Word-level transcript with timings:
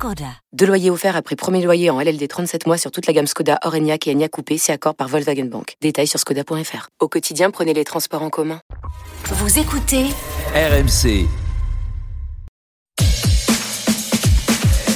Skoda. 0.00 0.32
Deux 0.54 0.64
loyers 0.64 0.88
offerts 0.88 1.14
après 1.14 1.36
premier 1.36 1.62
loyer 1.62 1.90
en 1.90 2.00
LLD 2.00 2.26
37 2.26 2.66
mois 2.66 2.78
sur 2.78 2.90
toute 2.90 3.06
la 3.06 3.12
gamme 3.12 3.26
Skoda, 3.26 3.58
Orenia 3.64 3.98
et 4.06 4.10
Enya 4.10 4.30
Coupé, 4.30 4.56
c'est 4.56 4.72
accord 4.72 4.94
par 4.94 5.08
Volkswagen 5.08 5.44
Bank. 5.44 5.74
Détails 5.82 6.06
sur 6.06 6.18
skoda.fr. 6.18 6.88
Au 7.00 7.08
quotidien, 7.08 7.50
prenez 7.50 7.74
les 7.74 7.84
transports 7.84 8.22
en 8.22 8.30
commun. 8.30 8.62
Vous 9.26 9.58
écoutez 9.58 10.06
RMC. 10.54 11.26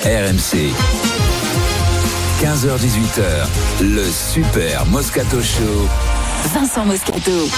RMC. 0.07 0.73
15h18h, 2.41 3.83
le 3.83 4.05
Super 4.11 4.87
Moscato 4.87 5.43
Show. 5.43 6.14
Vincent 6.53 6.85
Moscato. 6.85 7.49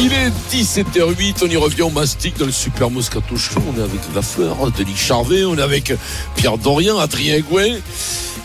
Il 0.00 0.12
est 0.12 0.30
17h08, 0.50 1.36
on 1.44 1.46
y 1.46 1.56
revient 1.56 1.82
au 1.82 1.90
mastic 1.90 2.36
dans 2.38 2.46
le 2.46 2.52
Super 2.52 2.90
Moscato 2.90 3.36
Show. 3.36 3.60
On 3.72 3.78
est 3.78 3.82
avec 3.84 4.00
La 4.14 4.22
Fleur, 4.22 4.56
Denis 4.76 4.96
Charvet, 4.96 5.44
on 5.44 5.56
est 5.56 5.62
avec 5.62 5.92
Pierre 6.34 6.58
Dorian, 6.58 6.98
Adrien 6.98 7.38
Gouin. 7.40 7.76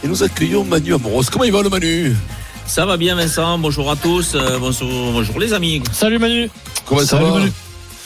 Et 0.03 0.07
nous 0.07 0.21
accueillons 0.23 0.63
Manu 0.63 0.93
Amoros. 0.93 1.23
Comment 1.31 1.45
il 1.45 1.52
va 1.52 1.63
le 1.63 1.70
Manu? 1.70 2.16
Ça 2.67 2.85
va 2.85 2.97
bien 2.97 3.16
Vincent, 3.16 3.57
bonjour 3.57 3.89
à 3.89 3.95
tous, 3.95 4.33
euh, 4.35 4.59
bonjour, 4.59 4.88
bonjour 5.13 5.39
les 5.39 5.53
amis. 5.53 5.81
Salut 5.91 6.19
Manu. 6.19 6.49
Comment 6.85 7.02
ça 7.02 7.08
Salut, 7.08 7.25
va? 7.25 7.31
Manu. 7.39 7.52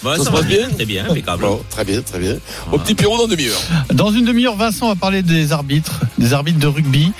Ouais, 0.03 0.17
Ça 0.17 0.17
ça, 0.17 0.23
se 0.23 0.29
va 0.31 0.37
passe 0.39 0.47
bien 0.47 0.69
Très 0.69 0.85
bien, 0.85 1.05
impeccable. 1.09 1.43
Bon, 1.43 1.61
Très 1.69 1.83
bien, 1.83 2.01
très 2.01 2.19
bien. 2.19 2.35
Au 2.71 2.77
petit 2.77 2.95
Pierrot 2.95 3.17
dans 3.17 3.27
demi-heure. 3.27 3.59
Dans 3.93 4.11
une 4.11 4.25
demi-heure, 4.25 4.55
Vincent 4.55 4.87
va 4.87 4.95
parler 4.95 5.21
des 5.21 5.51
arbitres, 5.51 5.99
des 6.17 6.33
arbitres 6.33 6.59
de 6.59 6.67
rugby 6.67 7.11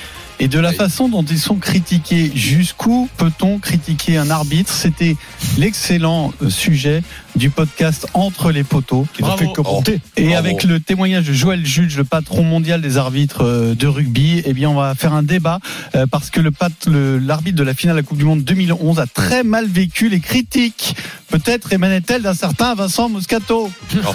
et 0.42 0.48
de 0.48 0.60
la 0.60 0.70
Oui. 0.70 0.76
façon 0.76 1.08
dont 1.08 1.24
ils 1.24 1.38
sont 1.40 1.56
critiqués. 1.58 2.32
Jusqu'où 2.34 3.08
peut-on 3.18 3.60
critiquer 3.60 4.18
un 4.18 4.32
arbitre? 4.32 4.74
C'était 4.74 5.16
l'excellent 5.58 6.34
euh, 6.42 6.50
sujet 6.50 7.04
du 7.36 7.50
podcast 7.50 8.08
Entre 8.14 8.52
les 8.52 8.64
poteaux. 8.64 9.08
Qui 9.14 9.22
Bravo. 9.22 9.38
fait 9.38 9.52
que 9.54 9.62
monter. 9.62 10.00
Et 10.18 10.24
Bravo. 10.28 10.38
avec 10.38 10.64
le 10.64 10.80
témoignage 10.80 11.28
de 11.28 11.34
Joël 11.34 11.66
Juge, 11.66 11.98
le 11.98 12.04
patron 12.04 12.44
mondial 12.44 12.82
des 12.82 12.98
arbitres 12.98 13.44
euh, 13.44 13.74
de 13.76 13.88
rugby, 13.88 14.42
eh 14.46 14.54
bien, 14.54 14.70
on 14.70 14.76
va 14.76 14.94
faire 14.96 15.14
un 15.14 15.24
débat 15.24 15.60
euh, 15.96 16.06
parce 16.10 16.30
que 16.30 16.40
le 16.40 16.52
pat- 16.52 16.86
le- 16.88 17.18
l'arbitre 17.20 17.58
de 17.58 17.64
la 17.64 17.74
finale 17.74 17.96
de 17.96 18.02
la 18.02 18.06
Coupe 18.08 18.18
du 18.18 18.26
Monde 18.26 18.44
2011 18.44 19.00
a 19.00 19.08
très 19.08 19.44
mal 19.44 19.66
vécu 19.68 20.10
les 20.10 20.20
critiques. 20.20 20.96
Peut-être 21.30 21.72
émanait-elle 21.72 22.24
d'un 22.24 22.34
certain 22.34 22.76
Vincent 22.76 23.08
Moscato. 23.08 23.72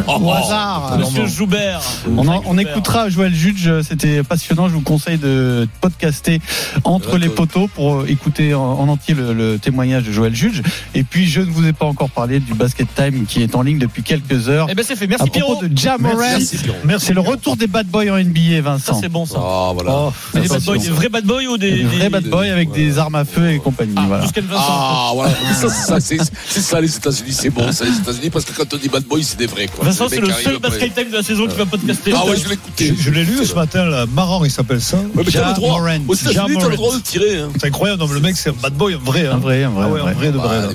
Au 0.07 0.31
hasard. 0.33 0.99
Monsieur 0.99 1.27
Joubert. 1.27 1.81
On, 2.17 2.29
en- 2.29 2.43
on 2.45 2.59
écoutera 2.59 3.09
Joël 3.09 3.35
Juge, 3.35 3.81
c'était 3.83 4.23
passionnant. 4.23 4.69
Je 4.69 4.75
vous 4.75 4.83
conseille 4.83 5.17
de 5.19 5.67
podcaster 5.81 6.41
entre 6.85 7.17
les 7.17 7.31
poteaux 7.31 7.69
pour 7.69 7.97
euh, 8.01 8.07
écouter 8.09 8.53
en, 8.55 8.61
en 8.63 8.89
entier 8.89 9.15
le, 9.15 9.33
le 9.33 9.59
témoignage 9.59 10.05
de 10.05 10.13
Joël 10.13 10.35
Juge. 10.35 10.63
Et 10.95 11.03
puis, 11.05 11.27
je 11.27 11.41
ne 11.41 11.47
vous 11.47 11.67
ai 11.67 11.73
pas 11.73 11.87
encore 11.87 12.11
parlé 12.11 12.39
du 12.41 12.53
Basket 12.53 12.87
Time 12.95 13.06
qui 13.27 13.43
est 13.43 13.55
en 13.55 13.63
ligne 13.63 13.79
depuis 13.79 14.03
quelques 14.03 14.49
heures. 14.49 14.67
Eh 14.71 14.75
ben 14.75 14.85
c'est 14.87 14.97
fait. 14.97 15.05
à 15.05 15.09
Merci 15.09 15.31
propos 15.31 15.47
Pierrot. 15.57 15.63
de 15.67 15.77
Jam 15.77 16.01
Morant. 16.03 16.17
Merci, 16.19 16.57
Pierrot. 16.59 16.79
C'est 16.99 17.15
le 17.15 17.21
retour 17.21 17.57
des 17.57 17.67
bad 17.67 17.87
boys 17.87 18.11
en 18.11 18.19
NBA, 18.19 18.57
Ça 18.57 18.61
Vincent. 18.63 19.01
c'est 19.01 19.09
bon 19.09 19.27
ça. 19.27 19.37
Ah, 19.39 19.71
voilà. 19.75 19.91
Oh, 19.95 20.13
Mais 20.35 20.41
des 20.43 20.49
bad 20.49 20.63
boys, 20.63 20.79
des 20.79 20.89
vrais 20.91 21.09
bad 21.09 21.25
boys 21.25 21.43
ou 21.45 21.59
des, 21.59 21.71
Des 21.71 21.83
vrais 21.85 22.09
bad 22.11 22.25
boys 22.29 22.47
avec 22.47 22.71
des 22.73 22.99
armes 22.99 23.15
à 23.15 23.25
feu 23.25 23.51
et 23.53 23.59
compagnie. 23.59 23.93
Ah, 23.97 24.05
voilà. 24.09 24.25
Ah, 24.55 25.11
voilà. 25.15 25.33
Ça, 25.55 25.69
c'est 25.69 25.87
ça, 25.87 26.01
c'est 26.01 26.19
c'est 26.49 26.61
ça, 26.61 26.81
les 26.81 26.95
États-Unis, 26.97 27.33
c'est 27.33 27.51
bon, 27.51 27.71
ça, 27.73 27.85
les 27.85 27.97
États-unis, 27.97 28.31
parce 28.31 28.45
que 28.45 28.53
quand 28.53 28.73
on 28.73 28.77
dit 28.77 28.89
bad 28.89 29.05
boy, 29.05 29.23
c'est 29.23 29.39
des 29.39 29.47
vrais, 29.47 29.67
quoi. 29.69 29.85
Vincent, 29.85 30.09
c'est 30.09 30.21
le 30.21 30.31
seul 30.31 30.59
basket 30.59 30.95
time 30.95 31.11
de 31.11 31.17
la 31.17 31.23
saison 31.23 31.47
qui 31.47 31.57
va 31.57 31.67
podcaster. 31.67 32.13
Ah, 32.15 32.25
ouais, 32.27 32.37
je 32.37 32.49
l'ai 32.49 32.55
écouté. 32.55 32.95
Je, 32.99 33.11
l'ai 33.11 33.25
lu 33.25 33.45
ce 33.45 33.55
matin, 33.55 33.85
là. 33.85 34.07
marrant, 34.07 34.45
il 34.45 34.51
s'appelle 34.51 34.81
ça. 34.81 34.97
Ouais, 34.97 35.23
mais 35.25 35.31
t'as 35.33 35.49
le 35.49 35.55
droit. 35.55 35.81
Aux 36.09 36.15
États-Unis, 36.15 36.57
t'as 36.61 36.69
le 36.69 36.77
droit 36.77 36.95
de 36.95 37.01
tirer. 37.01 37.39
Hein. 37.41 37.49
C'est 37.61 37.67
incroyable, 37.69 38.01
non, 38.01 38.09
mais 38.09 38.15
le 38.15 38.21
mec, 38.21 38.37
c'est 38.37 38.51
un 38.51 38.55
bad 38.61 38.75
boy, 38.75 38.95
un 38.95 38.99
vrai. 38.99 39.27
Un 39.27 39.33
Hein. 39.35 39.39
vrai, 39.39 39.65
un 39.65 39.71
vrai, 39.71 39.85
Ah 39.87 39.93
ouais, 39.93 40.01
un 40.01 40.13
vrai. 40.13 40.27
un 40.29 40.31
de 40.33 40.37
vrai. 40.39 40.61
Là, 40.63 40.69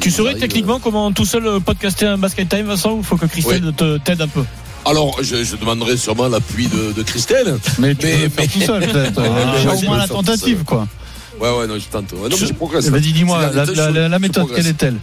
Tu, 0.00 0.10
tu 0.10 0.20
arrivent. 0.20 0.38
techniquement 0.38 0.78
comment 0.78 1.12
tout 1.12 1.24
seul 1.24 1.46
euh, 1.46 1.60
podcaster 1.62 2.06
un 2.06 2.18
basket 2.18 2.48
time, 2.48 2.66
Vincent, 2.66 2.92
ou 2.92 3.02
faut 3.02 3.16
que 3.16 3.26
Christelle 3.26 3.72
te 3.76 3.98
t'aide 3.98 4.20
un 4.22 4.28
peu 4.28 4.44
Alors, 4.84 5.18
je, 5.22 5.42
je 5.44 5.56
demanderai 5.56 5.96
sûrement 5.96 6.28
l'appui 6.28 6.66
de, 6.68 6.92
de 6.92 7.02
Christelle. 7.02 7.56
Mais 7.78 7.94
tu 7.94 8.06
Mais- 8.06 8.12
peux 8.16 8.22
le 8.24 8.28
faire 8.28 8.30
mais- 8.38 8.46
tout 8.48 8.60
seul, 8.60 8.86
peut-être. 8.86 9.22
Ah, 9.66 9.72
au 9.74 9.78
je 9.80 9.86
moins 9.86 9.98
la 9.98 10.08
tentative, 10.08 10.64
quoi. 10.64 10.86
Ouais, 11.40 11.50
ouais, 11.50 11.66
non, 11.66 11.74
je 11.78 11.84
tente. 11.86 12.12
Ouais, 12.12 12.28
non, 12.28 12.36
mais 12.40 12.46
je 12.46 12.52
progresse. 12.52 12.88
Vas-y, 12.88 13.12
dis-moi, 13.12 13.50
la, 13.54 13.64
je- 13.64 13.74
je 13.74 14.18
méthode, 14.18 14.54
quelle 14.54 14.66
est-elle 14.66 14.96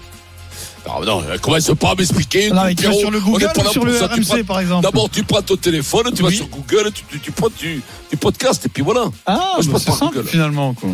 Ah, 0.87 0.99
non, 1.05 1.23
commence 1.41 1.69
pas 1.79 1.91
à 1.91 1.95
m'expliquer. 1.95 2.49
Non, 2.51 2.63
mais 2.65 2.75
tu 2.75 2.83
vas 2.83 2.89
Pierrot. 2.89 2.99
sur 2.99 3.11
le 3.11 3.19
Google 3.19 3.49
ou 3.57 3.71
sur 3.71 3.85
le 3.85 3.93
ça. 3.97 4.07
Tu 4.09 4.21
RMC, 4.21 4.25
prends- 4.27 4.43
par 4.45 4.59
exemple 4.61 4.83
D'abord, 4.83 5.09
tu 5.09 5.23
prends 5.23 5.41
ton 5.41 5.55
téléphone, 5.57 6.11
tu 6.15 6.23
vas 6.23 6.31
sur 6.31 6.47
Google, 6.47 6.91
tu, 6.93 7.03
tu, 7.11 7.19
tu 7.19 7.31
prends 7.31 7.49
du, 7.59 7.81
du 8.09 8.17
podcast, 8.17 8.65
et 8.65 8.69
puis 8.69 8.81
voilà. 8.83 9.05
Ah, 9.25 9.55
je 9.61 9.67
bah, 9.67 9.73
passe 9.73 9.83
par 9.85 9.97
simple 9.97 10.15
Google. 10.17 10.29
finalement. 10.29 10.73
Quoi. 10.73 10.89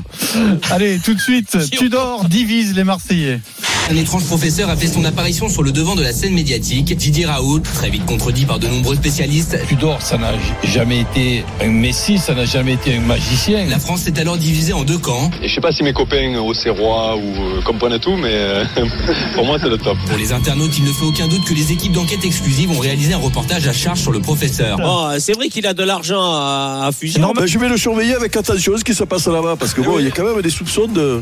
Allez, 0.71 0.99
tout 0.99 1.13
de 1.13 1.19
suite, 1.21 1.57
Tudor 1.71 2.25
divise 2.25 2.75
les 2.75 2.83
Marseillais. 2.83 3.39
Un 3.88 3.96
étrange 3.97 4.25
professeur 4.25 4.69
a 4.69 4.75
fait 4.75 4.88
son 4.88 5.06
apparition 5.06 5.47
sur 5.47 5.62
le 5.62 5.72
devant 5.72 5.94
de 5.94 6.01
la 6.01 6.12
scène 6.12 6.34
médiatique. 6.34 6.96
Didier 6.96 7.28
Raoult, 7.28 7.59
très 7.59 7.91
vite 7.91 8.03
contredit 8.07 8.46
par 8.46 8.57
de 8.57 8.68
nombreux 8.68 8.96
spécialistes. 8.96 9.59
Tudor, 9.68 10.01
ça 10.01 10.18
n'a 10.18 10.31
jamais 10.63 11.01
été 11.01 11.46
un 11.62 11.69
Messi, 11.69 12.18
ça 12.18 12.34
n'a 12.34 12.46
jamais 12.46 12.73
été 12.73 12.96
un 12.96 13.01
magicien. 13.01 13.68
La 13.69 13.78
France 13.78 14.01
s'est 14.01 14.19
alors 14.19 14.38
divisée 14.38 14.73
en 14.73 14.84
deux 14.84 14.97
camps. 14.97 15.29
Et 15.44 15.47
je 15.47 15.53
sais 15.53 15.62
pas 15.62 15.72
si 15.72 15.84
mes 15.84 15.94
copains 15.94 16.35
au 16.40 16.56
Serrois 16.56 17.16
ou 17.16 17.22
euh, 17.22 17.62
comprennent 17.62 18.00
tout, 18.00 18.16
mais 18.18 18.34
euh, 18.34 18.66
pour 19.35 19.46
moi 19.46 19.59
c'est 19.62 19.69
le 19.69 19.78
top. 19.78 19.97
Pour 20.07 20.17
les 20.17 20.34
internautes, 20.34 20.75
il 20.79 20.85
ne 20.85 20.91
fait 20.91 21.06
aucun 21.06 21.28
doute 21.28 21.46
que 21.46 21.53
les 21.53 21.72
équipes 21.72 21.91
d'enquête 21.91 22.25
exclusive 22.25 22.72
ont 22.72 22.79
réalisé 22.79 23.13
un 23.13 23.19
reportage 23.19 23.67
à 23.67 23.73
charge 23.73 24.00
sur 24.00 24.12
le 24.12 24.19
professeur. 24.19 24.78
Bon, 24.78 25.09
c'est 25.19 25.34
vrai 25.34 25.50
qu'il 25.50 25.67
a 25.67 25.75
de 25.75 25.84
l'argent 25.84 26.23
à, 26.23 26.85
à 26.88 26.91
fusion. 26.91 27.34
Ben, 27.35 27.46
je 27.46 27.59
vais 27.59 27.69
le 27.69 27.78
surveiller 27.78 28.16
avec 28.16 28.35
attention 28.35 28.75
ce 28.78 28.84
qui 28.84 28.96
se 28.96 29.03
passe 29.03 29.28
là-bas 29.28 29.57
parce 29.59 29.75
que 29.75 29.81
bon, 29.81 30.00
il 30.00 30.06
y 30.06 30.07
a 30.07 30.12
quand 30.12 30.23
même 30.23 30.41
des 30.41 30.50
soupçons 30.50 30.88
de 30.88 31.22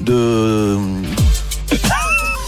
de 0.00 0.76
Ah! 1.72 2.00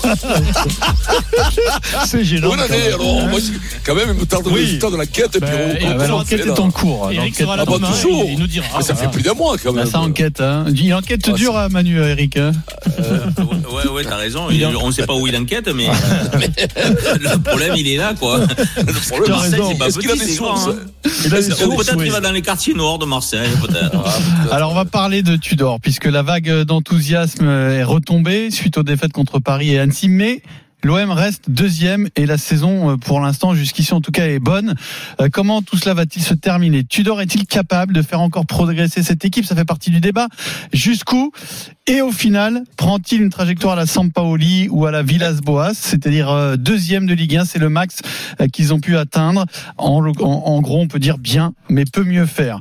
C'est 2.07 2.25
gênant. 2.25 2.51
En 2.51 2.57
est, 2.57 2.89
alors 2.93 3.29
Moi, 3.29 3.41
quand 3.85 3.95
même, 3.95 4.09
il 4.15 4.21
me 4.21 4.27
tarde 4.27 4.47
le 4.47 4.53
résultat 4.53 4.91
de 4.91 4.97
l'enquête, 4.97 5.37
et 5.37 5.41
puis 5.41 5.51
on- 5.55 5.77
eh 5.79 5.95
ben, 5.95 6.07
L'enquête 6.09 6.47
là. 6.47 6.53
est 6.55 6.61
en 6.61 6.71
cours. 6.71 7.11
Eric 7.11 7.19
L'enquête- 7.21 7.47
sera 7.47 7.57
là 7.57 7.65
Ah, 7.67 7.71
bah, 7.71 7.77
demain, 7.79 7.91
toujours. 7.91 8.25
il, 8.27 8.33
il 8.35 8.39
nous 8.39 8.47
dira. 8.47 8.67
Mais 8.79 8.85
ça 8.85 8.95
fait 8.95 9.11
plus 9.11 9.23
d'un 9.23 9.35
mois, 9.35 9.57
quand 9.63 9.73
Là, 9.75 9.83
même. 9.83 9.91
ça 9.91 10.01
enquête. 10.01 10.41
Hein. 10.41 10.67
Une 10.75 10.95
enquête 10.95 11.23
Ah, 11.29 11.33
dure 11.33 11.69
Manu, 11.71 12.01
Eric. 12.01 12.37
hein. 12.37 12.53
Ouais, 13.73 13.89
ouais, 13.91 14.05
t'as 14.05 14.17
raison. 14.17 14.49
Il- 14.51 14.65
on 14.67 14.91
sait 14.93 15.07
pas 15.07 15.15
où 15.15 15.27
il 15.27 15.37
enquête, 15.37 15.69
mais 15.75 15.87
le 17.21 17.39
problème, 17.39 17.75
il 17.77 17.89
est 17.89 17.97
là, 17.97 18.15
quoi. 18.19 18.39
Le 18.39 19.11
problème, 19.11 19.37
c'est 19.51 19.79
pas 19.79 19.87
Est-ce 19.87 19.99
qu'il 19.99 20.11
a 20.11 20.15
petit, 20.15 20.27
des 20.27 20.33
c'est 20.33 20.39
grand, 20.39 20.69
hein. 20.69 20.75
Il 21.25 21.31
Peut-être 21.31 21.97
qu'il 22.03 22.11
va 22.13 22.21
dans 22.21 22.33
les 22.33 22.43
quartiers 22.43 22.75
noirs 22.75 22.99
de 22.99 23.07
Marseille, 23.07 23.49
peut-être. 23.61 23.97
Alors 24.51 24.73
on 24.73 24.75
va 24.75 24.85
parler 24.85 25.23
de 25.23 25.37
Tudor 25.37 25.79
puisque 25.81 26.07
la 26.07 26.23
vague 26.23 26.63
d'enthousiasme 26.63 27.49
est 27.49 27.85
retombée 27.85 28.51
suite 28.51 28.77
aux 28.79 28.83
défaites 28.83 29.13
contre 29.13 29.39
Paris 29.39 29.73
et 29.75 29.79
Annecy, 29.79 29.96
mais 30.05 30.43
L'OM 30.87 31.11
reste 31.11 31.51
deuxième 31.51 32.09
et 32.15 32.27
la 32.27 32.39
saison, 32.39 32.93
euh, 32.93 32.97
pour 32.97 33.19
l'instant, 33.19 33.55
jusqu'ici 33.55 33.93
en 33.93 34.01
tout 34.01 34.13
cas, 34.13 34.27
est 34.29 34.39
bonne. 34.39 34.77
Euh, 35.21 35.29
Comment 35.33 35.61
tout 35.61 35.77
cela 35.77 35.95
va-t-il 35.95 36.23
se 36.23 36.33
terminer? 36.33 36.85
Tudor 36.85 37.21
est-il 37.21 37.45
capable 37.45 37.93
de 37.93 38.03
faire 38.03 38.21
encore 38.21 38.47
progresser 38.47 39.03
cette 39.03 39.25
équipe? 39.25 39.45
Ça 39.47 39.57
fait 39.57 39.65
partie 39.65 39.91
du 39.91 39.99
débat. 39.99 40.29
Jusqu'où? 40.73 41.33
Et 41.89 42.03
au 42.03 42.13
final, 42.13 42.63
prend-il 42.77 43.21
une 43.23 43.31
trajectoire 43.31 43.73
à 43.73 43.77
la 43.77 43.87
Sampaoli 43.87 44.69
ou 44.71 44.87
à 44.87 44.93
la 44.93 45.03
Villas-Boas, 45.03 45.75
c'est-à-dire 45.75 46.31
euh, 46.31 46.57
deuxième 46.57 47.07
de 47.07 47.15
Ligue 47.15 47.37
1 47.37 47.45
C'est 47.47 47.59
le 47.59 47.69
max 47.69 47.99
qu'ils 48.53 48.73
ont 48.73 48.79
pu 48.81 48.97
atteindre. 48.97 49.45
En, 49.79 50.05
en- 50.21 50.61
gros, 50.61 50.81
on 50.81 50.87
peut 50.89 50.99
dire 51.01 51.19
bien, 51.19 51.53
mais 51.69 51.85
peut 51.85 52.05
mieux 52.05 52.27
faire 52.27 52.61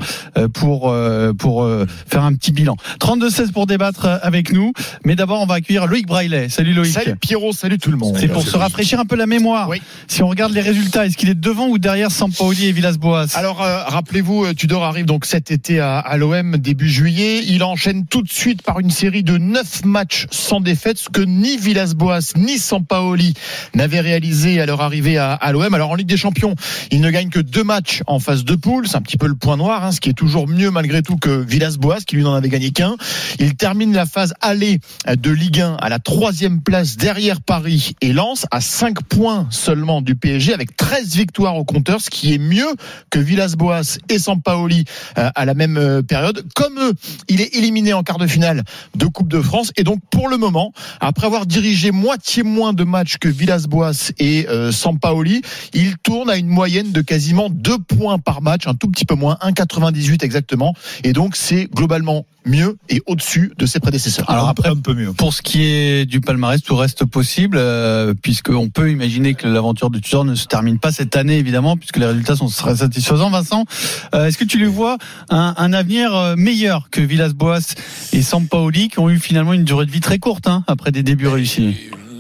pour 0.53 0.93
pour 1.37 1.67
faire 2.07 2.23
un 2.23 2.33
petit 2.33 2.51
bilan. 2.51 2.75
32-16 2.99 3.51
pour 3.51 3.67
débattre 3.67 4.07
avec 4.21 4.51
nous. 4.51 4.73
Mais 5.03 5.15
d'abord, 5.15 5.41
on 5.41 5.45
va 5.45 5.55
accueillir 5.55 5.85
Loïc 5.87 6.07
Braillet. 6.07 6.49
Salut 6.49 6.73
Loïc. 6.73 6.91
Salut 6.93 7.15
Pierrot, 7.15 7.53
salut 7.53 7.77
tout 7.77 7.91
le 7.91 7.97
monde. 7.97 8.14
C'est 8.19 8.27
pour 8.27 8.47
se 8.47 8.57
rafraîchir 8.57 8.99
un 8.99 9.05
peu 9.05 9.15
la 9.15 9.25
mémoire. 9.25 9.69
Oui. 9.69 9.81
Si 10.07 10.23
on 10.23 10.27
regarde 10.27 10.53
les 10.53 10.61
résultats, 10.61 11.05
est-ce 11.05 11.17
qu'il 11.17 11.29
est 11.29 11.39
devant 11.39 11.67
ou 11.67 11.77
derrière 11.77 12.11
Sampaoli 12.11 12.67
et 12.67 12.71
Villas-Boas? 12.71 13.27
Alors, 13.35 13.61
euh, 13.61 13.83
rappelez-vous, 13.83 14.45
euh, 14.45 14.53
Tudor 14.53 14.83
arrive 14.83 15.05
donc 15.05 15.25
cet 15.25 15.51
été 15.51 15.79
à, 15.79 15.99
à 15.99 16.17
l'OM 16.17 16.57
début 16.57 16.89
juillet. 16.89 17.43
Il 17.45 17.63
enchaîne 17.63 18.05
tout 18.05 18.21
de 18.21 18.31
suite 18.31 18.61
par 18.61 18.79
une 18.79 18.91
série 18.91 19.23
de 19.23 19.37
neuf 19.37 19.83
matchs 19.83 20.27
sans 20.31 20.61
défaite, 20.61 20.97
ce 20.97 21.09
que 21.09 21.21
ni 21.21 21.57
Villas-Boas 21.57 22.33
ni 22.37 22.57
Sampaoli 22.57 23.33
n'avaient 23.73 24.01
réalisé 24.01 24.61
à 24.61 24.65
leur 24.65 24.81
arrivée 24.81 25.17
à, 25.17 25.33
à 25.33 25.51
l'OM. 25.51 25.73
Alors 25.73 25.91
en 25.91 25.95
Ligue 25.95 26.07
des 26.07 26.17
Champions, 26.17 26.55
il 26.91 27.01
ne 27.01 27.09
gagne 27.09 27.29
que 27.29 27.39
deux 27.39 27.63
matchs 27.63 28.01
en 28.07 28.19
phase 28.19 28.43
de 28.43 28.55
poule. 28.55 28.87
C'est 28.87 28.97
un 28.97 29.01
petit 29.01 29.17
peu 29.17 29.27
le 29.27 29.35
point 29.35 29.57
noir, 29.57 29.83
hein, 29.83 29.91
ce 29.91 29.99
qui 29.99 30.09
est 30.09 30.13
toujours 30.13 30.47
mieux 30.47 30.71
malgré 30.71 31.01
tout 31.01 31.17
que 31.17 31.29
Villas-Boas, 31.29 31.99
qui 32.05 32.15
lui 32.15 32.23
n'en 32.23 32.33
avait 32.33 32.49
gagné 32.49 32.71
qu'un. 32.71 32.95
Il 33.39 33.55
termine 33.55 33.93
la 33.93 34.05
phase 34.05 34.33
aller 34.41 34.79
de 35.07 35.31
Ligue 35.31 35.61
1 35.61 35.75
à 35.75 35.89
la 35.89 35.99
troisième 35.99 36.61
place 36.61 36.97
derrière 36.97 37.41
Paris 37.41 37.94
et 38.01 38.13
Lens 38.13 38.45
à 38.51 38.61
5 38.61 39.03
points 39.03 39.47
seulement 39.49 40.01
du 40.01 40.15
PSG 40.15 40.53
avec 40.53 40.75
13 40.75 41.15
victoires 41.15 41.55
au 41.55 41.63
compteur, 41.63 42.01
ce 42.01 42.09
qui 42.09 42.33
est 42.33 42.37
mieux 42.37 42.67
que 43.09 43.19
Villas-Boas 43.19 43.97
et 44.09 44.19
Sampaoli 44.19 44.85
euh, 45.17 45.29
à 45.35 45.45
la 45.45 45.53
même 45.53 45.77
euh, 45.77 46.01
période. 46.01 46.45
Comme 46.55 46.79
eux, 46.79 46.93
il 47.27 47.41
est 47.41 47.55
éliminé 47.55 47.93
en 47.93 48.03
quart 48.03 48.17
de 48.17 48.27
finale 48.27 48.63
de 48.95 49.05
Coupe 49.05 49.29
de 49.29 49.41
France 49.41 49.71
et 49.77 49.83
donc 49.83 49.99
pour 50.09 50.27
le 50.27 50.37
moment, 50.37 50.73
après 50.99 51.27
avoir 51.27 51.45
dirigé 51.45 51.91
moitié 51.91 52.43
moins 52.43 52.73
de 52.73 52.83
matchs 52.83 53.17
que 53.17 53.29
Villas-Boas 53.29 54.11
et 54.19 54.47
euh, 54.49 54.71
Sampaoli, 54.71 55.41
il 55.73 55.97
tourne 55.97 56.29
à 56.29 56.37
une 56.37 56.47
moyenne 56.47 56.91
de 56.91 57.01
quasiment 57.01 57.49
2 57.49 57.79
points 57.79 58.19
par 58.19 58.41
match, 58.41 58.67
un 58.67 58.75
tout 58.75 58.89
petit 58.89 59.05
peu 59.05 59.15
moins, 59.15 59.37
1,98 59.41 60.23
exactement. 60.23 60.73
Et 61.03 61.13
donc 61.13 61.35
c'est 61.35 61.65
globalement 61.65 62.25
mieux 62.45 62.77
et 62.89 63.01
au-dessus 63.07 63.53
de 63.57 63.65
ses 63.65 63.79
prédécesseurs. 63.79 64.29
Alors 64.29 64.47
après, 64.47 64.69
un 64.69 64.75
peu 64.75 64.93
mieux. 64.93 65.13
Pour 65.13 65.33
ce 65.33 65.41
qui 65.41 65.63
est 65.63 66.05
du 66.05 66.21
palmarès, 66.21 66.61
tout 66.61 66.75
reste 66.75 67.05
possible, 67.05 67.57
euh, 67.85 68.13
puisqu'on 68.19 68.69
peut 68.69 68.91
imaginer 68.91 69.35
que 69.35 69.47
l'aventure 69.47 69.89
de 69.89 69.99
Tudor 69.99 70.25
ne 70.25 70.33
se 70.35 70.47
termine 70.47 70.79
pas 70.79 70.91
cette 70.91 71.15
année, 71.15 71.37
évidemment, 71.37 71.77
puisque 71.77 71.97
les 71.97 72.07
résultats 72.07 72.35
sont 72.35 72.47
très 72.47 72.77
satisfaisants. 72.77 73.29
Vincent, 73.29 73.65
euh, 74.13 74.25
est-ce 74.25 74.37
que 74.37 74.43
tu 74.43 74.57
lui 74.57 74.65
vois 74.65 74.97
un, 75.29 75.53
un 75.57 75.71
avenir 75.71 76.15
euh, 76.15 76.35
meilleur 76.35 76.89
que 76.89 77.01
Villas-Boas 77.01 77.75
et 78.11 78.21
Sampaoli, 78.21 78.89
qui 78.89 78.99
ont 78.99 79.09
eu 79.09 79.19
finalement 79.19 79.53
une 79.53 79.63
durée 79.63 79.85
de 79.85 79.91
vie 79.91 80.01
très 80.01 80.17
courte, 80.17 80.47
hein, 80.47 80.63
après 80.67 80.91
des 80.91 81.03
débuts 81.03 81.27
réussis? 81.27 81.75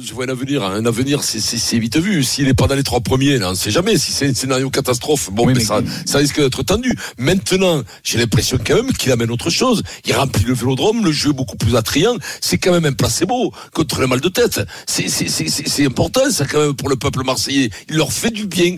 Je 0.05 0.13
vois 0.13 0.25
un 0.25 0.29
avenir. 0.29 0.63
Un 0.63 0.85
avenir, 0.85 1.23
c'est 1.23 1.79
vite 1.79 1.97
vu. 1.97 2.23
S'il 2.23 2.45
n'est 2.45 2.53
pas 2.53 2.67
dans 2.67 2.75
les 2.75 2.83
trois 2.83 3.01
premiers, 3.01 3.37
là, 3.37 3.47
on 3.49 3.51
ne 3.51 3.55
sait 3.55 3.71
jamais. 3.71 3.97
Si 3.97 4.11
c'est 4.11 4.27
un 4.27 4.33
scénario 4.33 4.69
catastrophe, 4.69 5.29
bon, 5.31 5.45
mais, 5.45 5.59
ça, 5.59 5.81
ça 6.05 6.19
risque 6.19 6.39
d'être 6.39 6.63
tendu. 6.63 6.93
Maintenant, 7.17 7.83
j'ai 8.03 8.17
l'impression 8.17 8.57
quand 8.63 8.75
même 8.75 8.93
qu'il 8.93 9.11
amène 9.11 9.31
autre 9.31 9.49
chose. 9.49 9.83
Il 10.05 10.13
remplit 10.13 10.43
le 10.43 10.53
vélodrome, 10.53 11.03
le 11.03 11.11
jeu 11.11 11.31
est 11.31 11.33
beaucoup 11.33 11.57
plus 11.57 11.75
attrayant. 11.75 12.15
C'est 12.41 12.57
quand 12.57 12.71
même 12.71 12.85
un 12.85 12.93
placebo 12.93 13.51
contre 13.73 13.99
le 13.99 14.07
mal 14.07 14.21
de 14.21 14.29
tête. 14.29 14.61
C'est 14.85 15.85
important, 15.85 16.29
ça, 16.29 16.45
quand 16.45 16.59
même, 16.59 16.75
pour 16.75 16.89
le 16.89 16.95
peuple 16.95 17.23
marseillais. 17.23 17.69
Il 17.89 17.97
leur 17.97 18.11
fait 18.11 18.31
du 18.31 18.45
bien. 18.45 18.77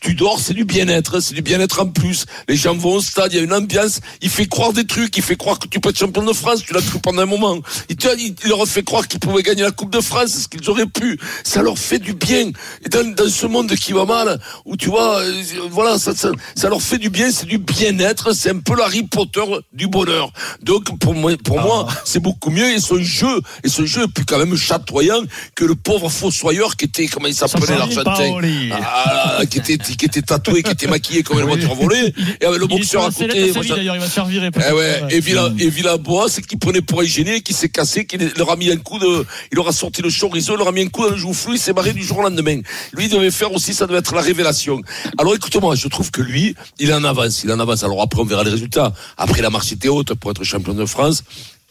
tu 0.00 0.14
dors, 0.14 0.40
c'est 0.40 0.54
du 0.54 0.64
bien-être. 0.64 1.20
C'est 1.20 1.34
du 1.34 1.42
bien-être 1.42 1.80
en 1.80 1.86
plus. 1.86 2.26
Les 2.48 2.56
gens 2.56 2.74
vont 2.74 2.94
au 2.94 3.00
stade, 3.00 3.32
il 3.32 3.36
y 3.36 3.40
a 3.40 3.42
une 3.42 3.52
ambiance. 3.52 4.00
Il 4.22 4.30
fait 4.30 4.46
croire 4.46 4.72
des 4.72 4.86
trucs. 4.86 5.16
Il 5.16 5.22
fait 5.22 5.36
croire 5.36 5.58
que 5.58 5.68
tu 5.68 5.78
peux 5.80 5.90
être 5.90 5.98
champion 5.98 6.24
de 6.24 6.32
France. 6.32 6.62
Tu 6.64 6.74
l'as 6.74 6.82
cru 6.82 6.98
pendant 7.00 7.22
un 7.22 7.26
moment. 7.26 7.58
Il, 7.88 7.96
il 8.18 8.48
leur 8.48 8.66
fait 8.66 8.82
croire 8.82 9.06
qu'ils 9.06 9.20
pouvaient 9.20 9.42
gagner 9.42 9.67
la 9.68 9.72
Coupe 9.72 9.92
de 9.92 10.00
France, 10.00 10.30
ce 10.44 10.48
qu'ils 10.48 10.68
auraient 10.70 10.86
pu. 10.86 11.18
Ça 11.44 11.60
leur 11.62 11.78
fait 11.78 11.98
du 11.98 12.14
bien. 12.14 12.50
Et 12.84 12.88
dans, 12.88 13.06
dans, 13.14 13.28
ce 13.28 13.46
monde 13.46 13.70
qui 13.74 13.92
va 13.92 14.04
mal, 14.06 14.40
où 14.64 14.76
tu 14.76 14.88
vois, 14.88 15.18
euh, 15.20 15.42
voilà, 15.70 15.98
ça, 15.98 16.14
ça, 16.14 16.30
ça, 16.54 16.68
leur 16.70 16.80
fait 16.80 16.96
du 16.98 17.10
bien, 17.10 17.30
c'est 17.30 17.46
du 17.46 17.58
bien-être, 17.58 18.32
c'est 18.34 18.50
un 18.50 18.60
peu 18.60 18.74
l'Harry 18.74 19.02
Potter 19.02 19.44
du 19.74 19.86
bonheur. 19.88 20.32
Donc 20.62 20.98
pour 20.98 21.14
moi, 21.14 21.32
pour 21.44 21.60
moi, 21.60 21.86
Ah. 21.90 21.94
c'est 22.04 22.20
beaucoup 22.20 22.50
mieux. 22.50 22.68
Et 22.74 22.80
son 22.80 22.98
jeu, 23.02 23.40
et 23.62 23.68
ce 23.68 23.84
jeu 23.84 24.04
est 24.04 24.08
plus 24.08 24.24
quand 24.24 24.38
même 24.38 24.56
chatoyant 24.56 25.20
que 25.54 25.64
le 25.66 25.74
pauvre 25.74 26.08
fossoyeur 26.08 26.76
qui 26.76 26.86
était, 26.86 27.06
comment 27.08 27.28
il 27.28 27.34
s'appelait 27.34 27.76
l'Argentin, 27.76 28.14
Paoli. 28.14 28.70
ah, 28.72 29.40
qui 29.50 29.58
était, 29.58 29.76
qui 29.76 30.04
était 30.06 30.22
tatoué, 30.22 30.62
qui 30.62 30.70
était 30.72 30.86
maquillé 30.86 31.22
comme 31.22 31.38
une 31.40 31.46
voiture 31.46 31.74
volée, 31.74 32.14
et 32.40 32.44
avec 32.46 32.58
le 32.58 32.66
boxeur 32.66 33.02
à 33.04 33.06
côté. 33.10 33.28
sellette 33.30 33.36
à 33.36 33.44
moi, 33.44 33.52
Séville, 33.54 33.68
ça- 33.68 33.76
d'ailleurs, 33.76 33.96
il 33.96 34.00
va 34.00 34.06
se 34.06 34.12
faire 34.12 34.26
virer. 34.26 34.50
eh 34.68 34.72
ouais, 34.72 35.02
et 35.10 35.20
Villa, 35.20 35.50
et 35.58 35.68
Villabois, 35.68 36.26
c'est 36.30 36.42
qu'il 36.46 36.58
prenait 36.58 36.80
pour 36.80 37.00
un 37.02 37.04
gêné, 37.04 37.42
qui 37.42 37.52
s'est 37.52 37.68
cassé, 37.68 38.06
qui 38.06 38.16
leur 38.36 38.50
a 38.50 38.56
mis 38.56 38.70
un 38.70 38.76
coup 38.76 38.98
de, 38.98 39.26
il 39.52 39.57
leur 39.58 39.68
a 39.68 39.72
sorti 39.72 40.02
le 40.02 40.10
chorizo, 40.10 40.54
il 40.54 40.58
leur 40.58 40.68
a 40.68 40.72
mis 40.72 40.82
un 40.82 40.88
coup 40.88 41.04
dans 41.04 41.10
le 41.10 41.16
joufflu, 41.16 41.54
il 41.54 41.58
s'est 41.58 41.72
barré 41.72 41.92
du 41.92 42.02
jour 42.02 42.18
au 42.18 42.22
lendemain. 42.22 42.60
Lui, 42.92 43.06
il 43.06 43.10
devait 43.10 43.30
faire 43.30 43.52
aussi, 43.52 43.74
ça 43.74 43.86
devait 43.86 43.98
être 43.98 44.14
la 44.14 44.22
révélation. 44.22 44.80
Alors, 45.18 45.34
écoute-moi, 45.34 45.74
je 45.74 45.88
trouve 45.88 46.10
que 46.10 46.22
lui, 46.22 46.54
il 46.78 46.92
en 46.92 47.04
avance, 47.04 47.42
il 47.44 47.52
en 47.52 47.58
avance. 47.58 47.82
Alors 47.84 48.00
après, 48.00 48.20
on 48.20 48.24
verra 48.24 48.44
les 48.44 48.50
résultats. 48.50 48.92
Après, 49.16 49.42
la 49.42 49.50
marche 49.50 49.72
était 49.72 49.88
haute 49.88 50.14
pour 50.14 50.30
être 50.30 50.44
champion 50.44 50.74
de 50.74 50.86
France. 50.86 51.24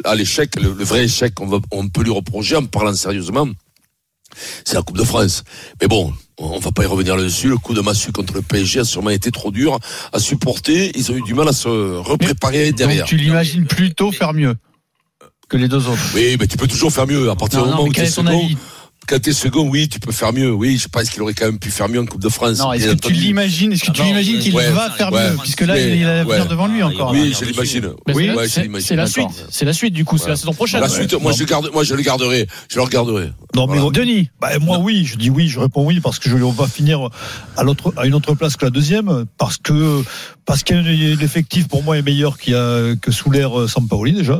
À 0.03 0.15
l'échec, 0.15 0.55
le, 0.61 0.73
le 0.73 0.83
vrai 0.83 1.05
échec, 1.05 1.39
on, 1.39 1.47
va, 1.47 1.59
on 1.71 1.87
peut 1.87 2.03
lui 2.03 2.11
reprocher 2.11 2.55
en 2.55 2.65
parlant 2.65 2.93
sérieusement. 2.93 3.47
C'est 4.65 4.75
la 4.75 4.81
Coupe 4.81 4.97
de 4.97 5.03
France. 5.03 5.43
Mais 5.81 5.87
bon, 5.87 6.13
on 6.37 6.59
va 6.59 6.71
pas 6.71 6.83
y 6.83 6.85
revenir 6.85 7.15
là-dessus. 7.15 7.49
Le 7.49 7.57
coup 7.57 7.73
de 7.73 7.81
massue 7.81 8.11
contre 8.11 8.33
le 8.33 8.41
PSG 8.41 8.81
a 8.81 8.83
sûrement 8.83 9.09
été 9.09 9.31
trop 9.31 9.51
dur 9.51 9.79
à 10.13 10.19
supporter. 10.19 10.91
Ils 10.95 11.11
ont 11.11 11.15
eu 11.15 11.21
du 11.21 11.33
mal 11.33 11.47
à 11.47 11.53
se 11.53 11.69
repréparer 11.69 12.73
derrière. 12.73 12.99
Donc 12.99 13.09
tu 13.09 13.17
l'imagines 13.17 13.65
plutôt 13.65 14.11
faire 14.11 14.33
mieux 14.33 14.55
que 15.49 15.57
les 15.57 15.67
deux 15.67 15.87
autres. 15.87 16.01
Oui, 16.15 16.35
mais 16.39 16.47
tu 16.47 16.57
peux 16.57 16.67
toujours 16.67 16.91
faire 16.91 17.07
mieux. 17.07 17.29
À 17.29 17.35
partir 17.35 17.59
Non, 17.59 17.65
du 17.65 17.71
non, 17.71 17.77
moment 17.77 17.83
mais 17.85 17.89
où 17.89 17.93
tu 17.93 18.01
es 18.01 18.05
second, 18.07 18.27
avis? 18.27 18.57
Quand 19.07 19.19
tu 19.21 19.29
es 19.29 19.33
second, 19.33 19.67
oui, 19.69 19.87
tu 19.87 19.99
peux 19.99 20.11
faire 20.11 20.33
mieux. 20.33 20.51
Oui, 20.53 20.77
je 20.77 20.87
pense 20.87 21.09
qu'il 21.09 21.21
aurait 21.21 21.33
quand 21.33 21.45
même 21.45 21.59
pu 21.59 21.71
faire 21.71 21.87
mieux 21.89 21.99
en 22.01 22.05
Coupe 22.05 22.21
de 22.21 22.29
France. 22.29 22.59
Non, 22.59 22.73
est-ce 22.73 22.87
que 22.89 23.07
tu 23.07 23.13
l'imagines 23.13 23.71
Est-ce 23.71 23.85
que 23.85 23.91
tu 23.91 24.01
Ah 24.01 24.05
non, 24.05 24.11
imagines 24.11 24.39
qu'il 24.39 24.53
ouais, 24.53 24.69
va 24.69 24.91
faire 24.91 25.11
ouais, 25.11 25.31
mieux 25.31 25.37
Puisque 25.41 25.61
là, 25.61 25.79
il 25.79 26.03
a 26.05 26.17
l'avenir 26.23 26.43
ouais. 26.43 26.47
devant 26.49 26.67
lui 26.67 26.81
Ah, 26.81 26.87
encore. 26.87 27.11
Oui, 27.11 27.33
je 27.39 27.45
l'imagine. 27.45 27.89
Oui, 28.07 28.13
c'est 28.15 28.25
la- 28.27 28.35
ouais, 28.35 28.43
je 28.47 28.49
c'est- 28.53 28.61
l'imagine. 28.63 28.87
c'est 28.87 28.95
la 28.95 29.05
D'accord. 29.07 29.31
suite. 29.33 29.45
C'est 29.49 29.65
la 29.65 29.73
suite, 29.73 29.93
du 29.93 30.03
coup. 30.05 30.17
C'est 30.17 30.29
la 30.29 30.35
saison 30.35 30.53
prochaine. 30.53 30.81
La 30.81 30.89
suite, 30.89 31.13
moi, 31.21 31.31
je 31.31 31.43
garde, 31.45 31.69
moi, 31.73 31.83
je 31.83 31.95
le 31.95 32.01
garderai. 32.01 32.47
Je 32.69 32.75
le 32.75 32.81
regarderai. 32.83 33.31
Non, 33.55 33.65
mais 33.67 33.79
Denis 33.91 34.29
bah, 34.41 34.49
moi, 34.59 34.77
oui, 34.79 35.05
je 35.05 35.15
dis 35.15 35.29
oui, 35.29 35.47
je 35.47 35.59
réponds 35.59 35.85
oui, 35.85 35.99
parce 36.01 36.19
que 36.19 36.29
je, 36.29 36.35
on 36.35 36.51
va 36.51 36.67
finir 36.67 37.09
à, 37.55 37.63
l'autre, 37.63 37.93
à 37.97 38.05
une 38.05 38.13
autre 38.13 38.33
place 38.35 38.55
que 38.57 38.65
la 38.65 38.71
deuxième, 38.71 39.25
parce 39.37 39.57
que, 39.57 40.03
parce 40.45 40.63
que 40.63 40.73
l'effectif, 40.75 41.67
pour 41.67 41.81
moi, 41.83 41.97
est 41.97 42.01
meilleur 42.03 42.37
qu'il 42.37 42.53
y 42.53 42.55
a, 42.55 42.95
que 43.01 43.11
sous 43.11 43.31
euh, 43.33 43.67
Sampaoli, 43.67 44.13
déjà. 44.13 44.39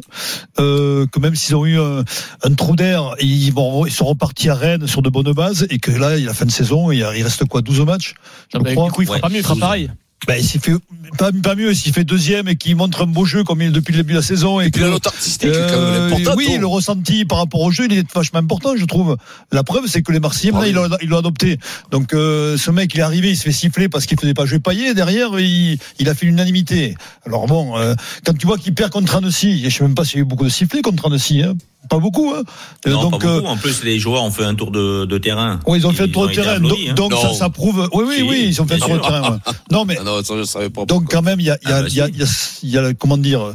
Euh, 0.60 1.06
que 1.08 1.19
même 1.19 1.36
s'ils 1.36 1.56
ont 1.56 1.66
eu 1.66 1.80
un, 1.80 2.04
un 2.44 2.54
trou 2.54 2.75
d'air, 2.75 3.16
ils, 3.19 3.52
vont, 3.52 3.86
ils 3.86 3.92
sont 3.94 4.06
repartis 4.06 4.50
à 4.50 4.56
Rennes 4.57 4.88
sur 4.88 5.01
de 5.01 5.09
bonnes 5.09 5.31
bases, 5.33 5.65
et 5.69 5.80
que 5.80 5.92
là, 5.92 6.18
il 6.18 6.24
a 6.24 6.27
la 6.27 6.33
fin 6.33 6.45
de 6.45 6.51
saison, 6.51 6.92
il, 6.92 7.00
y 7.00 7.04
a- 7.04 7.15
il 7.15 7.24
reste 7.24 7.45
quoi, 7.45 7.62
12 7.62 7.81
matchs? 7.81 8.15
je 8.51 8.57
Non, 8.57 8.63
mais 8.63 8.74
crois. 8.74 8.86
Du 8.88 8.92
coup, 8.92 9.01
il 9.01 9.06
fera 9.06 9.15
Ouais. 9.18 9.21
pas 9.21 9.30
mieux, 9.30 9.38
il 9.38 9.44
fera 9.44 9.56
pareil. 9.56 9.89
Ben, 10.27 10.42
s'il 10.42 10.59
fait, 10.59 10.71
pas, 11.19 11.30
pas 11.31 11.54
mieux, 11.54 11.75
s'il 11.75 11.94
fait 11.94 12.04
deuxième 12.04 12.48
et 12.48 12.56
qu'il 12.56 12.75
montre 12.75 13.04
un 13.04 13.06
beau 13.06 13.24
jeu 13.24 13.44
comme 13.44 13.62
il 13.62 13.68
est 13.68 13.71
depuis 13.71 13.92
le 13.94 14.00
début 14.00 14.13
de 14.13 14.18
la 14.18 14.24
saison 14.24 14.59
et 14.59 14.65
Et 14.65 14.71
puis 14.71 14.81
que, 14.81 14.86
la 14.88 14.92
note 14.94 15.06
artistique, 15.06 15.48
est 15.48 15.51
quand 15.51 15.80
même 15.80 15.80
euh, 15.80 16.07
importante. 16.07 16.33
oui, 16.38 16.48
oh. 16.56 16.57
le 16.59 16.65
ressenti 16.65 17.24
par 17.24 17.38
rapport 17.38 17.62
au 17.62 17.69
jeu, 17.69 17.86
il 17.86 17.94
est 18.00 18.13
vachement 18.13 18.39
important, 18.39 18.75
je 18.75 18.83
trouve. 18.86 19.15
La 19.51 19.63
preuve, 19.63 19.86
c'est 19.86 20.01
que 20.01 20.12
les 20.12 20.19
Marseillais, 20.19 20.51
Ah 20.56 20.59
oui. 20.62 20.69
ils 20.69 20.74
l'ont- 20.74 20.89
ils 21.04 21.07
l'ont 21.07 21.19
adopté. 21.19 21.59
Donc, 21.92 22.15
euh, 22.15 22.57
ce 22.57 22.71
mec, 22.71 22.95
il 22.95 23.00
est 23.00 23.04
arrivé, 23.04 23.30
il 23.30 23.38
se 23.38 23.44
fait 23.44 23.51
siffler 23.51 23.89
parce 23.89 24.07
qu'il 24.07 24.19
faisait 24.19 24.33
pas 24.33 24.48
jouer 24.48 24.57
Payet. 24.57 24.95
Derrière, 24.95 25.39
il, 25.39 25.77
il 26.00 26.09
a 26.09 26.15
fait 26.15 26.25
l'unanimité. 26.25 26.95
Alors 27.27 27.45
bon, 27.45 27.77
euh, 27.77 27.94
quand 28.25 28.36
tu 28.36 28.48
vois 28.48 28.57
qu'il 28.57 28.74
perd 28.74 28.92
contre 28.92 29.15
Annecy, 29.18 29.62
je 29.63 29.69
sais 29.69 29.83
même 29.83 29.94
pas 29.94 30.04
s'il 30.04 30.15
y 30.15 30.18
a 30.18 30.21
eu 30.24 30.25
beaucoup 30.25 30.45
de 30.45 30.50
sifflets 30.50 30.81
contre 30.81 31.06
Annecy, 31.06 31.44
hein. 31.44 31.54
Pas 31.89 32.00
beaucoup, 32.00 32.33
hein. 32.35 32.44
Euh, 32.85 32.91
Non, 32.91 33.03
donc, 33.09 33.21
pas 33.21 33.27
euh, 33.27 33.35
beaucoup. 33.39 33.47
En 33.47 33.56
plus, 33.57 33.83
les 33.83 33.97
joueurs 33.97 34.24
ont 34.24 34.31
fait 34.31 34.44
un 34.44 34.56
tour 34.56 34.71
de, 34.71 35.06
de 35.06 35.18
terrain. 35.18 35.59
oui, 35.68 35.79
ils 35.79 35.88
ont 35.88 35.91
fait 35.94 36.03
un 36.03 36.07
tour 36.09 36.27
de 36.27 36.33
terrain. 36.33 36.59
Donc, 36.59 36.77
hein. 36.89 36.94
donc 36.95 37.13
ça, 37.13 37.33
ça 37.33 37.50
prouve. 37.50 37.88
Oui, 37.94 38.03
oui, 38.07 38.15
Si, 38.18 38.21
oui, 38.24 38.45
ils 38.50 38.62
ont 38.62 38.68
fait 38.68 38.75
un 38.75 38.79
tour 38.79 38.95
de 38.97 39.00
terrain. 39.01 39.31
ouais. 39.31 39.53
Non, 39.71 39.85
mais 39.85 39.95
Ah 40.00 40.03
non, 40.03 40.21
ça, 40.24 40.33
je 40.38 40.44
savais 40.44 40.69
pas. 40.69 40.85
donc 40.85 41.09
quand 41.09 41.21
même, 41.21 41.39
il 41.39 41.45
y 41.45 41.50
a, 41.51 41.57
il 41.63 41.69
y 41.69 41.71
a, 41.71 41.77
Ah 41.77 41.81
bah 41.83 41.88
il 41.89 41.95
y 41.95 42.01
a, 42.24 42.25
si. 42.25 42.59
il 42.63 42.69
y 42.71 42.77
a, 42.77 42.81
il 42.81 42.85
y 42.88 42.89
a, 42.89 42.94
comment 42.94 43.18
dire, 43.18 43.53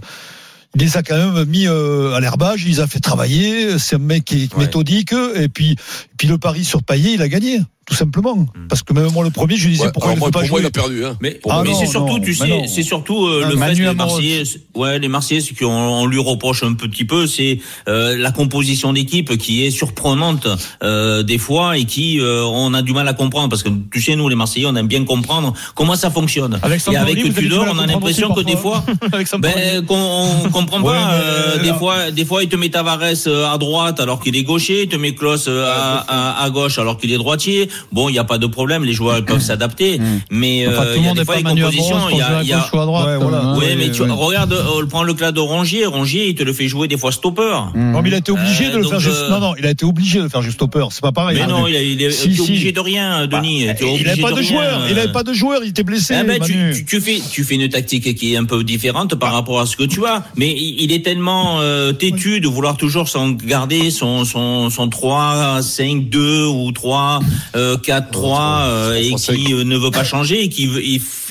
il 0.75 0.81
les 0.81 0.97
a 0.97 1.03
quand 1.03 1.17
même 1.17 1.45
mis 1.45 1.67
euh, 1.67 2.15
à 2.15 2.21
l'herbage, 2.21 2.63
il 2.65 2.69
les 2.71 2.81
a 2.81 2.87
fait 2.87 3.01
travailler. 3.01 3.79
C'est 3.79 3.97
un 3.97 3.99
mec 3.99 4.25
qui 4.25 4.45
est 4.45 4.55
Ouais. 4.55 4.61
méthodique 4.65 5.13
et 5.35 5.49
puis, 5.51 5.77
puis 6.23 6.29
le 6.29 6.39
pari 6.39 6.65
sur 6.65 6.85
Payet, 6.85 7.15
il 7.15 7.23
a 7.23 7.27
gagné, 7.27 7.59
tout 7.85 7.95
simplement. 7.95 8.47
Parce 8.69 8.85
que 8.85 8.93
même 8.93 9.11
moi 9.11 9.25
le 9.25 9.31
premier, 9.31 9.57
je 9.57 9.69
disais 9.69 9.87
Ouais, 9.87 9.91
pourquoi 9.93 10.13
il 10.13 10.21
moi, 10.21 10.31
pas 10.31 10.39
pour 10.39 10.49
moi, 10.51 10.61
il 10.61 10.67
a 10.67 10.71
perdu. 10.71 11.05
Hein. 11.05 11.17
Mais, 11.21 11.41
Ah 11.49 11.63
mais 11.65 11.75
c'est 11.75 11.87
surtout, 11.87 12.19
non, 12.19 12.21
tu 12.21 12.33
sais, 12.33 12.63
c'est 12.69 12.85
surtout 12.85 13.27
euh, 13.27 13.43
Ah, 13.45 13.49
le 13.51 13.57
Manu 13.57 13.75
fait 13.75 13.83
que 13.83 13.89
les. 13.89 13.95
Marseillais, 13.97 14.43
ouais, 14.77 14.99
les 15.01 15.09
Marseillais, 15.09 15.41
ce 15.41 15.53
qu'on 15.53 15.67
on 15.67 16.07
lui 16.07 16.21
reproche 16.21 16.63
un 16.63 16.75
petit 16.75 17.05
peu, 17.05 17.27
c'est 17.27 17.59
euh, 17.89 18.17
la 18.17 18.31
composition 18.31 18.93
d'équipe 18.93 19.37
qui 19.37 19.67
est 19.67 19.73
surprenante 19.73 20.47
euh, 20.85 21.25
des 21.25 21.39
fois 21.39 21.77
et 21.77 21.87
qui 21.87 22.21
euh, 22.21 22.45
on 22.45 22.73
a 22.73 22.83
du 22.83 22.93
mal 22.93 23.09
à 23.09 23.15
comprendre 23.15 23.49
parce 23.49 23.65
que 23.65 23.71
tu 23.91 24.01
sais 24.01 24.15
nous 24.15 24.29
les 24.29 24.37
Marseillais, 24.37 24.67
on 24.67 24.77
aime 24.77 24.87
bien 24.87 25.05
comprendre 25.05 25.55
comment 25.75 25.97
ça 25.97 26.13
fonctionne. 26.13 26.61
Avec 26.63 26.83
et 26.89 26.97
avec 26.97 27.17
du 27.17 27.33
Tudor, 27.33 27.67
on 27.69 27.79
a 27.81 27.87
l'impression 27.89 28.33
que 28.33 28.43
des 28.43 28.57
fois, 28.57 28.85
Sampaoli. 29.25 29.55
ben, 29.55 29.85
qu'on 29.87 30.39
on 30.45 30.51
comprend 30.51 30.81
pas. 30.83 31.59
des 31.61 31.75
fois, 31.75 32.13
des 32.13 32.25
fois, 32.25 32.45
il 32.45 32.49
te 32.49 32.55
met 32.55 32.69
Tavares 32.69 33.27
à 33.27 33.59
droite 33.59 33.99
alors 33.99 34.21
qu'il 34.23 34.37
est 34.37 34.45
gaucher, 34.45 34.85
il 34.85 34.89
te 34.89 34.95
met 34.95 35.17
Klaus 35.17 35.47
euh, 35.49 35.67
à, 35.67 36.05
à, 36.13 36.43
à 36.45 36.51
gauche 36.51 36.79
alors 36.79 36.99
qu'il 36.99 37.13
est 37.13 37.17
droitier. 37.19 37.69
Bon, 37.93 38.09
il 38.09 38.13
n'y 38.13 38.19
a 38.19 38.25
pas 38.25 38.39
de 38.39 38.47
problème, 38.47 38.85
les 38.85 38.93
joueurs 38.93 39.25
peuvent 39.25 39.41
s'adapter, 39.51 40.01
mais 40.31 40.67
Enfin, 40.69 40.83
euh, 40.87 40.95
il 40.99 41.05
y 41.05 41.09
a 41.09 41.13
des 41.15 41.25
fois 41.25 41.35
pas 41.35 41.53
les 41.53 41.61
compositions. 41.61 41.97
Il 42.11 42.19
y 42.19 42.21
a, 42.23 42.43
y 42.43 42.53
a- 42.53 42.59
à 42.73 42.87
droite. 42.87 43.07
Ouais, 43.07 43.17
voilà. 43.17 43.39
hein, 43.43 43.59
Ouais, 43.59 43.75
mais 43.77 43.91
tu 43.91 44.03
ouais. 44.03 44.11
regarde, 44.11 44.53
euh, 44.53 44.87
prends 44.89 45.03
le 45.03 45.15
cas 45.15 45.33
de 45.33 45.41
Rongier. 45.41 45.87
Rongier, 45.87 46.29
il 46.29 46.35
te 46.35 46.43
le 46.43 46.53
fait 46.53 46.69
jouer 46.69 46.89
des 46.89 46.97
fois 46.99 47.13
stopper. 47.13 47.57
Non, 47.75 48.03
mais 48.03 48.09
il 48.11 48.15
a 48.15 48.19
été 48.19 48.33
obligé 48.33 48.67
Euh, 48.67 48.73
de 48.73 48.79
le 48.79 48.85
faire 48.85 49.01
juste. 49.01 49.17
euh, 49.17 49.31
Non, 49.31 49.41
non, 49.41 49.55
il 49.59 49.67
a 49.67 49.71
été 49.71 49.85
obligé 49.85 50.19
de 50.19 50.25
le 50.25 50.29
faire 50.29 50.43
juste 50.43 50.57
stopper. 50.57 50.85
C'est 50.91 51.01
pas 51.03 51.13
pareil. 51.13 51.37
Mais 51.37 51.43
hein. 51.43 51.49
non, 51.49 51.67
il, 51.67 51.77
a- 51.77 51.83
il 51.83 52.01
est 52.03 52.11
Si, 52.11 52.35
si. 52.35 52.41
obligé 52.41 52.73
de 52.73 52.81
rien, 52.81 53.27
Denis. 53.27 53.67
Bah, 53.67 53.67
Il 53.67 53.71
était 53.71 53.97
il 53.97 54.07
n'avait 54.07 54.21
pas 54.23 54.33
de 54.33 54.43
joueur. 54.43 54.81
Il 54.89 54.95
n'avait 54.97 55.13
pas 55.13 55.23
de 55.23 55.33
joueur. 55.33 55.61
Il 55.65 55.71
était 55.71 55.83
blessé. 55.83 56.15
Ah 56.15 56.25
ben, 56.25 56.39
tu, 56.41 56.55
Manu. 56.55 56.75
tu, 56.75 56.85
tu 56.85 57.01
fais, 57.01 57.21
tu 57.31 57.45
fais 57.45 57.55
une 57.55 57.69
tactique 57.69 58.15
qui 58.15 58.35
est 58.35 58.37
un 58.37 58.45
peu 58.45 58.63
différente 58.65 59.15
par 59.17 59.33
rapport 59.33 59.61
à 59.61 59.67
ce 59.67 59.77
que 59.77 59.85
tu 59.85 60.05
as, 60.07 60.25
mais 60.37 60.51
il, 60.51 60.83
il 60.83 60.93
est 60.93 61.05
tellement 61.05 61.61
euh, 61.61 61.93
têtu 61.93 62.41
de 62.41 62.49
vouloir 62.49 62.77
toujours 62.77 63.09
s'en 63.09 63.31
garder 63.31 63.91
son, 63.91 64.25
son, 64.25 64.71
son 64.71 64.89
3, 64.89 65.61
5, 65.63 66.02
2 66.03 66.47
ou 66.47 66.73
3, 66.73 67.21
euh, 67.57 67.77
4, 67.79 68.11
3, 68.11 68.41
euh, 68.67 68.95
et 68.95 69.15
qui 69.15 69.53
euh, 69.55 69.65
ne 69.65 69.77
veut 69.77 69.91
pas 69.91 70.05
changer 70.05 70.43
et 70.45 70.49
qui 70.49 70.69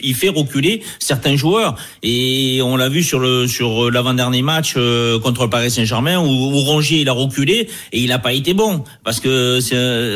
il, 0.03 0.15
fait 0.15 0.29
reculer 0.29 0.81
certains 0.99 1.35
joueurs. 1.35 1.75
Et 2.03 2.59
on 2.63 2.75
l'a 2.75 2.89
vu 2.89 3.03
sur 3.03 3.19
le 3.19 3.47
sur 3.47 3.89
l'avant-dernier 3.91 4.41
match 4.41 4.73
euh, 4.77 5.19
contre 5.19 5.43
le 5.43 5.49
Paris 5.49 5.71
Saint-Germain 5.71 6.19
où, 6.19 6.25
où 6.27 6.59
Rongier 6.61 7.01
il 7.01 7.09
a 7.09 7.13
reculé 7.13 7.67
et 7.91 7.99
il 8.01 8.07
n'a 8.09 8.19
pas 8.19 8.33
été 8.33 8.53
bon 8.53 8.83
parce 9.03 9.19
que 9.19 9.59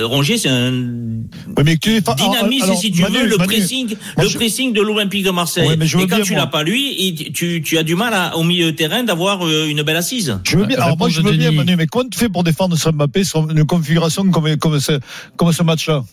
Rongier 0.04 0.38
c'est 0.38 0.50
un 0.50 0.72
Oui, 0.72 1.64
mais 1.66 1.78
tu 1.78 1.96
es 1.96 2.02
pas- 2.02 2.16
dynamise 2.16 2.64
alors, 2.64 2.78
si 2.78 2.92
tu 2.92 3.02
Manu, 3.02 3.18
veux 3.20 3.26
le 3.28 3.38
Manu, 3.38 3.48
pressing 3.54 3.96
le 4.18 4.28
je- 4.28 4.36
pressing 4.38 4.74
de 4.74 4.82
l'Olympique 4.82 5.24
de 5.26 5.32
Marseille 5.32 5.68
Ouais, 5.68 5.78
mais 5.78 5.88
je 5.88 5.98
veux 5.98 6.04
et 6.04 6.08
quand 6.08 6.18
bien, 6.18 6.26
tu 6.26 6.34
moi. 6.34 6.42
l'as 6.42 6.48
pas 6.48 6.64
lui 6.64 6.96
il- 7.00 7.32
tu, 7.34 7.62
tu 7.64 7.78
as 7.78 7.84
du 7.84 7.96
mal 7.96 8.14
à, 8.14 8.38
au 8.38 8.44
milieu 8.44 8.66
de 8.72 8.72
terrain 8.76 9.04
d'avoir 9.04 9.46
euh, 9.46 9.68
une 9.68 9.82
belle 9.84 9.96
assise 9.98 10.40
Je 10.44 10.58
veux 10.58 10.66
bien. 10.66 10.78
Alors 10.80 10.98
moi, 10.98 11.10
je 11.10 11.22
veux 11.22 11.32
bien. 11.32 11.52
Manu, 11.52 11.76
mais 11.76 11.88
comment 11.88 12.10
tu 12.10 12.18
fais 12.20 12.30
pour 12.30 12.44
défendre 12.44 12.76
Mbappé 12.92 13.24
sur 13.24 13.50
une 13.50 13.66
configuration 13.66 14.24
comme, 14.36 14.58
comme 14.58 14.80
ce, 14.80 15.00
comme 15.38 15.52
ce 15.54 15.64
match-là. 15.64 16.04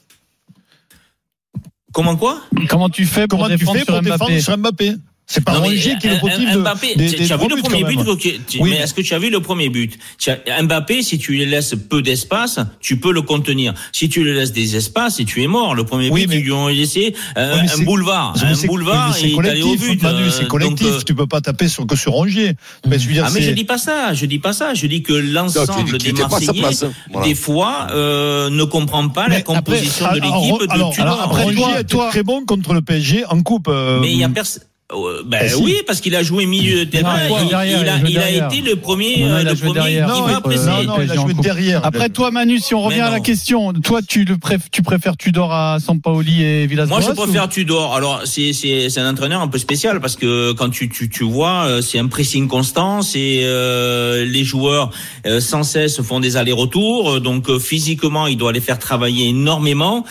Comment 1.92 2.16
quoi? 2.16 2.40
Comment 2.70 2.88
tu 2.88 3.04
fais 3.04 3.26
pour 3.26 3.38
Comment 3.40 3.50
tu 3.50 3.58
défendre 3.58 3.78
fais 3.78 3.84
sur 3.84 3.94
pour 3.94 4.02
Mbappé? 4.02 4.12
défendre 4.12 4.40
sur 4.40 4.56
Mbappé? 4.58 4.96
C'est 5.34 5.42
pas 5.42 5.52
Rongier 5.54 5.96
qui 5.98 6.06
est 6.08 6.10
le 6.10 6.16
euh, 6.16 6.20
motif 6.20 6.52
de, 6.52 6.58
Mbappé, 6.58 6.88
tu- 6.92 6.96
des 6.98 7.10
tu 7.26 7.32
as 7.32 7.36
vu 7.38 7.48
le 7.48 7.56
premier 7.62 7.84
but 7.84 7.98
Oui, 8.60 8.70
mais 8.70 8.76
est-ce 8.76 8.92
que 8.92 9.00
tu 9.00 9.14
as 9.14 9.18
vu 9.18 9.30
le 9.30 9.40
premier 9.40 9.70
but? 9.70 9.98
Mbappé, 10.62 11.02
si 11.02 11.18
tu 11.18 11.32
lui 11.32 11.46
laisses 11.46 11.74
peu 11.88 12.02
d'espace, 12.02 12.58
tu 12.80 12.98
peux 12.98 13.12
le 13.12 13.22
contenir. 13.22 13.72
Si 13.92 14.10
tu 14.10 14.22
lui 14.24 14.34
laisses 14.34 14.52
des 14.52 14.76
espaces, 14.76 15.20
et 15.20 15.24
tu 15.24 15.42
es 15.42 15.46
mort. 15.46 15.74
Le 15.74 15.84
premier 15.84 16.10
Oui, 16.10 16.22
but, 16.22 16.28
mais- 16.28 16.38
ils 16.40 16.44
lui 16.44 16.52
ont 16.52 16.68
laissé 16.68 17.14
euh, 17.38 17.54
Oui, 17.54 17.60
un 17.64 17.68
c'est- 17.68 17.84
boulevard, 17.84 18.34
un 18.42 18.66
boulevard, 18.66 19.16
et 19.16 19.28
il 19.28 19.34
est 19.34 19.48
allé 19.48 19.62
au 19.62 19.66
collectif, 19.68 19.88
but. 19.90 20.02
Manu, 20.02 20.22
euh, 20.24 20.30
c'est 20.30 20.40
donc, 20.42 20.48
collectif. 20.50 20.86
euh, 20.86 21.00
Tu 21.06 21.14
peux 21.14 21.26
pas 21.26 21.40
taper 21.40 21.68
sur, 21.68 21.86
que 21.86 21.96
sur 21.96 22.12
Rongier. 22.12 22.52
Mais 22.86 22.98
je 22.98 23.06
veux 23.08 23.14
dire, 23.14 23.24
ah 23.26 23.30
mais 23.32 23.40
je 23.40 23.50
dis 23.52 23.64
pas 23.64 23.78
ça, 23.78 24.12
je 24.12 24.26
dis 24.26 24.38
pas 24.38 24.52
ça, 24.52 24.74
je 24.74 24.86
dis 24.86 25.02
que 25.02 25.14
l'ensemble 25.14 25.96
des 25.98 26.12
Marseillais, 26.12 26.62
hein. 26.82 27.20
Des 27.24 27.34
fois, 27.34 27.86
euh, 27.92 28.50
ne 28.50 28.64
comprend 28.64 29.08
pas 29.08 29.28
la 29.28 29.40
composition 29.40 30.06
de 30.12 30.20
l'équipe 30.20 30.60
de 30.68 30.70
alors, 30.70 30.92
Tudor. 30.92 31.06
alors, 31.06 31.22
après, 31.22 31.44
Rongier, 31.44 31.62
toi, 31.62 31.84
toi, 31.84 32.08
très 32.10 32.22
bon 32.22 32.44
contre 32.44 32.74
le 32.74 32.82
PSG 32.82 33.24
en 33.26 33.42
coupe. 33.42 33.68
euh, 33.68 33.98
Mais 34.00 34.10
il 34.12 34.18
y 34.18 34.24
a 34.24 34.28
personne. 34.28 34.62
Euh, 34.94 35.22
ben 35.24 35.48
si. 35.48 35.62
oui, 35.62 35.76
parce 35.86 36.00
qu'il 36.00 36.14
a 36.16 36.22
joué 36.22 36.46
milieu 36.46 36.84
de 36.84 36.90
terrain. 36.90 37.16
il 37.42 37.48
derrière, 37.48 37.80
il 37.82 37.88
a, 37.88 37.98
il 38.08 38.18
a 38.18 38.30
été 38.48 38.60
le 38.60 38.76
premier, 38.76 39.18
Non, 39.24 39.30
euh, 39.34 39.40
il 39.42 39.48
a 39.48 39.50
le 39.50 39.56
joué 39.56 39.66
premier 39.68 39.80
derrière. 39.80 40.06
qui 40.12 40.18
Non, 40.20 40.26
va 40.26 40.32
il- 40.32 40.40
presser. 40.42 40.66
non, 40.66 40.82
non, 40.84 40.94
il 41.02 41.10
a 41.10 41.14
joué 41.14 41.34
derrière. 41.34 41.84
Après 41.84 42.08
toi, 42.08 42.30
Manu, 42.30 42.58
si 42.58 42.74
on 42.74 42.82
revient 42.82 43.00
à 43.00 43.10
la 43.10 43.20
question, 43.20 43.72
toi, 43.72 44.00
tu 44.06 44.24
le 44.24 44.36
préf- 44.36 44.68
tu 44.70 44.82
préfères 44.82 45.16
Tudor 45.16 45.52
à 45.52 45.78
Sampaoli 45.80 46.42
et 46.42 46.66
Villas-Boas 46.66 47.00
Moi, 47.00 47.06
je 47.06 47.12
ou- 47.12 47.22
préfère 47.22 47.48
Tudor. 47.48 47.94
Alors, 47.94 48.22
c'est 48.24 48.52
c'est 48.52 48.90
c'est 48.90 49.00
un 49.00 49.10
entraîneur 49.10 49.40
un 49.40 49.48
peu 49.48 49.58
spécial 49.58 50.00
parce 50.00 50.16
que 50.16 50.52
quand 50.52 50.70
tu 50.70 50.88
tu 50.88 51.08
tu 51.08 51.24
vois, 51.24 51.64
euh, 51.66 51.80
c'est 51.82 51.98
un 51.98 52.06
pressing 52.08 52.48
constant, 52.48 53.02
c'est 53.02 53.40
euh, 53.44 54.24
les 54.24 54.44
joueurs 54.44 54.90
euh, 55.26 55.40
sans 55.40 55.62
cesse 55.62 56.00
font 56.02 56.20
des 56.20 56.36
allers-retours, 56.36 57.12
euh, 57.14 57.20
donc 57.20 57.48
euh, 57.48 57.58
physiquement, 57.58 58.26
il 58.26 58.36
doit 58.36 58.52
les 58.52 58.60
faire 58.60 58.78
travailler 58.78 59.28
énormément. 59.28 60.04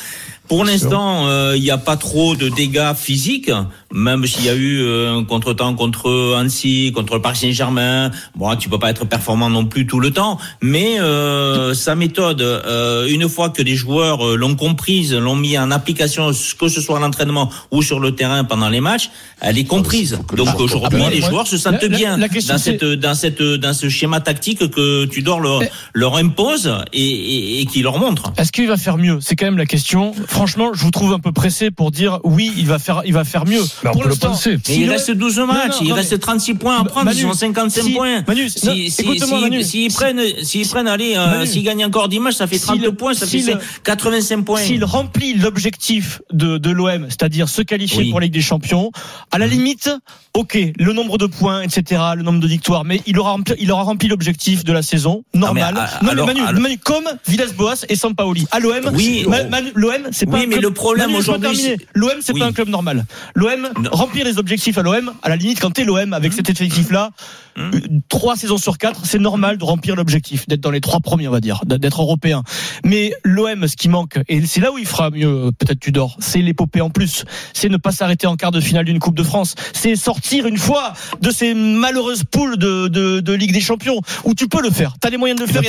Pour 0.51 0.65
l'instant, 0.65 1.27
euh, 1.27 1.53
il 1.55 1.63
n'y 1.63 1.71
a 1.71 1.77
pas 1.77 1.95
trop 1.95 2.35
de 2.35 2.49
dégâts 2.49 2.93
physiques, 2.93 3.49
même 3.93 4.25
s'il 4.27 4.43
y 4.45 4.49
a 4.49 4.53
eu 4.53 4.81
euh, 4.81 5.15
un 5.19 5.23
contretemps 5.23 5.73
contre 5.75 6.35
Annecy, 6.37 6.91
contre 6.93 7.15
le 7.15 7.21
Paris 7.21 7.37
Saint-Germain. 7.37 8.11
Bon, 8.35 8.53
tu 8.57 8.67
peux 8.67 8.77
pas 8.77 8.89
être 8.89 9.05
performant 9.05 9.49
non 9.49 9.63
plus 9.65 9.87
tout 9.87 10.01
le 10.01 10.11
temps, 10.11 10.37
mais 10.61 10.99
euh, 10.99 11.73
sa 11.73 11.95
méthode, 11.95 12.41
euh, 12.41 13.07
une 13.07 13.29
fois 13.29 13.49
que 13.49 13.61
les 13.61 13.75
joueurs 13.77 14.27
euh, 14.27 14.35
l'ont 14.35 14.55
comprise, 14.55 15.13
l'ont 15.13 15.37
mis 15.37 15.57
en 15.57 15.71
application, 15.71 16.31
que 16.59 16.67
ce 16.67 16.81
soit 16.81 16.97
à 16.97 16.99
l'entraînement 16.99 17.49
ou 17.71 17.81
sur 17.81 18.01
le 18.01 18.13
terrain 18.13 18.43
pendant 18.43 18.67
les 18.67 18.81
matchs, 18.81 19.09
elle 19.39 19.57
est 19.57 19.63
comprise. 19.63 20.19
Donc 20.35 20.59
aujourd'hui, 20.59 20.99
Ah, 21.05 21.09
les 21.09 21.21
moi, 21.21 21.29
joueurs 21.29 21.47
se 21.47 21.57
sentent 21.57 21.81
la- 21.83 21.87
bien 21.97 22.17
la 22.17 22.27
dans 22.27 22.57
cette 22.57 22.83
dans 22.83 23.13
cette 23.15 23.41
dans 23.41 23.73
ce 23.73 23.87
schéma 23.87 24.19
tactique 24.19 24.69
que 24.69 25.05
Tudor 25.05 25.39
leur 25.39 25.61
leur 25.93 26.17
impose 26.17 26.69
et, 26.91 27.01
et, 27.01 27.61
et 27.61 27.65
qui 27.65 27.81
leur 27.81 27.97
montre. 27.99 28.33
Est-ce 28.37 28.51
qu'il 28.51 28.67
va 28.67 28.75
faire 28.75 28.97
mieux? 28.97 29.19
C'est 29.21 29.37
quand 29.37 29.45
même 29.45 29.57
la 29.57 29.65
question. 29.65 30.13
Franchement, 30.41 30.71
je 30.73 30.81
vous 30.81 30.89
trouve 30.89 31.13
un 31.13 31.19
peu 31.19 31.31
pressé 31.31 31.69
pour 31.69 31.91
dire 31.91 32.19
oui, 32.23 32.51
il 32.57 32.65
va 32.65 32.79
faire, 32.79 33.03
il 33.05 33.13
va 33.13 33.23
faire 33.23 33.45
mieux. 33.45 33.61
Bah, 33.83 33.91
on 33.91 33.93
pour 33.93 34.01
peut 34.01 34.09
le 34.09 34.15
penser. 34.15 34.53
Mais 34.53 34.73
si 34.73 34.81
il 34.81 34.85
le- 34.87 34.93
reste 34.93 35.11
12 35.11 35.37
Non, 35.37 35.45
matchs, 35.45 35.79
non, 35.81 35.85
il 35.85 35.93
reste 35.93 36.13
mais- 36.13 36.17
36 36.17 36.55
points 36.55 36.81
à 36.81 36.83
prendre, 36.83 37.05
Manu, 37.05 37.19
ils 37.19 37.25
ont 37.27 37.33
55 37.33 37.83
si- 37.83 37.91
points. 37.93 38.23
Manu, 38.27 38.49
si, 38.49 38.89
si, 38.89 39.01
écoute-moi, 39.01 39.37
si- 39.37 39.43
Manu. 39.43 39.61
s'ils 39.63 39.93
prennent, 39.93 40.19
s'ils 40.41 40.67
prennent, 40.67 40.87
allez, 40.87 41.13
euh, 41.15 41.45
s'ils 41.45 41.61
gagnent 41.63 41.85
encore 41.85 42.09
10 42.09 42.19
matchs, 42.19 42.37
ça 42.37 42.47
fait 42.47 42.57
Si 42.57 42.63
30 42.65 42.81
le- 42.81 42.91
points, 42.91 43.13
ça 43.13 43.27
si 43.27 43.43
fait 43.43 43.53
le- 43.53 43.59
85 43.83 44.43
points. 44.43 44.59
S'il 44.61 44.83
remplit 44.83 45.35
l'objectif 45.35 46.23
de, 46.33 46.57
de 46.57 46.69
l'OM, 46.71 47.05
c'est-à-dire 47.09 47.47
se 47.47 47.61
qualifier 47.61 47.99
Oui. 47.99 48.09
pour 48.09 48.19
la 48.19 48.25
Ligue 48.25 48.33
des 48.33 48.41
Champions, 48.41 48.91
à 49.29 49.37
la 49.37 49.45
limite, 49.45 49.91
ok, 50.33 50.57
le 50.75 50.93
nombre 50.93 51.19
de 51.19 51.27
points, 51.27 51.61
etc., 51.61 52.01
le 52.15 52.23
nombre 52.23 52.39
de 52.39 52.47
victoires, 52.47 52.83
mais 52.83 52.99
il 53.05 53.19
aura 53.19 53.33
rempli, 53.33 53.53
il 53.59 53.71
aura 53.71 53.83
rempli 53.83 54.07
l'objectif 54.07 54.63
de 54.63 54.73
la 54.73 54.81
saison, 54.81 55.23
normal. 55.35 55.75
Ah, 55.77 55.99
mais, 56.01 56.07
non, 56.07 56.11
alors- 56.13 56.25
mais 56.27 56.33
Manu, 56.33 56.47
alors- 56.47 56.61
Manu, 56.61 56.77
comme 56.79 57.03
Villas-Boas 57.27 57.85
et 57.89 57.95
Sampaoli. 57.95 58.47
À 58.49 58.59
l'OM, 58.59 58.89
Oui, 58.93 59.23
oh. 59.27 59.29
Manu- 59.29 59.71
l'OM, 59.75 59.91
c'est 60.11 60.25
pas 60.31 60.37
Oui, 60.37 60.43
un 60.45 60.47
mais 60.47 60.55
club- 60.55 60.63
le 60.63 60.71
problème 60.73 61.13
aujourd'hui, 61.15 61.75
L'OM, 61.93 62.09
c'est 62.21 62.33
Oui. 62.33 62.39
pas 62.39 62.47
un 62.47 62.51
club 62.53 62.69
normal. 62.69 63.05
L'OM, 63.35 63.69
remplir 63.91 64.25
les 64.25 64.37
objectifs 64.39 64.77
à 64.77 64.81
l'OM, 64.81 65.13
à 65.21 65.29
la 65.29 65.35
limite, 65.35 65.59
quand 65.59 65.71
t'es 65.71 65.83
l'OM 65.83 66.13
avec 66.13 66.33
cet 66.33 66.49
effectif-là, 66.49 67.05
Hum. 67.05 67.11
Euh, 67.57 67.71
trois 68.09 68.35
saisons 68.35 68.57
sur 68.57 68.77
quatre, 68.77 69.05
c'est 69.05 69.19
normal 69.19 69.57
de 69.57 69.63
remplir 69.63 69.95
l'objectif, 69.95 70.47
d'être 70.47 70.61
dans 70.61 70.71
les 70.71 70.81
trois 70.81 70.99
premiers, 70.99 71.27
on 71.27 71.31
va 71.31 71.39
dire, 71.41 71.61
d'être 71.65 72.01
européen. 72.01 72.43
Mais 72.85 73.13
l'OM, 73.23 73.67
ce 73.67 73.75
qui 73.75 73.89
manque, 73.89 74.19
et 74.29 74.45
c'est 74.45 74.61
là 74.61 74.71
où 74.71 74.77
il 74.77 74.85
fera 74.85 75.09
mieux, 75.09 75.51
peut-être 75.57 75.79
Tudor, 75.79 76.15
c'est 76.19 76.39
l'épopée 76.39 76.81
en 76.81 76.89
plus. 76.89 77.25
C'est 77.53 77.69
ne 77.69 77.77
pas 77.77 77.91
s'arrêter 77.91 78.27
en 78.27 78.35
quart 78.35 78.51
de 78.51 78.59
finale 78.61 78.85
d'une 78.85 78.99
Coupe 78.99 79.15
de 79.15 79.23
France. 79.23 79.55
C'est 79.73 79.95
sortir 79.95 80.45
une 80.47 80.57
fois 80.57 80.93
de 81.21 81.29
ces 81.31 81.53
malheureuses 81.53 82.23
poules 82.29 82.57
de, 82.57 82.87
de, 82.87 83.19
de 83.19 83.33
Ligue 83.33 83.53
des 83.53 83.61
Champions, 83.61 84.01
où 84.23 84.33
tu 84.35 84.47
peux 84.47 84.61
le 84.61 84.69
faire. 84.69 84.93
T'as 84.99 85.09
les 85.09 85.17
moyens 85.17 85.39
de 85.39 85.45
le 85.45 85.51
faire. 85.51 85.61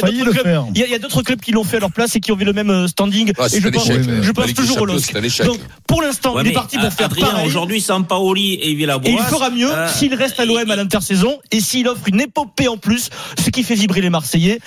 Il 0.74 0.80
y 0.80 0.94
a 0.94 0.98
d'autres 0.98 1.16
clubs- 1.22 1.32
clubs 1.32 1.40
qui 1.40 1.52
l'ont 1.52 1.64
fait 1.64 1.78
à 1.78 1.80
leur 1.80 1.92
place 1.92 2.14
et 2.16 2.20
qui 2.20 2.30
ont 2.32 2.38
eu 2.38 2.44
le 2.44 2.52
même 2.52 2.70
euh, 2.70 2.86
standing. 2.88 3.32
Ah, 3.38 3.46
et 3.52 3.60
je 3.60 3.68
pense, 3.68 3.86
je 3.90 4.52
toujours 4.52 4.82
au 4.82 4.86
Champions, 4.86 5.20
LOSC. 5.20 5.44
Donc, 5.44 5.58
pour 5.86 6.02
l'instant, 6.02 6.34
Ouais, 6.34 6.42
il 6.44 6.50
est 6.50 6.52
parti 6.52 6.76
pour 6.78 6.92
faire 6.92 7.06
Adrien, 7.06 7.26
pareil. 7.26 7.46
aujourd'hui, 7.46 7.80
Sampaoli 7.80 8.54
et 8.60 8.74
Villas-Boas. 8.74 9.08
Et 9.10 9.12
il 9.14 9.18
fera 9.22 9.50
mieux 9.50 9.72
euh, 9.72 9.88
s'il 9.88 10.14
reste 10.14 10.38
à 10.40 10.44
l'OM 10.44 10.70
à 10.70 10.76
l'intersaison 10.76 11.38
et 11.50 11.60
s'il 11.72 11.88
offre 11.88 12.06
une 12.08 12.20
épopée 12.20 12.68
en 12.68 12.76
plus, 12.76 13.08
ce 13.42 13.48
qui 13.48 13.62
fait 13.62 13.74
vibrer 13.74 14.02
les 14.02 14.10
Marseillais. 14.10 14.60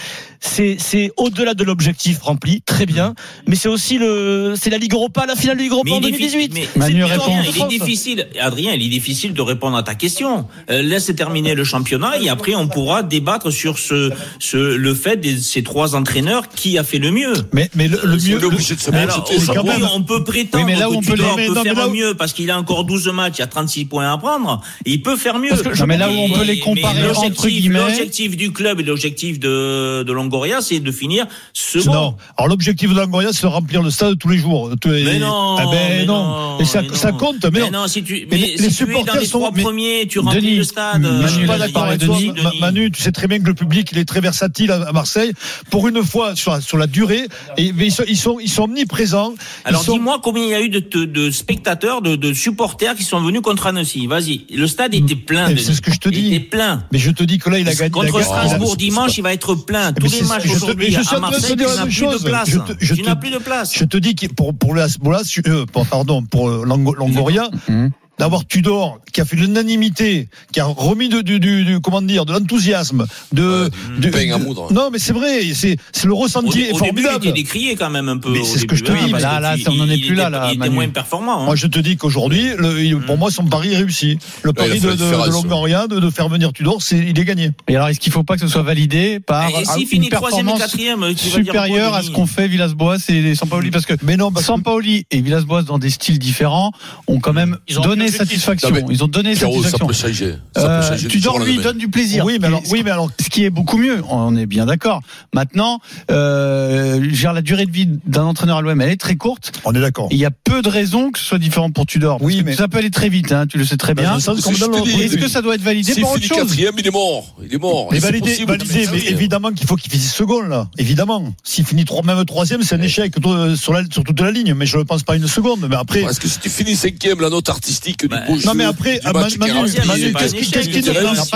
C'est, 0.48 0.78
c'est 0.80 1.12
au-delà 1.18 1.54
de 1.56 1.64
l'objectif 1.64 2.20
rempli, 2.22 2.62
très 2.62 2.86
bien. 2.86 3.14
Mais 3.48 3.56
c'est 3.56 3.68
aussi 3.68 3.98
le, 3.98 4.54
c'est 4.56 4.70
la 4.70 4.78
Ligue 4.78 4.94
Europa, 4.94 5.26
la 5.26 5.36
finale 5.36 5.58
de 5.58 5.64
Ligue 5.64 5.72
Europa 5.72 5.90
Mais 5.90 5.96
en 5.98 6.00
il 6.02 6.08
est 6.08 6.12
2018. 6.12 6.54
diffi- 6.54 6.68
C'est 6.74 6.80
mais 6.80 6.92
une 6.92 7.00
Manu 7.00 7.12
Adrien, 7.12 7.40
en 7.40 7.42
il 7.44 7.62
est 7.64 7.68
difficile, 7.68 8.28
Adrien, 8.40 8.74
il 8.74 8.84
est 8.86 8.90
difficile 8.90 9.34
de 9.34 9.42
répondre 9.42 9.76
à 9.76 9.84
ta 9.84 9.96
question. 9.96 10.48
Euh, 10.70 10.82
laisse 10.82 11.08
terminer 11.16 11.56
le 11.56 11.64
championnat 11.64 12.20
et 12.22 12.30
après 12.30 12.54
on 12.56 12.68
pourra 12.68 13.02
débattre 13.04 13.52
sur 13.52 13.80
ce, 13.80 14.12
ce 14.40 14.58
le 14.58 14.94
fait 14.94 15.18
de 15.18 15.36
ces 15.38 15.64
trois 15.64 15.96
entraîneurs 15.96 16.48
qui 16.50 16.78
a 16.78 16.84
fait 16.84 17.00
le 17.00 17.12
mieux. 17.12 17.34
Mais, 17.54 17.70
mais 17.76 17.88
le, 17.88 18.00
le 18.04 18.20
C'est 18.20 18.30
mieux. 18.32 18.40
Se 18.62 18.92
Alors, 18.92 19.30
aujourd'hui, 19.36 19.84
on 19.94 20.04
peut 20.04 20.24
prétendre 20.24 20.64
Oui, 20.66 20.72
mais 20.74 20.80
là 20.80 20.90
où 20.90 20.94
que 20.94 20.98
on 20.98 21.02
peut 21.02 21.14
Tudor 21.16 21.38
les- 21.38 21.48
peut 21.48 21.54
non, 21.56 21.64
faire 21.64 21.76
là 21.76 21.88
où- 21.88 21.92
mieux 21.92 22.14
parce 22.14 22.34
qu'il 22.34 22.50
a 22.52 22.58
encore 22.58 22.84
12 22.86 23.08
matchs, 23.10 23.36
il 23.38 23.40
y 23.40 23.44
a 23.44 23.48
36 23.48 23.86
points 23.86 24.12
à 24.12 24.18
prendre. 24.18 24.62
Il 24.86 25.02
peut 25.02 25.18
faire 25.18 25.40
mieux. 25.40 25.50
Parce 25.50 25.64
que 25.64 25.78
Non, 25.80 25.86
mais 25.88 25.98
là 25.98 26.10
où 26.10 26.14
on 26.14 26.30
peut 26.30 26.44
les 26.44 26.60
comparer 26.60 27.04
entre 27.10 27.22
l'objectif- 27.24 27.50
guillemets- 27.62 27.80
L'objectif 27.80 28.38
du 28.38 28.52
club 28.52 28.80
et 28.80 28.84
l'objectif 28.84 29.40
de, 29.40 30.04
de 30.04 30.12
Longoria, 30.36 30.60
c'est 30.62 30.80
de 30.82 30.92
finir 30.92 31.26
second. 31.54 31.94
Non. 31.94 32.16
Alors 32.38 32.50
l'objectif 32.50 32.90
de 32.90 32.96
Langoria, 32.96 33.30
c'est 33.32 33.44
de 33.44 33.48
remplir 33.48 33.82
le 33.82 33.90
stade 33.90 34.18
tous 34.20 34.28
les 34.28 34.38
jours. 34.38 34.70
Les- 34.86 35.04
Mais 35.06 35.20
non, 35.20 35.56
Ah 35.58 35.64
ben 35.72 35.80
mais 36.00 36.06
non. 36.06 36.60
Et 36.60 36.66
ça, 36.66 36.82
mais 36.82 36.94
ça 36.96 37.14
compte. 37.14 37.44
Mais, 37.46 37.62
Mais 37.62 37.70
non. 37.72 37.88
si 37.88 38.04
tu, 38.04 38.28
Mais 38.30 38.38
les- 38.38 38.46
si 38.46 38.52
les 38.52 38.58
tu 38.58 38.64
es 38.64 38.68
dans 38.68 38.74
supporters 39.00 39.20
les 39.22 39.26
sont- 39.26 39.40
trois 39.40 39.52
premiers, 39.54 40.08
tu 40.10 40.20
remplis 40.20 40.42
Denis, 40.42 40.56
le 40.58 40.64
stade. 40.66 41.02
Manu, 41.02 41.22
Je 41.24 41.28
suis 41.28 41.46
pas 41.48 41.56
il 41.56 41.60
d'accord 41.60 41.84
avec 41.86 42.02
toi, 42.04 42.16
Denis. 42.18 42.34
Ma- 42.44 42.52
Manu. 42.60 42.92
Tu 42.92 43.02
sais 43.02 43.12
très 43.14 43.28
bien 43.28 43.40
que 43.40 43.46
le 43.48 43.54
public, 43.54 43.88
il 43.94 43.98
est 43.98 44.06
très 44.06 44.20
versatile 44.20 44.72
à 44.72 44.92
Marseille. 44.92 45.32
Pour 45.70 45.88
une 45.88 46.04
fois, 46.04 46.36
sur 46.36 46.52
la, 46.52 46.60
sur 46.62 46.78
la 46.78 46.88
durée, 46.88 47.28
et, 47.58 47.72
mais 47.72 47.86
ils 47.88 47.92
sont, 47.92 48.04
ils 48.08 48.18
sont, 48.18 48.38
ils 48.42 48.50
sont 48.50 48.64
omniprésents. 48.64 49.34
Alors 49.64 49.84
sont- 49.84 49.94
dis-moi 49.94 50.20
combien 50.22 50.44
il 50.44 50.50
y 50.50 50.54
a 50.54 50.62
eu 50.62 50.70
de, 50.70 50.80
de, 50.80 51.06
de 51.06 51.32
spectateurs, 51.32 52.02
de, 52.02 52.16
de 52.18 52.34
supporters 52.34 52.96
qui 52.96 53.04
sont 53.04 53.22
venus 53.22 53.42
contre 53.42 53.68
Annecy. 53.68 54.06
Vas-y, 54.08 54.46
le 54.54 54.68
stade 54.68 54.94
était 54.94 55.16
plein. 55.16 55.48
C'est 55.56 55.74
ce 55.74 55.82
que 55.82 55.92
je 55.94 56.00
te 56.00 56.10
Il 56.10 56.16
dis. 56.16 56.36
était 56.36 56.46
plein. 56.46 56.84
Mais 56.92 57.00
je 57.00 57.12
te 57.12 57.24
dis 57.24 57.38
que 57.38 57.50
là, 57.50 57.60
il 57.60 57.68
a 57.70 57.74
gagné. 57.74 57.86
il 57.88 57.92
Contre 57.92 58.22
Strasbourg 58.22 58.76
il 58.78 58.84
a- 58.86 58.90
dimanche, 58.90 59.18
il 59.18 59.22
va 59.22 59.34
être 59.34 59.56
plein. 59.56 59.94
Tous 59.94 60.15
Matchs 60.24 60.44
je 60.44 60.50
te- 60.52 60.56
aujourd'hui 60.56 60.86
mais 60.88 60.92
je 60.92 61.00
à 61.00 61.04
suis 61.04 61.16
en 61.16 61.20
train 61.20 61.30
de 61.30 61.36
te 61.36 61.40
Marseille, 61.42 61.56
dire 61.56 61.68
tu 61.68 61.72
la 61.72 61.76
n'as 61.76 61.86
même 61.86 61.94
plus 61.94 62.06
de 62.06 62.12
chose. 62.12 62.24
place. 62.24 62.50
Je 62.50 62.58
te- 62.60 62.74
je 62.80 62.94
Tu 62.96 63.02
te- 63.02 63.06
n'as 63.08 63.16
plus 63.16 63.32
de 63.32 63.38
place. 63.38 63.74
Je 63.78 63.84
te 63.86 63.98
dis 63.98 64.16
que 64.16 64.28
pour, 64.28 64.54
pour, 64.58 64.76
euh, 64.76 65.66
pour- 65.72 65.86
pardon, 65.88 66.24
pour 66.24 66.50
Longoria, 66.50 67.50
Mhm. 67.68 67.92
D'avoir 68.18 68.46
Tudor 68.46 69.00
qui 69.12 69.22
a 69.22 69.26
fait 69.26 69.36
l'unanimité, 69.36 70.28
qui 70.52 70.60
a 70.60 70.66
remis 70.66 71.10
de, 71.10 71.22
du, 71.22 71.40
du, 71.40 71.64
du- 71.66 71.80
comment 71.82 72.02
dire, 72.02 72.26
de 72.26 72.34
l'enthousiasme, 72.34 73.06
de, 73.34 73.70
de- 74.00 74.10
pain 74.10 74.32
à 74.34 74.38
de- 74.40 74.44
moudre. 74.44 74.72
non 74.74 74.90
mais 74.92 75.00
c'est 75.00 75.14
vrai, 75.14 75.42
c'est 75.54 75.78
c'est 75.92 76.08
le 76.08 76.14
ressenti 76.14 76.62
est 76.62 76.72
au 76.72 76.80
début, 76.80 77.02
il 77.02 77.04
formidable. 77.04 77.16
était 77.28 77.34
décrié 77.34 77.76
quand 77.76 77.90
même 77.90 78.10
un 78.10 78.18
peu. 78.18 78.32
Mais 78.32 78.44
c'est 78.44 78.60
ce 78.60 78.66
que 78.66 78.76
je 78.76 78.84
te 78.84 78.92
hein, 78.92 78.98
dis. 79.06 79.12
Là, 79.12 79.40
là, 79.40 79.56
on 79.68 79.80
en 79.80 79.90
est 79.90 79.98
plus 79.98 80.16
là, 80.16 80.30
là, 80.30 80.46
Il 80.48 80.52
était 80.52 80.60
Manu. 80.60 80.76
moins 80.76 80.90
performant. 80.90 81.42
hein. 81.42 81.46
Moi, 81.46 81.56
je 81.56 81.68
te 81.68 81.80
dis 81.80 81.98
qu'aujourd'hui, 81.98 82.50
le- 82.58 82.84
il- 82.84 82.98
pour 83.00 83.16
Mm. 83.16 83.20
moi, 83.20 83.32
son 83.32 83.46
pari 83.46 83.74
est 83.74 83.78
réussi. 83.78 84.18
Le 84.44 84.54
pari 84.54 84.80
de, 84.80 84.92
de, 84.92 84.96
de 84.96 85.32
Longoria, 85.32 85.88
de, 85.88 86.00
de 86.00 86.10
faire 86.10 86.30
venir 86.30 86.54
Tudor, 86.54 86.82
c'est, 86.82 86.98
il 86.98 87.18
est 87.20 87.26
gagné. 87.26 87.52
Et 87.68 87.76
alors, 87.76 87.90
est-ce 87.90 88.00
qu'il 88.00 88.12
faut 88.12 88.24
pas 88.24 88.36
que 88.36 88.42
ce 88.42 88.48
soit 88.48 88.64
validé 88.64 89.20
par 89.20 89.50
Et 89.50 89.66
s'il 89.66 89.82
une 89.84 89.88
finit 89.88 90.10
troisième 90.10 90.48
et 90.48 90.52
performance 90.52 90.60
quatrième, 90.60 91.00
tu 91.16 91.30
vas 91.30 91.38
dire 91.42 91.46
supérieure 91.46 91.94
à 91.96 92.04
ce 92.04 92.12
qu'ont 92.12 92.26
fait 92.28 92.48
Villas-Boas 92.48 92.98
et 93.10 93.36
Sampaoli 93.36 93.72
Parce 93.72 93.86
que 93.86 93.94
Mais 94.04 94.18
non, 94.18 94.32
parce 94.32 94.46
que- 94.46 94.48
Sampaoli 94.54 95.06
et 95.12 95.22
Villas-Boas, 95.22 95.64
dans 95.64 95.80
des 95.80 95.90
styles 95.90 96.20
différents, 96.20 96.72
ont 97.08 97.20
quand 97.20 97.34
même 97.34 97.58
ont 97.78 97.82
donné 98.06 98.18
satisfaction. 98.18 98.70
Non, 98.72 98.86
Ils 98.90 99.04
ont 99.04 99.08
donné 99.08 99.36
ça 99.36 99.48
satisfaction. 99.48 99.88
peut 99.88 99.94
changer. 99.94 100.36
Ça 100.56 100.62
Euh, 100.70 100.82
peut 100.82 100.88
changer 100.88 101.08
Tudor 101.08 101.34
jour 101.36 101.42
au 101.44 101.46
lui 101.46 101.58
donne 101.58 101.78
du 101.78 101.88
plaisir. 101.90 102.26
Oui, 102.26 102.38
mais 102.40 102.48
alors, 102.48 102.62
oui, 102.72 102.82
mais 102.84 102.92
alors, 102.92 103.10
ce 103.22 103.30
qui 103.30 103.44
est 103.44 103.50
beaucoup 103.50 103.78
mieux, 103.78 104.02
on 104.10 104.36
est 104.36 104.46
bien 104.46 104.66
d'accord. 104.66 105.02
Maintenant, 105.34 105.80
euh, 106.12 107.00
la 107.34 107.42
durée 107.42 107.66
de 107.66 107.72
vie 107.72 107.88
d'un 108.06 108.24
entraîneur 108.24 108.58
à 108.58 108.62
l'OM, 108.62 108.80
elle 108.82 108.90
est 108.90 108.96
très 108.98 109.16
courte. 109.16 109.52
on 109.66 109.74
est 109.74 109.82
d'accord. 109.82 110.08
Il 110.12 110.18
y 110.18 110.26
a 110.26 110.32
peu 110.32 110.62
de 110.62 110.70
raisons 110.70 111.12
que 111.12 111.20
ce 111.20 111.26
soit 111.26 111.40
différent 111.40 111.72
pour 111.72 111.86
Tudor. 111.86 112.20
Oui, 112.22 112.42
mais- 112.46 112.56
ça 112.56 112.68
peut 112.68 112.78
aller 112.78 112.92
très 112.92 113.10
vite, 113.10 113.32
hein, 113.32 113.46
tu 113.48 113.58
le 113.58 113.66
sais 113.66 113.78
très 113.78 113.94
Dans 113.94 114.02
bien. 114.02 114.18
que. 114.18 115.04
Est-ce 115.04 115.18
que 115.18 115.28
ça 115.28 115.42
doit 115.42 115.56
être 115.56 115.62
validé 115.62 115.94
S'il 115.94 116.04
pour 116.04 116.14
autre 116.14 116.24
chose? 116.24 116.38
quatrième, 116.38 116.74
il 116.78 116.88
est 116.88 116.92
mort. 116.92 117.36
Il 117.44 117.54
est 117.54 117.58
mort. 117.58 117.90
Mais 117.92 118.00
validé, 118.00 118.30
possible, 118.32 118.52
validé, 118.58 118.88
mais 118.92 119.00
évidemment 119.12 119.52
qu'il 119.52 119.68
faut 119.68 119.76
qu'il 119.76 119.92
finisse 119.92 120.14
second, 120.14 120.42
là. 120.42 120.68
Évidemment. 120.78 121.34
S'il 121.44 121.66
finit 121.66 121.86
trois, 121.86 122.04
même 122.04 122.24
troisième, 122.26 122.64
c'est 122.64 122.76
un 122.76 122.82
échec 122.82 123.14
toi, 123.22 123.56
sur, 123.56 123.74
la, 123.74 123.84
sur 123.92 124.04
toute 124.04 124.20
la 124.20 124.32
ligne. 124.32 124.54
Mais 124.54 124.66
je 124.66 124.78
ne 124.78 124.84
pense 124.84 125.04
pas 125.04 125.16
une 125.16 125.28
seconde. 125.28 125.66
Mais 125.70 125.76
après, 125.76 126.02
Parce 126.02 126.20
que 126.20 126.28
si 126.28 126.40
tu 126.40 126.50
finis 126.50 126.76
cinquième, 126.76 127.22
la 127.22 127.30
note 127.30 127.50
artistique 127.50 127.95
Eric 128.02 128.02
du 128.02 128.08
beau 128.08 128.40
Non, 128.46 128.54
mais 128.56 128.64
après, 128.66 129.00
Manu, 129.04 129.24
qu'est-ce 129.72 129.80
un 129.82 130.28
qui, 130.28 130.38
échec, 130.38 130.52
qu'est-ce 130.54 130.70
qui 130.70 130.84
c'est 130.84 131.02
nous 131.02 131.10
reste 131.10 131.34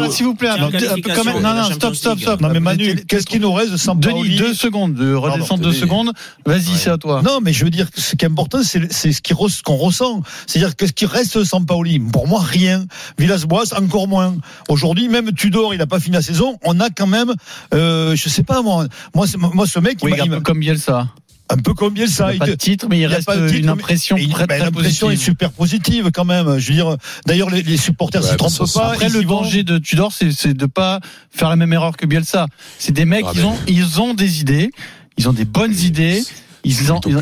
là, 0.00 0.10
s'il 0.10 0.26
vous 0.26 0.34
plaît. 0.34 0.48
C'est 0.54 0.60
Un 0.60 0.70
une 0.70 0.70
peu- 0.70 0.76
un 0.76 0.94
peu 0.94 1.14
quand 1.14 1.24
même. 1.24 1.24
qualification 1.24 1.32
Non, 1.32 1.38
de 1.38 1.42
la 1.42 1.54
non, 1.54 1.64
stop, 1.64 1.80
Champions 1.80 1.94
stop, 1.94 2.14
League. 2.16 2.22
stop. 2.22 2.40
Non, 2.40 2.48
mais 2.50 2.60
Manu, 2.60 3.04
qu'est-ce 3.06 3.26
qui 3.26 3.40
nous 3.40 3.52
reste 3.52 3.72
de 3.72 3.76
Sampaoli 3.76 4.22
Denis, 4.28 4.36
deux 4.36 4.54
secondes 4.54 4.94
de 4.94 5.14
redescendre 5.14 5.62
deux 5.62 5.72
secondes. 5.72 6.12
Vas-y, 6.46 6.76
c'est 6.76 6.90
à 6.90 6.98
toi. 6.98 7.22
Non, 7.22 7.38
mais 7.42 7.52
je 7.52 7.64
veux 7.64 7.70
dire, 7.70 7.90
que 7.90 8.00
ce 8.00 8.14
qui 8.16 8.24
est 8.24 8.28
important, 8.28 8.60
c'est 8.62 9.12
ce 9.12 9.62
qu'on 9.62 9.76
ressent. 9.76 10.22
C'est-à-dire 10.46 10.76
que 10.76 10.86
ce 10.86 10.92
qui 10.92 11.06
reste 11.06 11.38
de 11.38 11.44
Sampaoli, 11.44 11.98
pour 12.00 12.26
moi, 12.26 12.40
rien. 12.42 12.86
Villas-Boas, 13.18 13.74
encore 13.78 14.08
moins. 14.08 14.36
Aujourd'hui, 14.68 15.08
même 15.08 15.32
Tudor, 15.32 15.74
il 15.74 15.78
n'a 15.78 15.86
pas 15.86 16.00
fini 16.00 16.16
la 16.16 16.22
saison. 16.22 16.58
On 16.64 16.80
a 16.80 16.90
quand 16.90 17.06
même, 17.06 17.32
euh, 17.72 18.14
je 18.16 18.28
sais 18.28 18.42
pas 18.42 18.62
moi, 18.62 18.86
moi, 19.14 19.26
ce 19.26 19.78
mec, 19.78 19.98
il 20.02 20.40
comme 20.42 20.60
Bielsa. 20.60 21.08
Un 21.50 21.56
peu 21.58 21.74
comme 21.74 21.92
Bielsa. 21.94 22.32
Il 22.32 22.36
n'y 22.36 22.42
a 22.42 22.46
pas 22.46 22.50
de 22.50 22.54
titre, 22.56 22.86
mais 22.88 22.98
il 22.98 23.06
reste 23.06 23.26
pas 23.26 23.36
de 23.36 23.46
titre, 23.48 23.60
une 23.60 23.68
impression 23.68 24.16
et 24.16 24.22
il- 24.22 24.30
très, 24.30 24.46
ben, 24.46 24.56
très 24.56 24.64
L'impression 24.66 25.10
est 25.10 25.16
super 25.16 25.52
positive 25.52 26.10
quand 26.12 26.24
même. 26.24 26.58
Je 26.58 26.68
veux 26.68 26.74
dire, 26.74 26.96
d'ailleurs, 27.26 27.50
les, 27.50 27.62
les 27.62 27.76
supporters 27.76 28.22
Ouais, 28.22 28.26
se 28.28 28.32
mais 28.32 28.36
trompent 28.38 28.66
ça, 28.66 28.80
pas. 28.80 28.92
Après, 28.92 29.08
le 29.10 29.20
vont. 29.20 29.42
danger 29.42 29.62
de 29.62 29.78
Tudor, 29.78 30.12
c'est 30.12 30.32
c'est 30.32 30.54
de 30.54 30.66
pas 30.66 31.00
faire 31.30 31.48
la 31.50 31.56
même 31.56 31.72
erreur 31.72 31.96
que 31.96 32.06
Bielsa. 32.06 32.46
C'est 32.78 32.92
des 32.92 33.04
mecs, 33.04 33.24
Ah, 33.28 33.32
ils 33.34 33.40
mais- 33.40 33.46
ont, 33.46 33.58
ils 33.68 34.00
ont 34.00 34.14
des 34.14 34.40
idées, 34.40 34.70
ils 35.18 35.28
ont 35.28 35.32
des 35.34 35.44
bonnes 35.44 35.74
idées, 35.78 36.22
ils, 36.64 36.74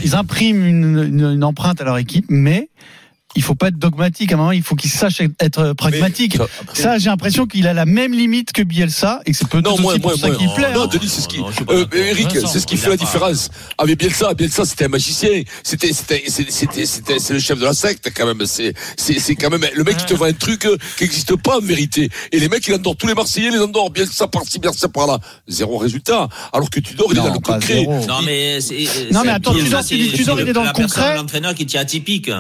ils 0.05 0.15
impriment 0.15 0.65
une, 0.67 0.99
une- 1.05 1.33
une 1.35 1.45
empreinte 1.45 1.81
à 1.81 1.85
leur 1.85 1.99
équipe, 1.99 2.27
mais 2.29 2.69
il 3.35 3.43
faut 3.43 3.55
pas 3.55 3.69
être 3.69 3.79
dogmatique. 3.79 4.33
À 4.33 4.35
un 4.35 4.39
moment, 4.39 4.53
il 4.53 4.63
faut 4.63 4.75
qu'ils 4.77 4.91
sachent 4.91 5.21
être 5.41 5.73
pragmatique. 5.73 6.37
Ça- 6.37 6.47
Ça, 6.75 6.99
j'ai 6.99 7.09
l'impression 7.11 7.47
qu'il 7.47 7.67
a 7.67 7.73
la 7.73 7.87
même 7.87 8.13
limite 8.13 8.53
que 8.53 8.63
Bielsa 8.63 9.21
et 9.27 9.33
que 9.33 9.37
c'est 9.37 9.49
peut-être 9.49 9.65
Non, 9.65 9.73
aussi 9.75 9.83
moi, 9.83 9.95
pour 9.95 10.11
moi, 10.11 10.19
ça 10.19 10.27
moi, 10.29 10.37
qu'il 10.37 10.51
plaît. 10.53 10.73
non, 10.75 10.83
hein. 10.83 10.87
Denis, 10.87 11.09
c'est 11.09 11.21
ce 11.23 11.29
qui, 11.29 11.39
Non, 11.39 11.45
pas 11.51 11.73
euh, 11.73 11.85
d'accord. 11.85 11.99
Eric, 12.01 12.29
c'est 12.47 12.61
ce 12.61 12.67
qui 12.67 12.77
fait 12.77 12.89
la 12.89 12.95
a 12.95 12.97
pas- 12.99 13.05
différence. 13.05 13.51
Avec 13.79 13.99
Bielsa, 13.99 14.35
Bielsa, 14.35 14.65
c'était 14.65 14.85
un 14.85 14.89
magicien. 14.89 15.43
C'était, 15.63 15.93
c'était, 15.93 16.25
c'était, 16.27 16.51
c'était, 16.51 16.87
c'était- 16.87 17.19
c'est 17.19 17.33
le 17.35 17.41
chef 17.41 17.59
de 17.59 17.65
la 17.65 17.73
secte, 17.75 18.11
quand 18.15 18.27
même. 18.27 18.45
C'est, 18.47 18.75
c'est, 18.97 19.19
c'est 19.19 19.35
quand 19.35 19.51
même, 19.51 19.65
le 19.75 19.85
mec 19.85 19.97
qui 19.97 20.07
te 20.07 20.15
vend 20.15 20.27
un 20.27 20.33
truc 20.33 20.67
euh, 20.67 20.77
qui 20.99 21.05
n'existe 21.05 21.35
pas 21.37 21.59
en 21.59 21.61
vérité. 21.61 22.11
Et 22.33 22.39
les 22.41 22.49
mecs, 22.49 22.67
il 22.67 22.75
endort 22.75 22.97
tous 22.97 23.07
les 23.07 23.15
Marseillais, 23.15 23.51
les 23.51 23.59
endort. 23.61 23.91
Bielsa 23.91 24.27
par-ci, 24.29 24.59
Bielsa 24.59 24.89
par-là. 24.89 25.19
Zéro 25.49 25.79
résultat. 25.79 26.29
Alors 26.53 26.69
que 26.71 26.81
Tudor, 26.81 27.09
il 27.11 27.19
est 27.19 27.21
Non, 27.21 27.29
dans 27.29 27.35
le 27.35 27.39
concret. 27.41 27.85
Non 27.87 28.23
mais 28.25 28.61
c'est- 28.61 28.75
Non, 29.11 29.21
c'est- 29.21 29.27
mais 29.27 29.31
attends, 29.33 29.55
Tudor, 29.55 29.83
c'est- 29.83 29.97
il- 29.97 30.21
est 30.21 30.25
dans 30.53 30.65
le 30.65 30.73
concret. 30.73 31.17
l'entraîneur 31.17 31.55
qui 31.55 31.63
était 31.63 31.79
atypique, 31.79 32.31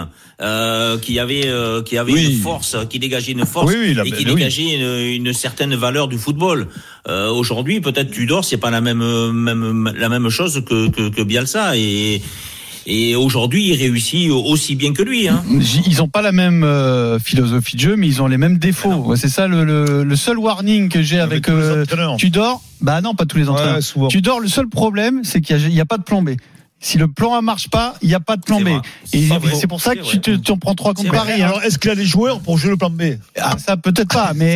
euh, 0.40 0.81
qui 1.00 1.18
avait 1.18 1.46
euh, 1.46 1.82
qui 1.82 1.96
avait 1.98 2.12
Oui. 2.12 2.26
une 2.34 2.40
force, 2.40 2.76
qui 2.90 2.98
dégageait 2.98 3.32
une 3.32 3.46
force 3.46 3.70
Oui, 3.72 3.76
oui, 3.80 3.94
là, 3.94 4.02
et 4.04 4.10
qui 4.10 4.24
oui. 4.26 4.34
dégageait 4.34 4.74
une, 4.76 5.26
une 5.26 5.32
certaine 5.32 5.74
valeur 5.74 6.08
du 6.08 6.18
football. 6.18 6.68
Euh, 7.08 7.30
Aujourd'hui, 7.30 7.80
peut-être 7.80 8.10
Tudor, 8.10 8.44
c'est 8.44 8.56
pas 8.58 8.70
la 8.70 8.80
même 8.80 9.04
même 9.32 9.92
la 9.96 10.08
même 10.08 10.28
chose 10.28 10.62
que 10.68 10.88
que, 10.90 11.08
que 11.08 11.22
Bielsa 11.22 11.76
et 11.76 12.22
et 12.84 13.14
aujourd'hui, 13.14 13.68
il 13.68 13.76
réussit 13.76 14.28
aussi 14.32 14.74
bien 14.74 14.92
que 14.92 15.02
lui. 15.04 15.28
Hein. 15.28 15.44
Ils 15.86 16.02
ont 16.02 16.08
pas 16.08 16.20
la 16.20 16.32
même 16.32 16.64
euh, 16.64 17.20
philosophie 17.20 17.76
de 17.76 17.80
jeu, 17.80 17.94
mais 17.96 18.08
ils 18.08 18.20
ont 18.20 18.26
les 18.26 18.38
mêmes 18.38 18.58
défauts. 18.58 18.92
Ouais, 19.06 19.16
C'est 19.16 19.28
ça 19.28 19.46
le, 19.46 19.62
le, 19.64 20.02
le 20.02 20.16
seul 20.16 20.36
warning 20.36 20.88
que 20.88 21.00
j'ai 21.00 21.20
avec 21.20 21.48
euh. 21.48 21.84
Tudor. 22.18 22.60
Bah 22.80 23.00
non, 23.00 23.14
pas 23.14 23.24
tous 23.24 23.38
les 23.38 23.48
entraîneurs. 23.48 23.78
Ouais. 23.94 24.08
Tudor, 24.08 24.40
le 24.40 24.48
seul 24.48 24.66
problème, 24.68 25.20
c'est 25.22 25.40
qu'il 25.40 25.56
n'y 25.58 25.62
a, 25.64 25.68
il 25.68 25.74
y 25.74 25.80
a 25.80 25.84
pas 25.86 25.96
de 25.98 26.02
plan 26.02 26.22
B. 26.22 26.30
Si 26.84 26.98
le 26.98 27.06
plan 27.06 27.34
A 27.34 27.40
marche 27.42 27.70
pas, 27.70 27.94
il 28.02 28.08
n'y 28.08 28.14
a 28.14 28.18
pas 28.20 28.36
de 28.36 28.42
plan 28.42 28.60
B. 28.60 28.68
Et 29.12 29.28
C'est 29.54 29.68
pour 29.68 29.80
ça 29.80 29.94
que 29.94 30.02
tu, 30.02 30.20
te- 30.20 30.32
vrai. 30.32 30.40
tu 30.44 30.50
en 30.50 30.58
prends 30.58 30.74
trois 30.74 30.94
contre. 30.94 31.12
Paris. 31.12 31.40
hein. 31.40 31.46
Alors, 31.46 31.62
est-ce 31.62 31.78
qu'il 31.78 31.90
a 31.92 31.94
les 31.94 32.04
joueurs 32.04 32.40
pour 32.40 32.58
jouer 32.58 32.70
le 32.70 32.76
plan 32.76 32.90
B? 32.90 33.02
Ah, 33.40 33.54
ça 33.56 33.76
peut-être 33.76 34.12
pas, 34.12 34.32
mais, 34.34 34.54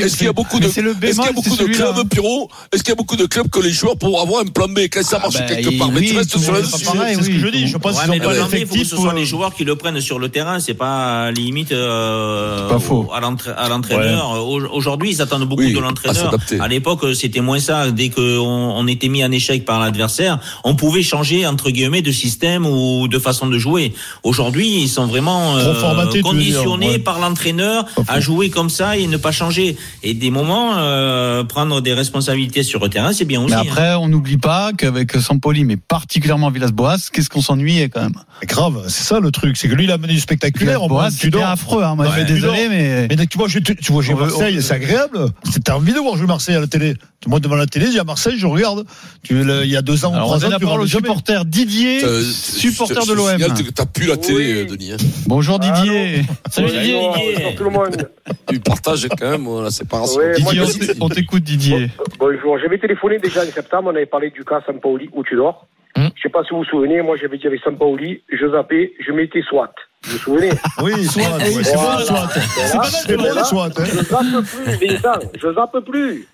Est-ce 0.00 0.16
qu'il 0.16 0.24
y 0.26 0.28
a 0.30 0.32
beaucoup 0.32 0.58
de, 0.58 0.66
le 0.66 0.70
y 0.72 1.20
a 1.20 1.32
beaucoup 1.32 1.54
clubs, 1.54 2.08
Pierrot? 2.08 2.48
Est-ce 2.72 2.82
qu'il 2.82 2.90
y 2.90 2.92
a 2.92 2.96
beaucoup 2.96 3.16
de 3.16 3.26
clubs 3.26 3.50
que 3.50 3.60
les 3.60 3.72
joueurs 3.72 3.98
pour 3.98 4.18
avoir 4.22 4.40
un 4.40 4.46
plan 4.46 4.68
B? 4.68 4.80
Quand 4.90 5.02
ça 5.04 5.18
marche 5.18 5.34
bah, 5.34 5.42
quelque 5.42 5.78
part? 5.78 5.90
Mais 5.92 6.00
tu 6.00 6.16
restes 6.16 6.38
sur 6.38 6.52
pareil, 6.94 7.14
C'est 7.14 7.22
ce 7.24 7.28
que 7.28 7.38
je 7.38 7.48
dis. 7.48 7.66
Je 7.66 7.76
pense 7.76 8.00
qu'ils 8.00 8.10
n'ont 8.10 8.18
pas 8.20 8.32
le 8.32 8.38
plan 8.38 8.46
B, 8.46 8.54
il 8.54 8.66
faut 8.66 8.72
que 8.72 8.78
l'effectif. 8.78 8.88
ce 8.88 8.96
soit 8.96 9.12
les 9.14 9.26
joueurs 9.26 9.54
qui 9.54 9.64
le 9.64 9.76
prennent 9.76 10.00
sur 10.00 10.18
le 10.18 10.30
terrain. 10.30 10.58
C'est 10.60 10.72
pas 10.74 11.30
limite 11.30 11.72
euh, 11.72 12.68
Pas 12.70 12.78
faux. 12.78 13.10
à 13.14 13.20
l'entra- 13.20 13.52
à 13.52 13.68
l'entraîneur. 13.68 14.30
Au- 14.48 14.56
Aujourd'hui, 14.76 15.10
ils 15.10 15.20
attendent 15.20 15.44
beaucoup 15.44 15.62
de 15.62 15.78
l'entraîneur. 15.78 16.34
À 16.58 16.68
l'époque, 16.68 17.04
c'était 17.14 17.40
moins 17.42 17.60
ça. 17.60 17.90
Dès 17.90 18.08
qu'on 18.08 18.22
on 18.32 18.86
était 18.86 19.08
mis 19.08 19.22
en 19.22 19.30
échec 19.30 19.64
par 19.66 19.78
l'adversaire, 19.80 20.38
on 20.64 20.74
pouvait 20.74 21.02
changer 21.02 21.46
entre 21.46 21.65
guillemets 21.70 22.02
de 22.02 22.12
système 22.12 22.66
ou 22.66 23.08
de 23.08 23.18
façon 23.18 23.46
de 23.46 23.58
jouer. 23.58 23.92
Aujourd'hui, 24.22 24.82
ils 24.82 24.88
sont 24.88 25.06
vraiment 25.06 25.54
veux 25.54 26.22
conditionnés 26.22 26.86
dire, 26.86 26.92
ouais. 26.96 26.98
par 26.98 27.18
l'entraîneur 27.18 27.86
à 28.08 28.20
jouer 28.20 28.50
comme 28.50 28.70
ça 28.70 28.96
et 28.96 29.06
ne 29.06 29.16
pas 29.16 29.32
changer. 29.32 29.76
Et 30.02 30.14
des 30.14 30.30
moments, 30.30 30.74
euh, 30.76 31.44
prendre 31.44 31.80
des 31.80 31.92
responsabilités 31.94 32.62
sur 32.62 32.80
le 32.80 32.88
terrain, 32.88 33.12
c'est 33.12 33.24
bien 33.24 33.40
aussi. 33.40 33.54
Mais 33.54 33.60
hein. 33.60 33.64
après, 33.66 33.94
on 33.94 34.08
n'oublie 34.08 34.38
pas 34.38 34.72
qu'avec 34.76 35.12
Sampoli, 35.12 35.64
mais 35.64 35.76
particulièrement 35.76 36.50
Villas-Boas, 36.50 37.10
qu'est-ce 37.12 37.28
qu'on 37.30 37.42
s'ennuyait 37.42 37.88
quand 37.88 38.02
même. 38.02 38.14
C'est 38.40 38.48
grave, 38.48 38.84
c'est 38.88 39.04
ça 39.04 39.20
le 39.20 39.30
truc. 39.30 39.56
C'est 39.56 39.68
que 39.68 39.74
lui, 39.74 39.84
il 39.84 39.90
a 39.90 39.98
mené 39.98 40.14
du 40.14 40.20
spectaculaire. 40.20 40.76
Villas-Boas, 40.80 41.10
c'était 41.10 41.42
affreux. 41.42 41.82
Hein. 41.82 41.94
Moi, 41.96 42.06
Ouais. 42.06 42.12
je 42.20 42.24
suis 42.24 42.34
désolé, 42.34 42.68
mais. 42.68 43.08
Mais 43.08 43.26
tu 43.26 43.38
vois, 43.38 43.48
je, 43.48 43.58
tu 43.58 43.92
vois, 43.92 44.02
j'ai 44.02 44.14
Marseille, 44.14 44.60
c'est 44.62 44.74
agréable. 44.74 45.26
C'est- 45.50 45.64
T'as 45.64 45.74
envie 45.74 45.92
de 45.92 45.98
voir 45.98 46.16
jouer 46.16 46.26
Marseille 46.26 46.54
à 46.54 46.60
la 46.60 46.66
télé. 46.66 46.94
Moi, 47.26 47.40
devant 47.40 47.56
la 47.56 47.66
télé, 47.66 47.90
j'ai 47.90 47.98
à 47.98 48.04
Marseille, 48.04 48.34
je 48.38 48.46
regarde. 48.46 48.84
Tu, 49.24 49.42
le- 49.42 49.64
il 49.64 49.70
y 49.70 49.76
a 49.76 49.82
deux 49.82 50.04
ans 50.04 50.10
ou 50.10 50.14
Alors, 50.14 50.26
trois 50.26 50.44
ans, 50.44 50.50
tu 50.58 50.64
jamais. 50.66 50.86
supporter 50.88 51.44
Didier, 51.56 52.04
Euh, 52.04 52.20
supporter 52.22 52.94
je- 53.00 53.00
de 53.00 53.06
je 53.06 53.12
l'OM. 53.14 53.54
T'as 53.74 53.86
plus 53.86 54.06
la 54.06 54.16
télé, 54.18 54.62
Oui. 54.62 54.66
Denis. 54.66 54.92
hein. 54.92 54.96
Bonjour 55.26 55.58
Didier. 55.58 56.22
Salut 56.50 56.68
Didier, 56.68 56.94
Bonjour, 57.00 57.16
Didier. 57.16 57.54
tout 57.56 57.64
le 57.64 57.70
monde. 57.70 58.10
Tu 58.50 58.60
partages 58.60 59.08
quand 59.18 59.30
même 59.30 59.46
euh, 59.48 59.62
la 59.64 59.70
séparation. 59.70 60.20
Moi, 60.20 60.52
Didier, 60.52 60.86
t'é- 60.86 60.92
on 61.00 61.08
t'écoute 61.08 61.42
Didier. 61.42 61.88
Bonjour, 62.18 62.58
j'avais 62.58 62.78
téléphoné 62.78 63.18
déjà 63.18 63.40
en 63.42 63.50
septembre, 63.50 63.90
on 63.92 63.96
avait 63.96 64.04
parlé 64.06 64.30
du 64.30 64.44
cas 64.44 64.60
Sampaoli 64.66 65.08
où 65.14 65.24
tu 65.24 65.34
dors. 65.36 65.66
Hmm. 65.96 66.08
Je 66.14 66.22
sais 66.24 66.28
pas 66.28 66.42
si 66.44 66.50
vous 66.50 66.58
vous 66.58 66.64
souvenez, 66.66 67.00
moi 67.00 67.16
j'avais 67.18 67.38
dit 67.38 67.46
avec 67.46 67.60
Sampaoli, 67.64 68.20
je 68.30 68.46
zappais, 68.50 68.92
je 69.04 69.12
mettais 69.12 69.40
SWAT. 69.48 69.72
Vous 70.04 70.12
vous 70.12 70.18
souvenez? 70.18 70.50
Oui, 70.82 71.04
soit, 71.06 71.22
oui, 71.40 71.64
c'est 71.64 71.74
bon, 71.74 71.98
soit. 72.04 72.28
C'est 72.34 72.76
pas 72.76 72.84
C'est 72.84 73.16
bon, 73.16 73.44
soit. 73.44 73.66
hein. 73.66 73.84
Je 73.84 74.02
zappe 74.02 74.44
plus, 74.44 74.86
Vincent, 74.88 75.18
je 75.40 75.54
zappe 75.54 75.84
plus. 75.90 76.26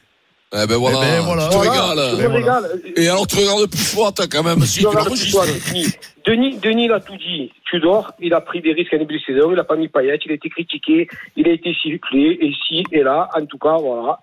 Eh 0.55 0.67
ben 0.67 0.77
voilà, 0.77 0.99
Eh 1.03 1.11
ben 1.17 1.21
voilà. 1.23 1.49
tu 1.49 1.57
te 1.59 1.65
Voilà, 1.65 2.29
régales. 2.29 2.81
Et 2.97 3.09
alors 3.09 3.27
tu 3.27 3.37
regardes 3.37 3.71
plus 3.71 3.79
fort, 3.95 4.13
t'as 4.13 4.27
quand 4.27 4.43
même, 4.43 4.61
si 4.63 4.81
tu 4.81 4.85
l'enregistres. 4.85 5.47
Denis. 5.47 5.87
Denis, 6.27 6.57
Denis 6.59 6.85
il 6.85 6.93
a 6.93 7.01
tout 7.01 7.17
dit. 7.17 7.51
Tudor, 7.71 8.13
il 8.21 8.35
a 8.35 8.41
pris 8.43 8.61
des 8.61 8.73
risques 8.75 8.93
en 8.93 8.99
début 8.99 9.19
de 9.19 9.25
saison, 9.25 9.51
il 9.51 9.59
a 9.59 9.65
pas 9.65 9.77
mis 9.77 9.89
paillette, 9.89 10.21
il 10.27 10.33
a 10.33 10.35
été 10.35 10.51
critiqué, 10.51 11.09
il 11.37 11.49
a 11.49 11.53
été 11.53 11.75
sifflé, 11.83 12.37
et 12.41 12.53
si, 12.69 12.85
et 12.93 13.03
là, 13.03 13.29
en 13.35 13.47
tout 13.47 13.57
cas, 13.59 13.77
voilà. 13.79 14.21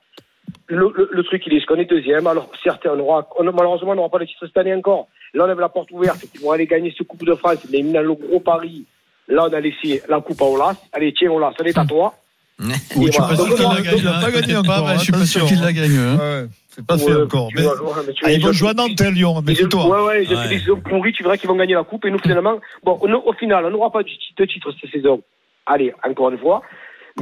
Le, 0.68 0.92
le, 0.96 1.10
le 1.12 1.24
truc, 1.24 1.42
il 1.48 1.54
est 1.54 1.62
ce 1.62 1.66
qu'on 1.66 1.78
est 1.78 1.86
deuxième. 1.86 2.28
Alors, 2.28 2.50
certes, 2.64 2.86
on 2.86 3.00
aura, 3.00 3.28
on, 3.40 3.44
malheureusement, 3.46 3.92
on 3.92 3.96
n'aura 3.96 4.10
pas 4.10 4.20
le 4.20 4.28
titre 4.28 4.46
cette 4.46 4.58
année 4.58 4.74
encore. 4.76 5.08
Là, 5.34 5.46
on 5.48 5.50
avait 5.50 5.62
la 5.62 5.70
porte 5.70 5.90
ouverte. 5.92 6.24
Ils 6.36 6.42
vont 6.42 6.52
aller 6.52 6.68
gagner 6.68 6.94
ce 6.96 7.02
Coupe 7.04 7.26
de 7.26 7.34
France. 7.34 7.58
Mais 7.72 7.82
dans 7.82 8.02
le 8.02 8.14
gros 8.14 8.40
pari, 8.40 8.86
là, 9.28 9.48
on 9.50 9.54
a 9.54 9.60
laissé 9.60 10.02
la 10.08 10.22
Coupe 10.22 10.42
à 10.42 10.46
Olas. 10.46 10.76
Allez, 10.94 11.12
tiens, 11.18 11.32
Olas, 11.32 11.54
est 11.64 11.78
à 11.78 11.86
toi. 11.86 12.14
Je 12.60 13.12
suis 13.12 13.20
pas 13.22 13.36
sûr 13.36 13.56
qu'il 13.56 13.64
la 13.66 13.80
il 13.80 13.84
gagne. 13.84 14.08
a 14.08 14.12
pas 14.20 14.28
hein, 14.28 14.32
gagné 14.32 14.56
encore, 14.58 14.88
mais 14.88 14.94
Je 14.96 15.00
suis 15.00 15.12
pas 15.12 15.26
sûr 15.26 15.46
qu'il 15.46 15.62
la 15.62 15.74
gagne. 15.74 15.98
hein. 15.98 16.18
Ouais, 16.18 16.48
c'est 16.70 16.86
pas 16.86 16.98
fait 16.98 17.14
encore. 17.16 17.48
tu 17.50 17.56
Mais... 17.56 17.64
mais 17.64 18.14
tu- 18.14 18.24
Ah, 18.26 18.32
ils 18.32 18.44
vont 18.46 18.52
jouer 18.52 18.70
à 18.70 18.74
Nantes, 18.74 19.00
hein, 19.02 19.12
Lyon, 19.12 19.34
Ils 19.34 19.38
ont- 19.38 19.42
méfie-toi. 19.42 19.88
Ouais, 19.88 20.08
ouais, 20.08 20.26
fait 20.26 20.48
des 20.50 20.82
pourries, 20.90 21.14
tu 21.14 21.24
verras 21.24 21.38
qu'ils 21.38 21.50
vont 21.50 21.56
gagner 21.56 21.74
la 21.76 21.84
coupe. 21.84 22.06
Et 22.06 22.12
nous, 22.12 22.20
finalement, 22.20 22.60
bon, 22.84 23.00
on- 23.02 23.14
au 23.30 23.34
final, 23.34 23.66
on 23.66 23.70
n'aura 23.72 23.92
pas 23.92 24.04
de 24.04 24.10
titre 24.46 24.72
cette 24.82 24.92
saison. 24.92 25.22
Allez, 25.66 25.94
encore 26.08 26.32
une 26.32 26.38
fois. 26.38 26.62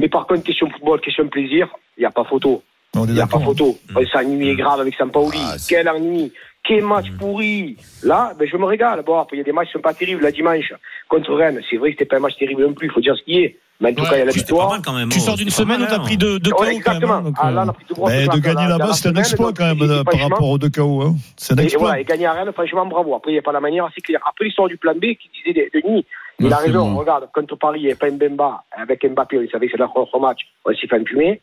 Mais 0.00 0.08
par 0.08 0.26
contre, 0.26 0.42
question 0.42 0.68
football, 0.70 1.00
question 1.00 1.28
plaisir, 1.28 1.68
il 1.96 2.00
n'y 2.00 2.06
a 2.06 2.10
pas 2.10 2.24
photo. 2.24 2.62
Il 2.96 3.12
n'y 3.12 3.20
a 3.20 3.26
pas 3.26 3.38
photo. 3.40 3.78
On 3.94 4.06
s'ennuie 4.06 4.56
grave 4.56 4.80
avec 4.80 4.94
Sampaoli. 4.94 5.38
Ah, 5.42 5.58
c'est- 5.58 5.74
Quel 5.74 5.88
ennui. 5.88 6.32
Quel 6.64 6.84
match 6.84 7.06
pourri. 7.18 7.76
Là, 8.02 8.32
ben, 8.38 8.48
je 8.50 8.56
me 8.56 8.64
régale. 8.64 9.02
Bon, 9.02 9.24
il 9.32 9.38
y 9.38 9.40
a 9.40 9.44
des 9.44 9.52
matchs 9.52 9.68
qui 9.68 9.72
sont 9.74 9.80
pas 9.80 9.94
terribles. 9.94 10.22
La 10.22 10.32
dimanche, 10.32 10.72
contre 11.08 11.32
Rennes, 11.34 11.60
c'est 11.70 11.76
vrai 11.76 11.90
que 11.90 11.94
c'était 11.98 12.04
pas 12.06 12.16
un 12.16 12.20
match 12.20 12.36
terrible 12.38 12.62
non 12.62 12.72
plus. 12.74 12.88
Il 12.88 12.92
faut 12.92 13.00
dire 13.00 13.14
ce 13.16 13.22
qui 13.22 13.38
est. 13.38 13.58
Mais 13.80 13.90
en 13.90 13.94
tout 13.94 14.02
Ouais, 14.02 14.08
cas, 14.08 14.16
il 14.16 14.18
y 14.18 14.22
a 14.22 14.24
la 14.24 14.32
victoire. 14.32 14.70
mal 14.70 14.80
quand 14.84 14.92
même. 14.92 15.08
Tu 15.08 15.20
sors 15.20 15.36
d'une 15.36 15.50
c'était 15.50 15.64
pas 15.64 15.74
semaine 15.74 15.86
où 15.86 15.88
t'as 15.88 15.96
hein. 15.96 16.04
pris 16.04 16.16
deux, 16.16 16.40
deux 16.40 16.50
Ouais, 16.50 16.56
KO 16.56 16.62
quand 16.62 16.64
même. 16.66 16.76
exactement. 16.78 17.14
hein, 17.14 17.22
donc, 17.22 17.36
Ah, 17.38 17.50
là, 17.52 17.60
euh, 17.60 17.64
on 17.64 17.68
a 17.68 17.72
pris 17.72 17.84
deux 17.88 17.94
grosses 17.94 18.10
Mais 18.12 18.26
de 18.26 18.38
gagner 18.38 18.62
la- 18.62 18.68
là-bas, 18.70 18.92
c'est 18.92 19.08
un 19.08 19.14
exploit 19.14 19.52
quand 19.52 19.66
même 19.66 19.78
et- 19.78 19.84
et 19.84 19.88
par 20.04 20.14
franchement, 20.14 20.28
rapport 20.34 20.48
aux 20.48 20.58
deux 20.58 20.68
KO. 20.70 21.02
hein. 21.02 21.14
C'est 21.36 21.52
un 21.54 21.56
et 21.58 21.62
exploit. 21.64 21.86
voilà, 21.88 22.00
et 22.00 22.04
gagner 22.04 22.26
à 22.26 22.32
Rennes, 22.32 22.52
franchement, 22.52 22.86
bravo. 22.86 23.14
Après, 23.14 23.30
il 23.30 23.34
n'y 23.34 23.38
a 23.38 23.42
pas 23.42 23.52
la 23.52 23.60
manière, 23.60 23.88
c'est 23.94 24.00
clair. 24.00 24.20
Après 24.28 24.46
l'histoire 24.46 24.66
du 24.68 24.76
plan 24.76 24.94
B 24.96 25.00
qui 25.14 25.30
disait 25.44 25.70
Denis, 25.72 26.04
il 26.40 26.52
a 26.52 26.56
raison. 26.56 26.90
bon. 26.90 26.98
Regarde, 26.98 27.28
contre 27.32 27.54
Paris, 27.56 27.78
il 27.78 27.84
n'y 27.84 27.90
avait 27.92 27.98
pas 27.98 28.10
Mbemba. 28.10 28.64
Avec 28.76 29.04
Mbappé, 29.08 29.38
on 29.38 29.48
savait 29.48 29.66
que 29.66 29.72
c'est 29.72 29.78
leur 29.78 29.92
contre 29.92 30.18
match. 30.18 30.40
On 30.64 30.72
s'est 30.74 30.88
fait 30.88 31.04
fumer. 31.06 31.40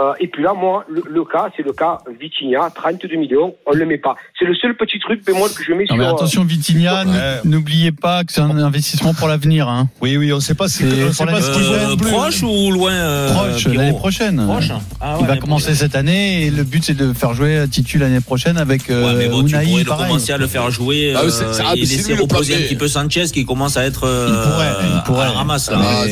Euh, 0.00 0.12
et 0.20 0.28
puis 0.28 0.44
là, 0.44 0.52
moi, 0.54 0.84
le, 0.88 1.02
le 1.10 1.24
cas, 1.24 1.48
c'est 1.56 1.64
le 1.64 1.72
cas 1.72 1.98
Vitinha, 2.20 2.70
32 2.72 3.16
millions, 3.16 3.56
on 3.66 3.72
ne 3.74 3.78
le 3.78 3.84
met 3.86 3.98
pas. 3.98 4.14
C'est 4.38 4.44
le 4.44 4.54
seul 4.54 4.76
petit 4.76 5.00
truc 5.00 5.24
bémol 5.26 5.50
que 5.50 5.64
je 5.64 5.72
mets 5.72 5.80
Non, 5.80 5.86
sur. 5.86 5.96
mais 5.96 6.04
euh, 6.04 6.10
attention, 6.12 6.44
Vitinha, 6.44 7.04
Ouais. 7.04 7.40
n'oubliez 7.44 7.90
pas 7.90 8.22
que 8.22 8.32
c'est 8.32 8.40
un 8.40 8.56
investissement 8.58 9.12
pour 9.12 9.26
l'avenir. 9.26 9.68
Hein. 9.68 9.88
Oui, 10.00 10.16
oui, 10.16 10.32
on 10.32 10.36
ne 10.36 10.40
sait 10.40 10.54
pas 10.54 10.68
ce 10.68 10.84
C'est 11.12 11.26
pas 11.26 11.40
ce 11.40 11.50
Euh, 11.50 11.96
proche 11.96 12.42
ou 12.44 12.70
loin 12.70 12.92
euh, 12.92 13.32
Proche, 13.32 13.66
l'année 13.66 13.92
prochaine. 13.92 14.36
Proche 14.46 14.70
Ah 15.00 15.14
ouais, 15.16 15.22
Il 15.22 15.26
va 15.26 15.36
commencer 15.36 15.64
prochaine. 15.72 15.74
cette 15.80 15.96
année 15.96 16.44
et 16.46 16.50
le 16.50 16.62
but 16.62 16.84
c'est 16.84 16.94
de 16.96 17.12
faire 17.12 17.34
jouer 17.34 17.64
Titu 17.68 17.98
l'année 17.98 18.20
prochaine 18.20 18.56
avec 18.56 18.90
euh, 18.90 19.04
Ouais, 19.04 19.14
mais 19.18 19.28
bon, 19.28 19.42
tu 19.42 19.54
Unai, 19.56 19.64
pourrais 19.64 19.82
le 19.82 19.88
pareil. 19.88 20.06
commencer 20.06 20.32
à 20.32 20.38
le 20.38 20.46
faire 20.46 20.70
jouer 20.70 21.14
Ah, 21.16 21.22
euh, 21.24 21.30
ah, 21.66 21.72
et 21.74 21.80
laisser 21.80 22.14
reposer 22.14 22.54
un 22.54 22.58
petit 22.58 22.76
peu 22.76 22.86
Sanchez 22.86 23.24
qui 23.32 23.44
commence 23.44 23.76
à 23.76 23.84
être 23.84 24.04
euh, 24.06 24.28
Il 24.28 24.50
pourrait, 24.52 24.94
il 24.96 25.02
pourrait. 25.04 25.22
à 25.22 25.24
la 25.24 25.32
ramasse. 25.32 25.70
là. 25.72 25.78
Ah. 25.82 26.04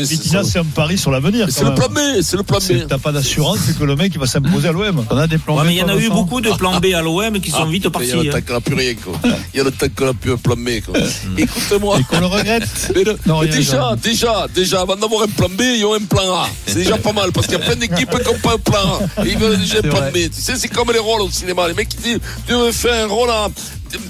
Vitinha, 0.00 0.42
c'est 0.44 0.58
un 0.58 0.64
pari 0.64 0.98
sur 0.98 1.10
l'avenir. 1.12 1.46
C'est 1.50 1.64
le 1.64 1.74
plan 1.74 1.88
B, 1.88 1.98
c'est 2.22 2.36
le 2.36 2.42
plan 2.42 2.58
B. 2.58 2.71
T'as 2.88 2.98
pas 2.98 3.12
d'assurance, 3.12 3.58
c'est 3.66 3.78
que 3.78 3.84
le 3.84 3.96
mec 3.96 4.12
il 4.14 4.20
va 4.20 4.26
s'imposer 4.26 4.68
à 4.68 4.72
l'OM. 4.72 5.04
On 5.10 5.16
a 5.16 5.26
des 5.26 5.38
plans 5.38 5.56
Ouais, 5.56 5.62
B, 5.62 5.66
mais 5.66 5.74
il 5.74 5.78
y 5.78 5.82
en 5.82 5.88
a 5.88 5.96
eu 5.96 6.08
beaucoup 6.08 6.40
de 6.40 6.50
plans 6.50 6.78
B 6.80 6.86
à 6.94 7.02
l'OM 7.02 7.40
qui 7.40 7.50
sont 7.50 7.66
vite 7.66 7.84
Il 7.84 7.88
y 7.88 7.90
partis. 7.90 8.12
a 8.12 8.16
le 8.16 8.30
temps 8.30 8.38
qu'on 8.46 8.52
n'a 8.54 8.60
plus 8.60 8.74
rien, 8.74 8.94
quoi. 8.94 9.14
Il 9.54 9.56
y 9.56 9.60
a 9.60 9.64
le 9.64 9.70
temps 9.70 9.86
qu'on 9.96 10.04
n'a 10.06 10.14
plus 10.14 10.32
un 10.32 10.36
plan 10.36 10.56
B, 10.56 10.68
quoi. 10.84 10.98
Écoute-moi. 11.38 11.98
Et 12.00 12.04
qu'on 12.04 12.20
le 12.20 12.26
regrette. 12.26 12.62
Mais 12.94 13.04
le- 13.04 13.18
Non, 13.26 13.40
mais 13.40 13.46
rien, 13.50 13.56
déjà, 13.56 13.96
déjà, 14.02 14.46
déjà, 14.54 14.80
avant 14.80 14.96
d'avoir 14.96 15.22
un 15.22 15.28
plan 15.28 15.48
B, 15.48 15.60
ils 15.62 15.84
ont 15.84 15.94
un 15.94 16.04
plan 16.04 16.34
A. 16.34 16.48
C'est 16.66 16.74
déjà 16.76 16.96
pas 16.98 17.12
mal, 17.12 17.32
parce 17.32 17.46
qu'il 17.46 17.58
y 17.58 17.60
a 17.62 17.64
plein 17.64 17.76
d'équipes 17.76 18.10
qui 18.10 18.24
n'ont 18.32 18.38
pas 18.38 18.54
un 18.54 18.58
plan 18.58 19.00
A. 19.18 19.24
Et 19.26 19.30
ils 19.32 19.38
veulent 19.38 19.58
déjà 19.60 19.78
un 19.78 19.82
plan 19.82 20.00
vrai. 20.00 20.10
B. 20.10 20.14
Tu 20.34 20.40
sais, 20.40 20.54
c'est 20.56 20.68
comme 20.68 20.90
les 20.92 20.98
rôles 20.98 21.22
au 21.22 21.30
cinéma. 21.30 21.68
Les 21.68 21.74
mecs 21.74 21.88
qui 21.88 21.96
disent, 21.98 22.20
tu 22.46 22.52
veux 22.54 22.72
faire 22.72 23.04
un 23.04 23.08
rôle 23.08 23.30
à- 23.30 23.48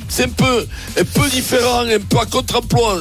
c'est 0.08 0.24
un 0.24 0.28
peu, 0.28 0.66
un 1.00 1.04
peu 1.04 1.28
différent, 1.30 1.80
un 1.80 1.98
peu 2.08 2.18
à 2.18 2.26
contre-emploi. 2.26 3.00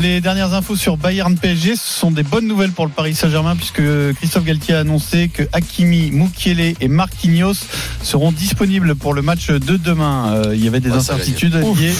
Les 0.00 0.20
dernières 0.20 0.52
infos 0.54 0.76
sur 0.76 0.96
Bayern 0.96 1.36
PSG. 1.36 1.76
Ce 1.76 2.00
sont 2.00 2.10
des 2.10 2.22
bonnes 2.22 2.46
nouvelles 2.46 2.72
pour 2.72 2.86
le 2.86 2.92
Paris 2.92 3.14
Saint-Germain 3.14 3.56
puisque 3.56 3.82
Christophe 4.16 4.44
Galtier 4.44 4.74
a 4.74 4.80
annoncé 4.80 5.28
que 5.28 5.42
Hakimi, 5.52 6.10
Mukiele 6.12 6.74
et 6.80 6.88
Marquinhos 6.88 7.54
seront 8.02 8.32
disponibles 8.32 8.94
pour 8.94 9.14
le 9.14 9.22
match 9.22 9.48
de 9.48 9.76
demain. 9.76 10.32
Euh, 10.34 10.54
il 10.54 10.64
y 10.64 10.68
avait 10.68 10.80
des 10.80 10.90
Ah, 10.90 11.00
ça 11.00 11.14
incertitudes 11.14 11.54
liées 11.54 11.92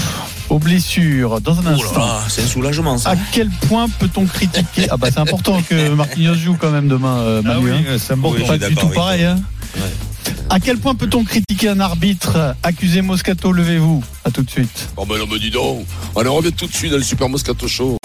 aux 0.48 0.58
blessures. 0.58 1.40
Dans 1.40 1.58
un 1.58 1.62
Oh 1.76 1.82
instant. 1.82 2.06
c'est 2.28 2.42
un 2.42 2.46
soulagement 2.46 2.98
ça. 2.98 3.10
À 3.10 3.16
quel 3.32 3.50
point 3.68 3.88
peut-on 3.98 4.26
critiquer 4.26 4.86
Ah 4.90 4.96
bah 4.96 5.08
c'est 5.12 5.20
important 5.20 5.60
que 5.68 5.88
Marquinhos 5.94 6.34
joue 6.34 6.56
quand 6.58 6.70
même 6.70 6.88
demain, 6.88 7.18
euh, 7.18 7.42
Ah 7.44 7.48
Manu. 7.48 7.70
oui, 7.72 7.76
hein. 7.88 7.96
c'est 7.98 8.12
important. 8.12 8.38
Oui, 8.40 8.58
Pas 8.58 8.68
du 8.68 8.74
tout 8.74 8.88
pareil. 8.88 9.24
Hein. 9.24 9.38
À 10.50 10.60
quel 10.60 10.78
point 10.78 10.94
peut-on 10.94 11.24
critiquer 11.24 11.68
un 11.68 11.80
arbitre 11.80 12.54
Accusé 12.62 13.02
Moscato, 13.02 13.52
levez-vous. 13.52 14.02
À 14.24 14.30
tout 14.30 14.42
de 14.42 14.50
suite. 14.50 14.88
Oh, 14.96 15.04
mais 15.08 15.18
non, 15.18 15.26
mais 15.30 15.38
dis 15.38 15.50
donc. 15.50 15.86
On 16.14 16.26
en 16.26 16.34
revient 16.34 16.52
tout 16.52 16.66
de 16.66 16.72
suite 16.72 16.90
dans 16.90 16.98
le 16.98 17.02
Super 17.02 17.28
Moscato 17.28 17.68
Show. 17.68 17.96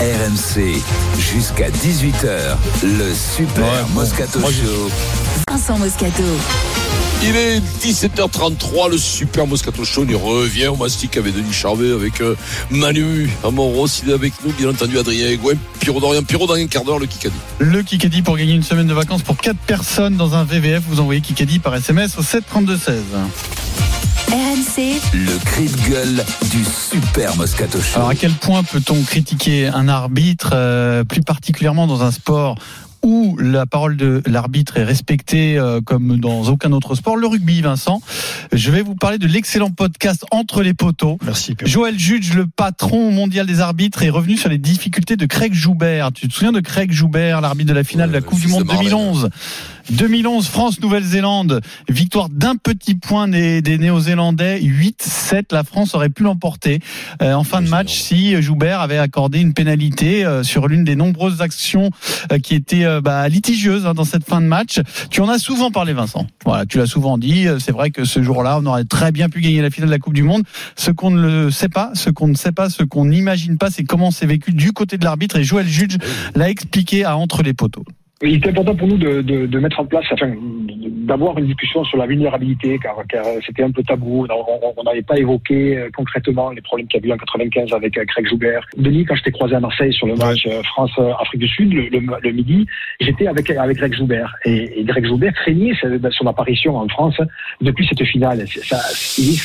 RMC, 0.00 0.80
jusqu'à 1.18 1.68
18h, 1.68 2.56
le 2.82 3.12
Super 3.14 3.62
Ouais, 3.62 3.68
bon. 3.88 4.00
Moscato 4.00 4.40
Show. 4.40 4.90
Vincent 5.46 5.76
Moscato. 5.76 6.22
Il 7.22 7.36
est 7.36 7.60
17h33, 7.84 8.92
le 8.92 8.96
Super 8.96 9.46
Moscato 9.46 9.84
Show. 9.84 10.06
On 10.06 10.10
y 10.10 10.14
revient 10.14 10.68
au 10.68 10.76
mastic 10.76 11.18
avec 11.18 11.34
Denis 11.34 11.52
Charvet, 11.52 11.92
avec 11.92 12.22
euh, 12.22 12.34
Manu 12.70 13.28
Amoros. 13.44 13.88
Il 14.02 14.08
est 14.08 14.14
avec 14.14 14.32
nous, 14.42 14.52
bien 14.52 14.70
entendu, 14.70 14.98
Adrien 14.98 15.28
Egouin, 15.28 15.52
Pierrot 15.80 16.00
Dorian. 16.00 16.22
Pierrot 16.22 16.46
dans 16.46 16.54
un 16.54 16.66
quart 16.66 16.84
d'heure, 16.84 16.98
le 16.98 17.04
Kikadi. 17.04 17.36
Le 17.58 17.82
Kikadi 17.82 18.22
pour 18.22 18.38
gagner 18.38 18.54
une 18.54 18.62
semaine 18.62 18.86
de 18.86 18.94
vacances 18.94 19.20
pour 19.20 19.36
4 19.36 19.58
personnes 19.58 20.16
dans 20.16 20.32
un 20.34 20.44
VVF. 20.44 20.82
Vous 20.88 21.00
envoyez 21.00 21.20
Kikadi 21.20 21.58
par 21.58 21.74
SMS 21.74 22.16
au 22.16 22.22
732-16. 22.22 23.00
RMC, 24.30 25.00
Le 25.12 25.44
cri 25.44 25.66
de 25.66 25.90
gueule 25.90 26.24
du 26.52 26.64
Super 26.64 27.36
Moscato 27.36 27.80
Show. 27.80 27.96
Alors 27.96 28.10
à 28.10 28.14
quel 28.14 28.30
point 28.30 28.62
peut-on 28.62 29.02
critiquer 29.02 29.66
un 29.66 29.88
arbitre, 29.88 30.50
euh, 30.52 31.02
plus 31.02 31.22
particulièrement 31.22 31.88
dans 31.88 32.04
un 32.04 32.12
sport 32.12 32.54
où 33.02 33.36
la 33.38 33.66
parole 33.66 33.96
de 33.96 34.22
l'arbitre 34.26 34.76
est 34.76 34.84
respectée 34.84 35.58
euh, 35.58 35.80
comme 35.80 36.18
dans 36.18 36.48
aucun 36.48 36.72
autre 36.72 36.94
sport, 36.94 37.16
le 37.16 37.26
rugby, 37.26 37.60
Vincent. 37.60 38.00
Je 38.52 38.70
vais 38.70 38.82
vous 38.82 38.94
parler 38.94 39.18
de 39.18 39.26
l'excellent 39.26 39.70
podcast 39.70 40.24
Entre 40.30 40.62
les 40.62 40.74
poteaux. 40.74 41.18
Merci. 41.24 41.54
Pierre. 41.54 41.68
Joël 41.68 41.98
Judge, 41.98 42.34
le 42.34 42.46
patron 42.46 43.10
mondial 43.10 43.46
des 43.46 43.60
arbitres, 43.60 44.02
est 44.02 44.10
revenu 44.10 44.36
sur 44.36 44.48
les 44.48 44.58
difficultés 44.58 45.16
de 45.16 45.26
Craig 45.26 45.54
Joubert. 45.54 46.12
Tu 46.12 46.28
te 46.28 46.34
souviens 46.34 46.52
de 46.52 46.60
Craig 46.60 46.92
Joubert, 46.92 47.40
l'arbitre 47.40 47.70
de 47.70 47.74
la 47.74 47.84
finale 47.84 48.00
Ouais, 48.00 48.08
de 48.08 48.12
la 48.12 48.20
le 48.20 48.24
Coupe 48.24 48.40
du 48.40 48.48
Monde 48.48 48.64
Marlène. 48.64 48.90
2011 48.90 49.30
2011, 49.90 50.46
France-Nouvelle-Zélande, 50.46 51.60
victoire 51.88 52.28
d'un 52.28 52.54
petit 52.56 52.94
point 52.94 53.26
des, 53.26 53.60
des 53.60 53.76
Néo-Zélandais, 53.76 54.60
8-7, 54.60 55.46
la 55.52 55.64
France 55.64 55.94
aurait 55.94 56.10
pu 56.10 56.22
l'emporter 56.22 56.80
euh, 57.22 57.34
en 57.34 57.42
fin 57.42 57.60
de 57.60 57.68
match 57.68 57.92
si 57.92 58.40
Joubert 58.40 58.80
avait 58.80 58.98
accordé 58.98 59.40
une 59.40 59.52
pénalité 59.52 60.24
euh, 60.24 60.44
sur 60.44 60.68
l'une 60.68 60.84
des 60.84 60.94
nombreuses 60.94 61.40
actions 61.40 61.90
euh, 62.30 62.38
qui 62.38 62.54
étaient 62.54 62.84
euh, 62.90 63.00
bah, 63.00 63.28
litigieuses 63.28 63.86
hein, 63.86 63.94
dans 63.94 64.04
cette 64.04 64.24
fin 64.24 64.40
de 64.40 64.46
match. 64.46 64.80
Tu 65.10 65.20
en 65.20 65.28
as 65.28 65.38
souvent 65.38 65.70
parlé 65.70 65.92
Vincent, 65.92 66.26
voilà, 66.44 66.66
tu 66.66 66.78
l'as 66.78 66.86
souvent 66.86 67.18
dit, 67.18 67.46
euh, 67.46 67.58
c'est 67.58 67.72
vrai 67.72 67.90
que 67.90 68.04
ce 68.04 68.22
jour-là, 68.22 68.58
on 68.60 68.66
aurait 68.66 68.84
très 68.84 69.12
bien 69.12 69.28
pu 69.28 69.40
gagner 69.40 69.62
la 69.62 69.70
finale 69.70 69.88
de 69.88 69.94
la 69.94 69.98
Coupe 69.98 70.14
du 70.14 70.22
Monde. 70.22 70.42
Ce 70.76 70.90
qu'on 70.90 71.10
ne 71.10 71.22
le 71.22 71.50
sait 71.50 71.68
pas, 71.68 71.90
ce 71.94 72.10
qu'on 72.10 72.28
ne 72.28 72.34
sait 72.34 72.52
pas, 72.52 72.70
ce 72.70 72.82
qu'on 72.82 73.06
n'imagine 73.06 73.58
pas, 73.58 73.70
c'est 73.70 73.84
comment 73.84 74.10
c'est 74.10 74.26
vécu 74.26 74.52
du 74.52 74.72
côté 74.72 74.98
de 74.98 75.04
l'arbitre 75.04 75.36
et 75.36 75.44
Joël 75.44 75.66
Judge 75.66 75.96
l'a 76.34 76.50
expliqué 76.50 77.04
à 77.04 77.16
Entre 77.16 77.42
les 77.42 77.54
poteaux. 77.54 77.84
Il 78.22 78.34
était 78.34 78.50
important 78.50 78.74
pour 78.74 78.86
nous 78.86 78.98
de, 78.98 79.22
de, 79.22 79.46
de 79.46 79.58
mettre 79.58 79.80
en 79.80 79.86
place, 79.86 80.04
enfin, 80.12 80.30
d'avoir 81.08 81.38
une 81.38 81.46
discussion 81.46 81.82
sur 81.84 81.96
la 81.96 82.06
vulnérabilité, 82.06 82.78
car, 82.78 82.96
car 83.08 83.24
c'était 83.46 83.62
un 83.62 83.70
peu 83.70 83.82
tabou. 83.82 84.26
On- 84.28 84.82
n'avait 84.84 85.00
pas 85.02 85.16
évoqué 85.18 85.76
euh, 85.78 85.88
concrètement 85.94 86.50
les 86.50 86.60
problèmes 86.60 86.86
qu'il 86.88 87.00
y 87.00 87.06
a 87.06 87.08
eu 87.08 87.12
en 87.12 87.16
95 87.16 87.72
avec 87.72 87.96
euh, 87.96 88.04
Craig 88.06 88.26
Joubert. 88.28 88.66
Denis, 88.76 89.04
quand 89.06 89.14
je 89.14 89.22
t'ai 89.22 89.30
croisé 89.30 89.54
à 89.54 89.60
Marseille 89.60 89.92
sur 89.92 90.06
le 90.06 90.16
match 90.16 90.46
euh, 90.46 90.62
France-Afrique 90.64 91.40
du 91.40 91.48
Sud, 91.48 91.72
le, 91.72 91.88
le- 91.88 92.00
le 92.22 92.32
midi, 92.32 92.66
j'étais 93.00 93.26
avec, 93.26 93.48
avec 93.50 93.76
Greg 93.78 93.94
Joubert. 93.94 94.34
Et, 94.44 94.80
et 94.80 94.84
Greg 94.84 95.06
Joubert 95.06 95.32
craignait 95.34 95.72
son 96.10 96.26
apparition 96.26 96.76
en 96.76 96.88
France 96.88 97.20
depuis 97.60 97.86
cette 97.86 98.04
finale. 98.04 98.44
Ça, 98.48 98.78
il, 99.18 99.36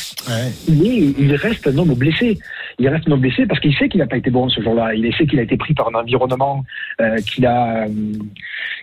mais 0.69 1.13
il 1.17 1.35
reste 1.35 1.67
un 1.67 1.77
homme 1.77 1.93
blessé. 1.93 2.37
Il 2.77 2.87
reste 2.89 3.07
homme 3.09 3.21
blessé 3.21 3.45
parce 3.45 3.59
qu'il 3.61 3.73
sait 3.75 3.87
qu'il 3.89 3.99
n'a 3.99 4.07
pas 4.07 4.17
été 4.17 4.29
bon 4.29 4.49
ce 4.49 4.61
jour-là. 4.61 4.93
Il 4.93 5.13
sait 5.15 5.25
qu'il 5.25 5.39
a 5.39 5.43
été 5.43 5.55
pris 5.57 5.73
par 5.73 5.87
un 5.89 5.95
environnement 5.99 6.63
euh, 7.01 7.15
qu'il 7.17 7.45
a, 7.45 7.85
euh, 7.85 7.87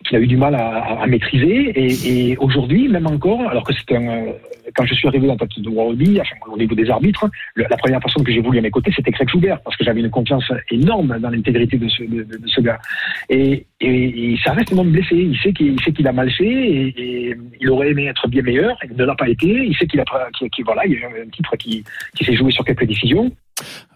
qu'il 0.06 0.16
a 0.16 0.20
eu 0.20 0.26
du 0.26 0.36
mal 0.36 0.54
à, 0.54 1.02
à- 1.02 1.06
maîtriser. 1.06 1.72
Et, 1.78 2.30
et 2.30 2.36
aujourd'hui, 2.38 2.88
même 2.88 3.06
encore, 3.06 3.48
alors 3.50 3.64
que 3.64 3.72
c'est 3.74 3.94
un, 3.94 4.02
euh, 4.08 4.32
quand 4.74 4.86
je 4.86 4.94
suis 4.94 5.06
arrivé 5.08 5.26
dans 5.26 5.36
tête 5.36 5.58
de 5.58 5.68
Worldby, 5.68 6.18
enfin, 6.20 6.36
au 6.50 6.56
niveau 6.56 6.74
des 6.74 6.88
arbitres, 6.88 7.28
le- 7.54 7.66
la 7.68 7.76
première 7.76 8.00
personne 8.00 8.24
que 8.24 8.32
j'ai 8.32 8.40
voulu 8.40 8.58
à 8.58 8.62
mes 8.62 8.70
côtés, 8.70 8.92
c'était 8.96 9.12
Craig 9.12 9.28
Schubert, 9.28 9.60
parce 9.60 9.76
que 9.76 9.84
j'avais 9.84 10.00
une 10.00 10.10
confiance 10.10 10.50
énorme 10.70 11.18
dans 11.18 11.28
l'intégrité 11.30 11.76
de 11.76 11.88
ce, 11.88 12.02
de, 12.02 12.22
de- 12.22 12.40
ce 12.46 12.60
gars. 12.62 12.78
Et, 13.28 13.66
et, 13.80 14.32
et 14.32 14.38
ça 14.44 14.52
reste 14.52 14.72
homme 14.72 14.90
blessé. 14.90 15.16
Il 15.16 15.36
sait 15.38 15.52
qu'il 15.52 15.76
qu'il 15.76 16.06
a 16.08 16.12
mal 16.12 16.30
fait 16.30 16.44
et, 16.46 16.94
et 17.28 17.36
il 17.60 17.68
aurait 17.70 17.90
aimé 17.90 18.06
être 18.06 18.26
bien 18.28 18.42
meilleur. 18.42 18.78
Il 18.90 18.96
ne 18.96 19.04
l'a 19.04 19.14
pas 19.14 19.28
été. 19.28 19.48
Il 19.66 19.76
sait 19.76 19.86
qu'il 19.86 20.00
a, 20.00 20.04
qu'il- 20.50 20.64
voilà, 20.64 20.86
il 20.86 20.92
y 20.92 21.04
a 21.04 21.08
un 21.08 21.28
titre 21.30 21.54
qui, 21.56 21.84
qui 22.16 22.24
s'est 22.24 22.34
joué 22.34 22.50
sur 22.50 22.64
quelques 22.64 22.86
décisions. 22.86 23.30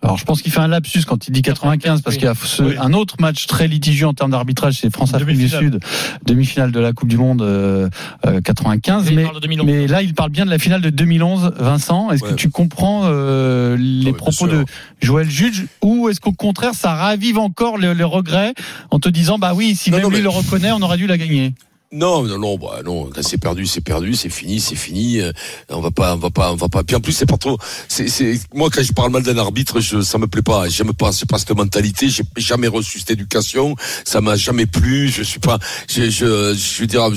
Alors 0.02 0.18
je 0.18 0.24
pense 0.24 0.42
qu'il 0.42 0.52
fait 0.52 0.60
un 0.60 0.68
lapsus 0.68 1.02
quand 1.06 1.26
il 1.26 1.32
dit 1.32 1.42
95 1.42 2.02
parce 2.02 2.14
Oui. 2.14 2.20
qu'il 2.20 2.28
y 2.28 2.30
a 2.30 2.34
ce- 2.34 2.62
Oui. 2.62 2.74
un 2.78 2.92
autre 2.92 3.16
match 3.20 3.46
très 3.46 3.66
litigieux 3.66 4.06
en 4.06 4.14
termes 4.14 4.30
d'arbitrage, 4.30 4.74
c'est 4.80 4.90
France-Afrique 4.92 5.36
du. 5.38 5.48
Sud, 5.48 5.80
demi-finale 6.24 6.70
de 6.70 6.78
la 6.80 6.92
Coupe 6.92 7.08
du 7.08 7.16
Monde 7.16 7.42
euh, 7.42 7.88
euh, 8.26 8.40
95. 8.40 9.04
Mais 9.06 9.10
il 9.10 9.16
Mais, 9.16 9.22
parle 9.24 9.34
de 9.36 9.40
2011. 9.40 9.66
mais 9.66 9.86
là, 9.86 10.02
il 10.02 10.14
parle 10.14 10.30
bien 10.30 10.44
de 10.44 10.50
la 10.50 10.58
finale 10.58 10.80
de 10.82 10.90
2011. 10.90 11.52
Vincent, 11.58 12.10
est-ce 12.10 12.22
Ouais. 12.24 12.30
que 12.30 12.34
tu 12.34 12.50
comprends 12.50 13.02
euh, 13.04 13.76
les 13.78 14.12
propos 14.12 14.46
de 14.46 14.64
Joël 15.00 15.28
Judge 15.28 15.62
ou 15.82 16.08
est-ce 16.08 16.20
qu'au 16.20 16.32
contraire, 16.32 16.74
ça 16.74 16.94
ravive 16.94 17.38
encore 17.38 17.78
le, 17.78 17.92
le 17.94 18.04
regret 18.06 18.54
en 18.90 18.98
te 19.00 19.08
disant, 19.08 19.38
bah 19.38 19.52
oui, 19.54 19.74
si 19.74 19.90
Non, 19.90 19.96
même 19.96 20.04
non, 20.04 20.10
lui 20.10 20.16
mais- 20.18 20.22
le 20.22 20.28
reconnaît, 20.28 20.72
on 20.72 20.82
aurait 20.82 20.98
dû 20.98 21.06
la 21.06 21.18
gagner? 21.18 21.54
Non, 21.92 22.24
non, 22.24 22.38
non, 22.38 22.58
bah 22.58 22.80
non. 22.84 23.10
Quand 23.14 23.22
c'est 23.22 23.38
perdu, 23.38 23.64
c'est 23.66 23.80
perdu, 23.80 24.14
c'est 24.14 24.28
fini, 24.28 24.60
c'est 24.60 24.74
fini. 24.74 25.20
Euh, 25.20 25.32
On 25.68 25.80
va 25.80 25.92
pas, 25.92 26.14
on 26.14 26.18
va 26.18 26.30
pas, 26.30 26.52
on 26.52 26.56
va 26.56 26.68
pas. 26.68 26.82
Puis 26.82 26.96
en 26.96 27.00
plus, 27.00 27.12
c'est 27.12 27.26
pas 27.26 27.36
trop. 27.36 27.58
C'est, 27.88 28.08
c'est. 28.08 28.40
Moi, 28.52 28.70
quand 28.70 28.82
je 28.82 28.92
parle 28.92 29.12
mal 29.12 29.22
d'un 29.22 29.38
arbitre, 29.38 29.80
je, 29.80 30.00
ça 30.00 30.18
me 30.18 30.26
plaît 30.26 30.42
pas. 30.42 30.68
J'aime 30.68 30.92
pas. 30.92 31.12
C'est 31.12 31.28
pas 31.28 31.38
cette 31.38 31.52
mentalité. 31.52 32.08
J'ai 32.08 32.24
jamais 32.36 32.66
reçu 32.66 32.98
cette 32.98 33.12
éducation. 33.12 33.76
Ça 34.04 34.20
m'a 34.20 34.34
jamais 34.34 34.66
plu. 34.66 35.08
Je 35.08 35.22
suis 35.22 35.38
pas. 35.38 35.60
Je, 35.88 36.10
je, 36.10 36.54
je 36.54 36.80
veux 36.80 36.88
dire, 36.88 37.08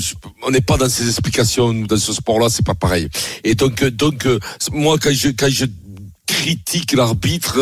on 0.44 0.50
n'est 0.52 0.60
pas 0.60 0.76
dans 0.76 0.88
ces 0.88 1.08
explications 1.08 1.74
dans 1.74 1.98
ce 1.98 2.12
sport-là. 2.12 2.48
C'est 2.48 2.64
pas 2.64 2.76
pareil. 2.76 3.08
Et 3.42 3.56
donc, 3.56 3.82
euh, 3.82 3.90
donc, 3.90 4.24
euh, 4.26 4.38
moi, 4.72 4.98
quand 4.98 5.12
je, 5.12 5.30
quand 5.30 5.50
je 5.50 5.66
critique 6.26 6.92
l'arbitre, 6.92 7.58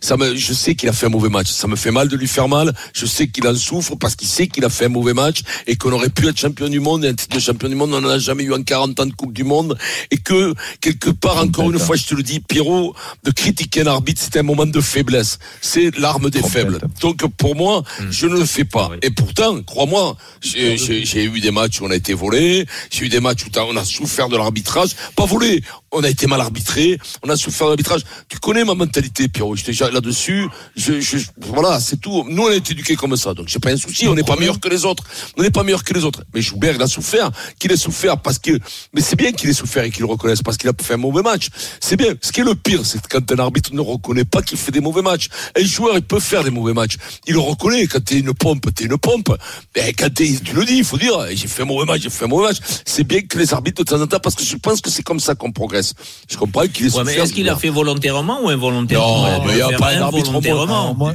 ça 0.00 0.16
me, 0.16 0.34
je 0.36 0.52
sais 0.52 0.74
qu'il 0.74 0.88
a 0.88 0.92
fait 0.92 1.06
un 1.06 1.10
mauvais 1.10 1.28
match. 1.28 1.50
Ça 1.50 1.66
me 1.68 1.76
fait 1.76 1.90
mal 1.90 2.08
de 2.08 2.16
lui 2.16 2.28
faire 2.28 2.48
mal. 2.48 2.74
Je 2.92 3.06
sais 3.06 3.28
qu'il 3.28 3.46
en 3.46 3.54
souffre 3.54 3.96
parce 3.96 4.16
qu'il 4.16 4.28
sait 4.28 4.48
qu'il 4.48 4.64
a 4.64 4.68
fait 4.68 4.86
un 4.86 4.90
mauvais 4.90 5.14
match 5.14 5.40
et 5.66 5.76
qu'on 5.76 5.92
aurait 5.92 6.08
pu 6.08 6.28
être 6.28 6.38
champion 6.38 6.68
du 6.68 6.80
monde 6.80 7.04
et 7.04 7.08
un 7.08 7.14
titre 7.14 7.36
de 7.36 7.40
champion 7.40 7.68
du 7.68 7.74
monde, 7.74 7.92
on 7.94 8.00
n'en 8.00 8.08
a 8.08 8.18
jamais 8.18 8.44
eu 8.44 8.52
en 8.52 8.62
40 8.62 9.00
ans 9.00 9.06
de 9.06 9.12
Coupe 9.12 9.32
du 9.32 9.44
Monde 9.44 9.76
et 10.10 10.18
que, 10.18 10.54
quelque 10.80 11.10
part, 11.10 11.38
encore 11.38 11.70
une 11.70 11.78
fois, 11.78 11.96
je 11.96 12.06
te 12.06 12.14
le 12.14 12.22
dis, 12.22 12.40
Pierrot, 12.40 12.94
de 13.24 13.30
critiquer 13.30 13.82
un 13.82 13.86
arbitre, 13.88 14.20
c'est 14.22 14.38
un 14.38 14.42
moment 14.42 14.66
de 14.66 14.80
faiblesse. 14.80 15.38
C'est 15.60 15.96
l'arme 15.98 16.30
des 16.30 16.42
faibles. 16.42 16.78
Donc, 17.00 17.24
pour 17.36 17.56
moi, 17.56 17.82
je 18.10 18.26
ne 18.26 18.36
le 18.36 18.44
fais 18.44 18.64
pas. 18.64 18.90
Et 19.02 19.10
pourtant, 19.10 19.62
crois-moi, 19.62 20.16
j'ai, 20.40 21.24
eu 21.24 21.40
des 21.40 21.50
matchs 21.50 21.80
où 21.80 21.86
on 21.86 21.90
a 21.90 21.96
été 21.96 22.14
volé. 22.14 22.66
J'ai 22.90 23.06
eu 23.06 23.08
des 23.08 23.20
matchs 23.20 23.44
où 23.44 23.50
on 23.58 23.76
a 23.76 23.84
souffert 23.84 24.28
de 24.28 24.36
l'arbitrage. 24.36 24.90
Pas 25.14 25.26
volé. 25.26 25.62
On 25.98 26.04
a 26.04 26.10
été 26.10 26.26
mal 26.26 26.42
arbitré. 26.42 26.98
On 27.22 27.30
a 27.30 27.36
souffert 27.36 27.68
de 27.68 27.70
l'arbitrage. 27.70 28.02
Tu 28.28 28.38
connais 28.38 28.64
ma 28.64 28.74
mentalité, 28.74 29.28
Pierrot. 29.28 29.56
J'étais 29.56 29.72
déjà 29.72 29.90
là-dessus. 29.90 30.46
Je, 30.76 31.00
je, 31.00 31.16
voilà, 31.38 31.80
c'est 31.80 31.96
tout. 31.96 32.22
Nous, 32.28 32.42
on 32.42 32.48
a 32.48 32.54
été 32.54 32.72
éduqués 32.72 32.96
comme 32.96 33.16
ça. 33.16 33.32
Donc, 33.32 33.48
j'ai 33.48 33.58
pas 33.58 33.70
un 33.70 33.78
souci. 33.78 34.06
On 34.06 34.14
n'est 34.14 34.22
pas 34.22 34.36
meilleur 34.36 34.60
que 34.60 34.68
les 34.68 34.84
autres. 34.84 35.04
On 35.38 35.42
n'est 35.42 35.50
pas 35.50 35.62
meilleur 35.62 35.84
que 35.84 35.94
les 35.94 36.04
autres. 36.04 36.22
Mais 36.34 36.42
Joubert, 36.42 36.74
il 36.74 36.82
a 36.82 36.86
souffert. 36.86 37.30
Qu'il 37.58 37.72
ait 37.72 37.78
souffert 37.78 38.18
parce 38.18 38.38
que, 38.38 38.50
mais 38.92 39.00
c'est 39.00 39.16
bien 39.16 39.32
qu'il 39.32 39.48
ait 39.48 39.54
souffert 39.54 39.84
et 39.84 39.90
qu'il 39.90 40.02
le 40.02 40.06
reconnaisse 40.08 40.42
parce 40.42 40.58
qu'il 40.58 40.68
a 40.68 40.74
fait 40.78 40.94
un 40.94 40.98
mauvais 40.98 41.22
match. 41.22 41.48
C'est 41.80 41.96
bien. 41.96 42.12
Ce 42.20 42.30
qui 42.30 42.40
est 42.40 42.44
le 42.44 42.54
pire, 42.54 42.84
c'est 42.84 43.00
quand 43.06 43.32
un 43.32 43.38
arbitre 43.38 43.72
ne 43.72 43.80
reconnaît 43.80 44.26
pas 44.26 44.42
qu'il 44.42 44.58
fait 44.58 44.72
des 44.72 44.80
mauvais 44.80 45.00
matchs. 45.00 45.28
Un 45.58 45.64
joueur, 45.64 45.96
il 45.96 46.02
peut 46.02 46.20
faire 46.20 46.44
des 46.44 46.50
mauvais 46.50 46.74
matchs. 46.74 46.96
Il 47.26 47.32
le 47.32 47.40
reconnaît. 47.40 47.86
Quand 47.86 48.04
t'es 48.04 48.18
une 48.18 48.34
pompe, 48.34 48.66
t'es 48.74 48.84
une 48.84 48.98
pompe. 48.98 49.34
Mais 49.74 49.94
quand 49.94 50.12
t'es, 50.12 50.30
tu 50.44 50.54
le 50.54 50.66
dis, 50.66 50.76
il 50.76 50.84
faut 50.84 50.98
dire, 50.98 51.26
j'ai 51.30 51.48
fait 51.48 51.62
un 51.62 51.66
mauvais 51.66 51.86
match, 51.86 52.02
j'ai 52.02 52.10
fait 52.10 52.26
un 52.26 52.28
mauvais 52.28 52.48
match. 52.48 52.58
C'est 52.84 53.04
bien 53.04 53.22
que 53.22 53.38
les 53.38 53.54
arbitres, 53.54 53.82
de 53.82 53.88
temps 53.88 54.02
en 54.02 54.06
temps, 54.06 54.20
parce 54.20 54.34
que 54.34 54.44
je 54.44 54.56
pense 54.56 54.82
que 54.82 54.90
c'est 54.90 55.02
comme 55.02 55.20
ça 55.20 55.34
qu'on 55.34 55.52
progresse. 55.52 55.85
Je 56.28 56.36
comprends 56.36 56.66
qu'il 56.66 56.86
Ouais, 56.94 57.18
est-ce 57.18 57.32
qu'il 57.32 57.48
a 57.48 57.56
fait 57.56 57.68
volontairement 57.68 58.40
ou 58.42 58.48
involontairement 58.48 59.22
Non, 59.38 59.44
mais 59.46 59.52
il 59.52 59.58
y 59.58 59.62
a 59.62 59.78
pas 59.78 59.90
un 59.90 60.02
arbitre 60.02 60.30
en 60.30 60.40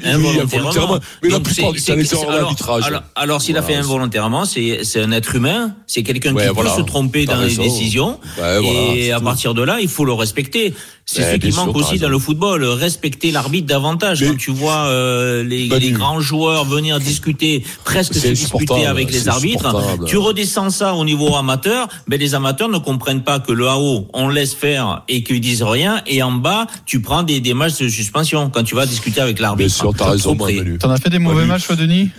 involontairement. 0.03 0.99
Mais 1.21 1.29
la 1.29 1.39
plupart 1.39 1.71
c'est- 1.71 1.71
du 1.73 1.81
temps, 1.83 1.95
les 1.95 2.13
erreurs 2.13 2.29
alors- 2.29 2.41
d'arbitrage. 2.41 2.83
Alors, 3.15 3.41
s'il 3.41 3.57
a 3.57 3.61
fait 3.61 3.75
involontairement, 3.75 4.45
c'est 4.45 4.79
un 5.01 5.11
être 5.11 5.35
humain, 5.35 5.75
c'est 5.87 6.03
quelqu'un 6.03 6.29
qui 6.35 6.53
peut 6.53 6.67
se 6.75 6.81
tromper 6.81 7.25
dans 7.25 7.41
les 7.41 7.55
décisions. 7.55 8.19
Et 8.63 9.11
à 9.11 9.19
partir 9.19 9.53
de 9.53 9.61
là, 9.61 9.79
il 9.81 9.87
faut 9.89 10.05
le 10.05 10.13
respecter. 10.13 10.73
C'est 11.13 11.23
ce 11.23 11.31
qui 11.33 11.39
bien 11.39 11.51
sûr, 11.51 11.65
manque 11.65 11.75
aussi 11.75 11.97
dans 11.99 12.09
le 12.09 12.19
football, 12.19 12.63
respecter 12.63 13.31
l'arbitre 13.31 13.67
davantage. 13.67 14.23
Quand 14.25 14.37
tu 14.37 14.51
vois 14.51 14.85
euh, 14.85 15.43
les, 15.43 15.67
les 15.67 15.91
grands 15.91 16.19
joueurs 16.21 16.65
venir 16.65 16.99
discuter, 16.99 17.63
presque 17.83 18.13
se 18.13 18.27
disputer 18.27 18.85
avec 18.85 19.11
les 19.11 19.27
arbitres, 19.27 19.75
tu 20.05 20.17
redescends 20.17 20.69
ça 20.69 20.93
au 20.95 21.03
niveau 21.05 21.35
amateur, 21.35 21.87
mais 22.07 22.17
les 22.17 22.35
amateurs 22.35 22.69
ne 22.69 22.77
comprennent 22.77 23.23
pas 23.23 23.39
que 23.39 23.51
le 23.51 23.67
haut, 23.69 24.07
on 24.13 24.29
laisse 24.29 24.53
faire 24.53 25.03
et 25.09 25.23
qu'ils 25.23 25.41
disent 25.41 25.63
rien, 25.63 26.01
et 26.07 26.23
en 26.23 26.31
bas, 26.31 26.67
tu 26.85 27.01
prends 27.01 27.23
des, 27.23 27.39
des 27.41 27.53
matchs 27.53 27.79
de 27.79 27.89
suspension 27.89 28.49
quand 28.49 28.63
tu 28.63 28.75
vas 28.75 28.85
discuter 28.85 29.21
avec 29.21 29.39
l'arbitre. 29.39 29.67
Bien 29.67 29.75
sûr, 29.75 29.93
t'as 29.95 30.11
raison. 30.11 30.35
T'en 30.79 30.89
as 30.89 30.97
fait 30.97 31.09
des 31.09 31.19
mauvais 31.19 31.45
matchs, 31.45 31.67
toi, 31.67 31.75
Denis 31.75 32.09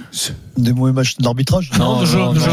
Des 0.57 0.72
mauvais 0.72 0.92
matchs 0.92 1.16
d'arbitrage 1.18 1.70
Non, 1.78 2.05
jeu, 2.05 2.18
de 2.35 2.38
jeu. 2.40 2.50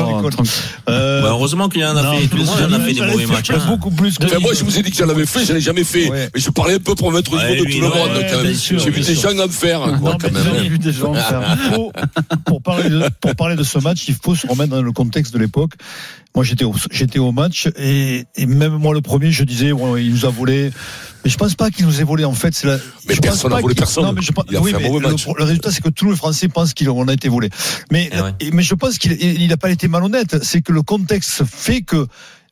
Euh, 0.90 1.22
Bah, 1.22 1.30
heureusement 1.32 1.70
qu'il 1.70 1.84
en 1.86 1.96
a 1.96 2.02
non, 2.02 2.14
fait, 2.18 2.28
tout 2.28 2.38
le 2.38 2.44
monde 2.46 2.56
en 2.70 2.74
a 2.74 2.80
fait 2.80 2.94
des 2.94 3.00
j'en 3.00 3.06
ai 3.06 3.12
mauvais 3.12 3.26
matchs. 3.26 3.52
Beaucoup 3.68 3.92
plus 3.92 4.18
que 4.18 4.26
Enfin, 4.26 4.40
moi, 4.40 4.54
je 4.54 4.64
vous 4.64 4.78
ai 4.78 4.82
dit 4.82 4.92
que 4.92 4.98
j'en 4.98 5.10
avais 5.10 5.26
fait, 5.26 5.46
je 5.46 5.54
l'ai 5.54 5.62
jamais 5.62 5.84
fait. 5.84 6.10
Mais 6.34 6.40
je 6.42 6.50
parlais 6.50 6.76
un 6.76 6.80
peu 6.80 6.96
pour 6.96 7.12
mettre 7.12 7.34
au 7.34 7.38
niveau 7.38 7.66
de 7.66 7.72
tout 7.72 7.80
le 7.82 7.88
monde. 7.88 8.26
quand 8.30 8.44
même. 8.44 8.54
J'ai 8.54 8.90
vu 8.92 9.02
des 9.02 9.16
gens 9.16 9.38
en 9.40 9.48
faire, 9.50 9.82
quand 9.82 10.32
même. 10.32 10.68
Vu 10.68 10.80
des 10.80 10.92
gens 10.94 11.14
pour, 12.46 12.62
parler 12.62 12.90
de, 12.90 13.10
pour 13.22 13.36
parler 13.36 13.56
de 13.56 13.64
ce 13.64 13.80
match, 13.80 14.06
il 14.08 14.16
faut 14.22 14.36
se 14.36 14.48
remettre 14.48 14.70
dans 14.72 14.82
le 14.82 14.92
contexte 14.92 15.34
de 15.34 15.40
l'époque. 15.40 15.72
Moi, 16.36 16.44
j'étais 16.46 16.64
au, 16.64 16.76
j'étais 16.92 17.18
au 17.20 17.32
match 17.32 17.68
et, 17.78 18.26
et 18.36 18.46
même 18.46 18.74
moi, 18.78 18.94
le 18.94 19.02
premier, 19.02 19.32
je 19.32 19.44
disais, 19.44 19.72
bon, 19.74 19.96
il 19.98 20.12
nous 20.12 20.26
a 20.26 20.30
volé. 20.30 20.72
Mais 21.26 21.30
je 21.32 21.38
pense 21.38 21.56
pas 21.56 21.70
qu'il 21.72 21.86
nous 21.86 22.00
ait 22.00 22.04
volé. 22.04 22.24
En 22.24 22.34
fait, 22.34 22.54
c'est 22.54 22.68
la. 22.68 22.78
Mais 23.08 23.16
je 23.16 23.20
personne 23.22 23.52
n'a 23.52 23.60
volé 23.60 23.76
personne. 23.76 24.04
Non, 24.06 24.14
mais 24.14 24.22
je 24.22 24.32
pense- 24.32 24.46
Il 24.50 24.56
a 24.56 24.62
oui, 24.62 24.72
fait 24.72 24.78
un 24.78 24.80
mais 24.80 24.88
mauvais 24.90 25.06
le, 25.06 25.12
match. 25.12 25.26
le 25.28 25.44
résultat, 25.44 25.72
c'est 25.72 25.82
que 25.82 25.90
tous 25.90 26.10
les 26.12 26.16
Français 26.16 26.48
pensent 26.48 26.74
qu'on 26.74 27.08
a 27.08 27.14
été 27.14 27.28
volé. 27.30 27.50
Mais, 27.92 28.10
Eh 28.14 28.22
ouais. 28.22 28.30
et- 28.40 28.52
mais 28.52 28.64
je 28.64 28.76
pense 28.76 28.98
qu'il 29.00 29.14
il 29.22 29.48
n'a 29.48 29.58
pas 29.58 29.70
été 29.72 29.88
malhonnête. 29.88 30.38
C'est 30.44 30.62
que 30.62 30.72
le 30.72 30.82
contexte 30.84 31.44
fait 31.46 31.82
que. 31.82 32.08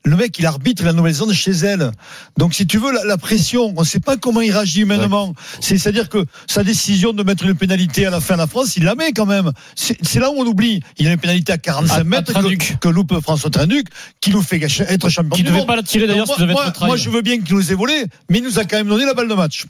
Le 0.08 0.16
mec, 0.16 0.40
il 0.40 0.46
arbitre 0.46 0.84
la 0.86 0.94
Nouvelle-Zélande 0.94 1.34
chez 1.34 1.52
elle. 1.52 1.92
Donc, 2.38 2.54
si 2.54 2.66
tu 2.66 2.78
veux, 2.78 2.92
la, 2.94 3.04
la 3.04 3.18
pression, 3.18 3.74
on 3.76 3.82
ne 3.82 3.86
sait 3.86 4.00
pas 4.00 4.16
comment 4.16 4.40
il 4.42 4.52
réagit 4.52 4.82
humainement. 4.82 5.34
C'est- 5.60 5.78
C'est-à-dire 5.78 6.08
que 6.08 6.26
sa 6.48 6.64
décision 6.64 7.12
de 7.12 7.24
mettre 7.24 7.44
une 7.46 7.56
pénalité 7.56 8.06
à 8.06 8.10
la 8.10 8.22
fin 8.22 8.36
de 8.36 8.40
la 8.40 8.48
France, 8.48 8.78
il 8.78 8.84
la 8.86 8.96
met 8.96 9.12
quand 9.12 9.26
même. 9.26 9.52
C'est 9.76 10.20
là 10.20 10.32
où 10.32 10.36
on 10.38 10.46
oublie. 10.46 10.82
Il 10.98 11.06
y 11.06 11.10
a 11.10 11.12
une 11.12 11.20
pénalité 11.20 11.52
à 11.52 11.58
45 11.58 11.94
À- 11.94 12.00
à 12.00 12.04
mètres 12.04 12.34
que, 12.34 12.74
que 12.80 12.88
loupe 12.88 13.20
François 13.22 13.50
Trinduc, 13.50 13.88
qui 14.22 14.32
nous 14.32 14.42
fait 14.42 14.60
gâcher- 14.60 14.86
être 14.88 15.10
champion 15.10 15.36
Qui 15.36 15.44
du 15.44 15.50
devait 15.50 15.58
monde. 15.60 15.68
pas 15.68 15.76
la 15.76 15.84
tirer 15.84 16.08
d'ailleurs, 16.08 16.26
Donc, 16.26 16.36
ça 16.38 16.42
devait 16.42 16.54
moi, 16.54 16.96
je 16.98 17.10
veux 17.10 17.22
bien 17.22 17.40
qu'il 17.42 17.56
nous 17.56 17.72
ait 17.72 17.76
volé, 17.76 18.06
mais 18.30 18.38
il 18.40 18.44
nous 18.46 18.60
a 18.60 18.64
quand 18.64 18.78
même 18.78 18.88
donné 18.88 19.06
la 19.06 19.14
balle 19.14 19.28
de 19.28 19.34
match. 19.34 19.66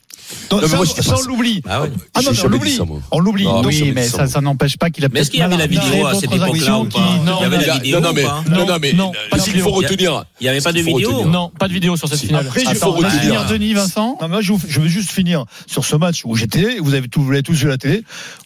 Donc, 0.49 0.61
Non, 0.61 0.67
mais 0.67 1.01
ça, 1.03 1.15
on 1.17 1.21
l'oublie. 1.27 1.61
Ah 1.67 1.81
ouais. 1.81 1.91
Ah 2.13 2.19
non, 2.21 2.31
J'ai 2.33 2.41
mais 2.43 2.47
on 3.11 3.19
l'oublie. 3.19 3.47
On 3.49 3.63
Oui, 3.63 3.91
mais 3.95 4.07
ça, 4.07 4.41
n'empêche 4.41 4.77
pas 4.77 4.89
qu'il 4.89 5.03
a 5.05 5.09
Mais 5.11 5.21
est-ce 5.21 5.31
qu'il 5.31 5.39
y 5.39 5.43
avait 5.43 5.57
la 5.57 5.67
peut-être 5.67 5.83
vidéo 5.83 6.05
à 6.05 6.11
d'autres 6.11 6.21
cette 6.21 6.33
époque-là 6.33 6.53
actions 6.53 6.81
ou 6.81 6.85
qui- 6.85 6.97
pas 6.99 7.17
non, 7.25 7.37
Il 7.39 7.41
y 7.41 7.45
avait 7.45 7.57
mais 7.57 7.65
la 7.65 7.73
là- 7.73 7.79
vidéo 7.81 7.99
non, 7.99 8.13
mais- 8.13 8.23
pas 8.23 8.43
non, 8.49 8.65
non, 8.67 8.77
mais 8.81 8.93
non, 8.93 9.11
euh, 9.15 9.29
pas 9.29 9.37
de 9.37 9.41
ce 9.41 9.49
qu'il 9.49 9.61
faut 9.61 9.71
retenir. 9.71 10.25
Il 10.39 10.43
n'y 10.43 10.49
avait 10.49 10.61
pas 10.61 10.71
de 10.71 10.79
vidéo 10.79 11.09
retenir. 11.09 11.27
Non, 11.27 11.49
pas 11.57 11.67
de 11.67 11.73
vidéo 11.73 11.97
sur 11.97 12.07
cette 12.07 12.19
Si. 12.19 12.27
finale. 12.27 12.45
Après, 12.45 12.63
je- 12.63 12.69
Attends, 12.69 12.91
retenir. 12.91 13.11
finir 13.21 13.45
Denis, 13.47 13.73
Vincent. 13.73 14.17
Non, 14.21 14.27
moi, 14.29 14.41
je, 14.41 14.53
veux 14.53 14.87
juste 14.87 15.09
finir 15.09 15.45
sur 15.65 15.83
ce 15.83 15.95
match 15.95 16.21
où 16.25 16.35
j'étais, 16.35 16.77
vous 16.79 16.93
avez 16.93 17.07
tous, 17.07 17.21
vous 17.23 17.31
l'avez 17.31 17.41
tous 17.43 17.53
vu 17.55 17.65
à 17.65 17.69
la 17.69 17.77
télé. 17.77 18.03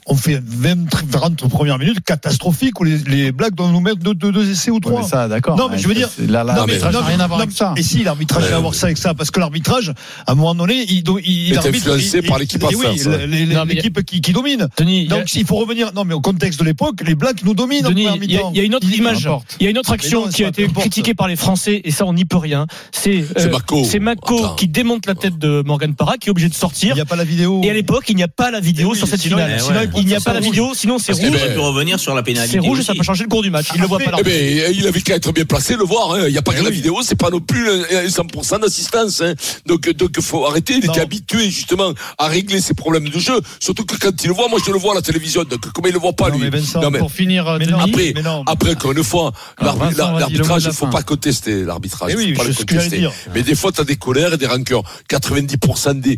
On 0.07 0.15
fait 0.15 0.41
20, 0.43 0.89
40 1.11 1.47
premières 1.49 1.77
minutes 1.77 1.99
catastrophiques 2.03 2.79
où 2.79 2.83
les, 2.85 2.97
les 2.99 3.31
blagues 3.31 3.55
doivent 3.55 3.71
nous 3.71 3.81
mettre 3.81 3.97
deux, 3.97 4.13
deux, 4.13 4.31
deux 4.31 4.49
essais 4.49 4.71
ou 4.71 4.75
Ouais, 4.75 4.79
trois. 4.81 5.01
mais 5.01 5.07
ça, 5.07 5.27
d'accord. 5.27 5.57
Non, 5.57 5.67
mais 5.69 5.77
je 5.77 5.87
veux 5.87 5.93
dire- 5.93 6.09
Là, 6.19 6.43
là, 6.43 6.53
Non, 6.55 6.65
mais- 6.65 6.79
l'arbitrage 6.79 6.93
n'a 6.93 6.99
non, 7.01 7.05
rien 7.05 7.19
à 7.19 7.27
voir 7.27 7.39
avec 7.41 7.51
ça. 7.51 7.73
Et 7.77 7.83
si, 7.83 8.03
l'arbitrage 8.03 8.51
a 8.51 8.55
à 8.55 8.59
voir 8.59 8.73
ça 8.73 8.85
avec 8.87 8.97
ça, 8.97 9.13
parce 9.13 9.29
que 9.29 9.39
l'arbitrage, 9.39 9.93
à 10.25 10.31
un 10.31 10.35
moment 10.35 10.55
donné, 10.55 10.85
il, 10.89 11.03
il 11.25 11.57
influencé 11.57 12.21
par 12.21 12.39
l'équipe 12.39 12.63
Oui, 12.63 12.75
ouais. 12.75 13.27
l'équipe 13.67 14.03
qui, 14.05 14.21
qui 14.21 14.31
domine. 14.33 14.67
Donc, 15.09 15.33
il 15.35 15.45
faut 15.45 15.55
revenir. 15.57 15.91
Non, 15.93 16.05
mais 16.05 16.13
au 16.13 16.21
contexte 16.21 16.59
de 16.59 16.65
l'époque, 16.65 17.01
les 17.05 17.15
Blacks 17.15 17.43
nous 17.43 17.53
dominent 17.53 17.83
Denis, 17.83 18.07
en 18.07 18.11
première 18.11 18.23
il 18.23 18.31
y, 18.31 18.35
a- 18.35 18.37
mi-temps. 18.39 18.51
il 18.53 18.57
y 18.57 18.61
a 18.61 18.63
une 18.63 18.75
autre 18.75 18.91
image, 18.91 19.27
il 19.59 19.63
y 19.65 19.67
a 19.67 19.69
une 19.69 19.77
autre 19.77 19.91
action 19.91 20.27
qui 20.29 20.43
a 20.45 20.47
été 20.47 20.67
critiquée 20.67 21.13
par 21.13 21.27
les 21.27 21.35
Français 21.35 21.60
et 21.67 21.91
ça 21.91 22.05
on 22.05 22.13
n'y 22.13 22.25
peut 22.25 22.37
rien. 22.37 22.67
C'est 22.91 23.23
C'est 23.37 23.49
Mako. 23.49 23.83
c'est 23.83 23.99
Mako 23.99 24.37
Attends. 24.37 24.55
qui 24.55 24.67
démonte 24.67 25.05
la 25.05 25.15
tête 25.15 25.37
de 25.37 25.61
Morgan 25.65 25.93
Parra 25.95 26.17
qui 26.17 26.27
est 26.27 26.31
obligé 26.31 26.47
de 26.49 26.53
Il 26.53 26.57
sortir. 26.57 26.95
n'y 26.95 27.01
a 27.01 27.05
pas 27.05 27.15
la 27.15 27.23
vidéo. 27.23 27.61
Et 27.63 27.69
à 27.69 27.73
l'époque, 27.73 28.05
il 28.09 28.15
n'y 28.15 28.23
a 28.23 28.27
pas 28.27 28.51
la 28.51 28.59
vidéo 28.59 28.89
Eh 28.89 28.91
oui, 28.93 28.97
sur 28.97 29.07
cette 29.07 29.21
sinon, 29.21 29.37
finale. 29.37 29.57
eh 29.59 29.71
ouais. 29.73 29.89
Il 29.97 30.05
n'y 30.05 30.15
a 30.15 30.19
pas 30.19 30.33
la 30.33 30.39
rouge. 30.39 30.49
vidéo, 30.49 30.71
sinon 30.73 30.97
c'est 30.99 31.13
rouge. 31.13 31.27
aurait 31.29 31.53
pu 31.53 31.59
revenir 31.59 31.99
sur 31.99 32.13
la 32.15 32.23
pénalité. 32.23 32.53
C'est 32.53 32.59
rouge 32.59 32.79
et 32.79 32.83
ça 32.83 32.93
peut 32.93 33.03
changer 33.03 33.23
le 33.23 33.29
cours 33.29 33.43
du 33.43 33.49
match. 33.49 33.67
Il 33.75 33.81
le 33.81 33.87
voit 33.87 33.99
pas 33.99 34.11
Eh 34.19 34.23
ben, 34.23 34.73
il 34.75 34.87
avait 34.87 35.01
qu'à 35.01 35.15
être 35.15 35.31
bien 35.31 35.45
placé, 35.45 35.75
le 35.75 35.83
voir. 35.83 36.13
hein. 36.13 36.23
Il 36.27 36.31
n'y 36.31 36.37
a 36.37 36.41
pas 36.41 36.51
Eh 36.55 36.59
que 36.59 36.63
la 36.63 36.69
vidéo, 36.69 36.99
c'est 37.03 37.15
pas 37.15 37.29
non 37.29 37.39
plus 37.39 37.67
euh, 37.69 38.07
100% 38.07 38.59
d'assistance. 38.61 39.21
Hein. 39.21 39.33
Donc, 39.65 39.89
donc, 39.91 40.19
faut 40.21 40.45
arrêter. 40.45 40.75
Il 40.81 40.85
Non. 40.85 40.93
était 40.93 41.01
habitué 41.01 41.49
justement 41.49 41.93
à 42.17 42.27
régler 42.27 42.61
ses 42.61 42.73
problèmes 42.73 43.09
de 43.09 43.19
jeu. 43.19 43.39
Surtout 43.59 43.85
que 43.85 43.95
quand 43.97 44.11
il 44.23 44.27
le 44.27 44.33
voit, 44.33 44.47
moi 44.49 44.59
je 44.65 44.71
le 44.71 44.77
vois 44.77 44.91
à 44.93 44.95
la 44.95 45.01
télévision. 45.01 45.43
Donc, 45.43 45.61
comment 45.73 45.87
il 45.87 45.93
le 45.93 45.99
voit 45.99 46.13
pas 46.13 46.29
Non, 46.29 46.35
lui? 46.37 46.43
mais 46.49 46.49
Vincent, 46.57 46.81
Non, 46.81 46.89
mais- 46.91 46.99
Pour 46.99 47.11
finir, 47.11 47.45
Mais 47.59 47.65
Denis. 47.65 47.71
non, 47.71 47.79
après, 47.79 48.13
après, 48.47 48.71
encore 48.71 48.91
une 48.91 49.03
fois, 49.03 49.31
l'arbitrage, 49.61 50.63
la 50.65 50.69
il 50.71 50.75
faut 50.75 50.85
fin. 50.85 50.91
pas 50.91 51.03
contester 51.03 51.50
l'arbitrage. 51.65 52.11
Eh 52.13 52.17
oui, 52.17 52.33
pas 52.33 52.43
le 52.43 52.53
contester. 52.53 53.07
Mais 53.33 53.43
des 53.43 53.55
fois, 53.55 53.71
tu 53.71 53.81
as 53.81 53.83
des 53.83 53.95
colères 53.95 54.33
et 54.33 54.37
des 54.37 54.47
rancœurs. 54.47 54.83
90% 55.09 55.99
des, 55.99 56.17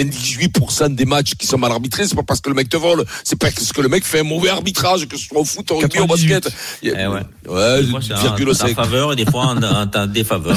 98% 0.00 0.94
des 0.94 1.04
matchs 1.04 1.34
qui 1.34 1.46
sont 1.46 1.58
mal 1.58 1.72
arbitrés, 1.72 2.06
c'est 2.06 2.14
pas 2.14 2.22
parce 2.22 2.40
que 2.40 2.48
le 2.48 2.54
mec 2.54 2.68
te 2.68 2.76
vole, 2.76 3.04
c'est 3.24 3.36
parce 3.38 3.72
que 3.72 3.80
le 3.80 3.88
mec 3.88 4.04
fait 4.04 4.20
un 4.20 4.24
mauvais 4.24 4.50
arbitrage, 4.50 5.06
que 5.08 5.16
ce 5.16 5.26
soit 5.26 5.40
au 5.40 5.44
foot, 5.44 5.70
au 5.70 5.78
rugby, 5.78 5.98
au 5.98 6.02
98. 6.06 6.32
basket. 6.34 6.52
Il 6.82 6.88
y 6.88 6.92
a- 6.92 7.04
Eh 7.04 7.06
ouais. 7.08 7.20
Ouais, 7.48 7.82
Des 7.82 7.88
fois, 7.90 8.00
c'est 8.02 8.14
en- 8.14 8.20
virgule 8.22 8.50
en 8.50 8.54
cinq. 8.54 8.74
faveur 8.74 9.12
et 9.12 9.16
des 9.16 9.24
fois 9.26 9.46
en, 9.46 9.62
en, 9.62 9.88
en 9.92 10.06
défaveur. 10.06 10.56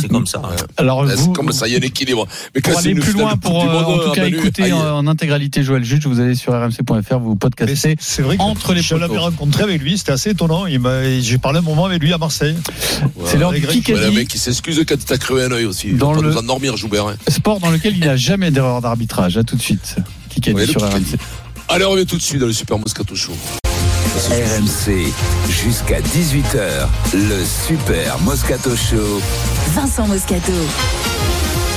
C'est 0.00 0.08
comme 0.08 0.26
ça. 0.26 0.42
Alors, 0.76 0.96
Ouais, 1.06 1.14
vous, 1.14 1.24
C'est 1.26 1.32
comme 1.34 1.52
ça, 1.52 1.66
il 1.68 1.72
y 1.72 1.76
a 1.76 1.78
un 1.78 1.82
équilibre. 1.82 2.26
Mais 2.54 2.60
quand 2.62 2.72
pour 2.72 2.80
c'est 2.80 2.86
aller 2.88 2.96
une 2.96 3.02
plus 3.02 3.12
loin, 3.12 3.36
pour 3.36 3.62
euh, 3.62 3.66
Monde, 3.66 3.84
en 3.84 3.98
tout 3.98 4.08
ah, 4.12 4.14
cas 4.14 4.22
Manu, 4.22 4.38
écouter 4.38 4.62
aïe. 4.64 4.72
en, 4.72 4.96
en 4.98 5.06
intégralité 5.06 5.62
Joël 5.62 5.84
Juge, 5.84 6.06
vous 6.06 6.20
allez 6.20 6.34
sur 6.34 6.52
rmc.fr, 6.54 7.18
vous 7.18 7.36
podcastez. 7.36 7.76
c'est- 7.76 7.96
C'est 7.98 8.22
vrai 8.22 8.36
que 8.36 8.42
Entre 8.42 8.72
les 8.74 8.82
je 8.82 8.94
l'avais 8.94 9.18
rencontré 9.18 9.62
avec 9.64 9.82
lui, 9.82 9.98
c'était 9.98 10.12
assez 10.12 10.30
étonnant. 10.30 10.66
Il 10.66 10.80
m'a- 10.80 11.20
J'ai 11.20 11.38
parlé 11.38 11.58
un 11.58 11.62
moment 11.62 11.84
avec 11.86 12.02
lui 12.02 12.12
à 12.12 12.18
Marseille. 12.18 12.56
C'est 13.26 13.36
l'heure 13.36 13.52
du 13.60 13.66
Greg, 13.66 13.88
Ouais, 13.88 14.00
le 14.06 14.10
mec 14.12 14.28
qui 14.28 14.38
s'excuse 14.38 14.82
quand 14.86 14.94
il 14.94 15.04
t'a 15.04 15.18
crevé 15.18 15.44
un 15.44 15.52
œil 15.52 15.64
aussi. 15.66 15.88
Il 15.88 15.98
Dans 15.98 16.10
va 16.12 16.16
pas 16.20 16.22
le- 16.22 16.30
nous 16.32 16.38
endormir, 16.38 16.76
Joubert. 16.76 17.06
hein. 17.08 17.16
sport 17.28 17.60
dans 17.60 17.70
lequel 17.70 17.94
il 17.94 18.00
n'y 18.02 18.08
a 18.08 18.16
jamais 18.16 18.50
d'erreur 18.50 18.80
d'arbitrage. 18.80 19.36
À 19.36 19.42
tout 19.44 19.56
de 19.56 19.62
suite. 19.62 19.96
Kikadi 20.30 20.54
Ouais, 20.56 20.66
le 20.66 20.72
sur. 20.72 20.82
RMC. 20.82 21.16
Allez, 21.68 21.84
on 21.84 21.90
revient 21.90 22.06
tout 22.06 22.16
de 22.16 22.22
suite 22.22 22.40
dans 22.40 22.46
le 22.46 22.52
Super 22.52 22.78
Moscato 22.78 23.14
Show. 23.14 23.32
RMC, 24.30 25.12
jusqu'à 25.48 26.00
18h, 26.00 26.88
le 27.12 27.44
Super 27.66 28.18
Moscato 28.20 28.70
Show. 28.74 29.20
Vincent 29.74 30.06
Moscato. 30.06 30.52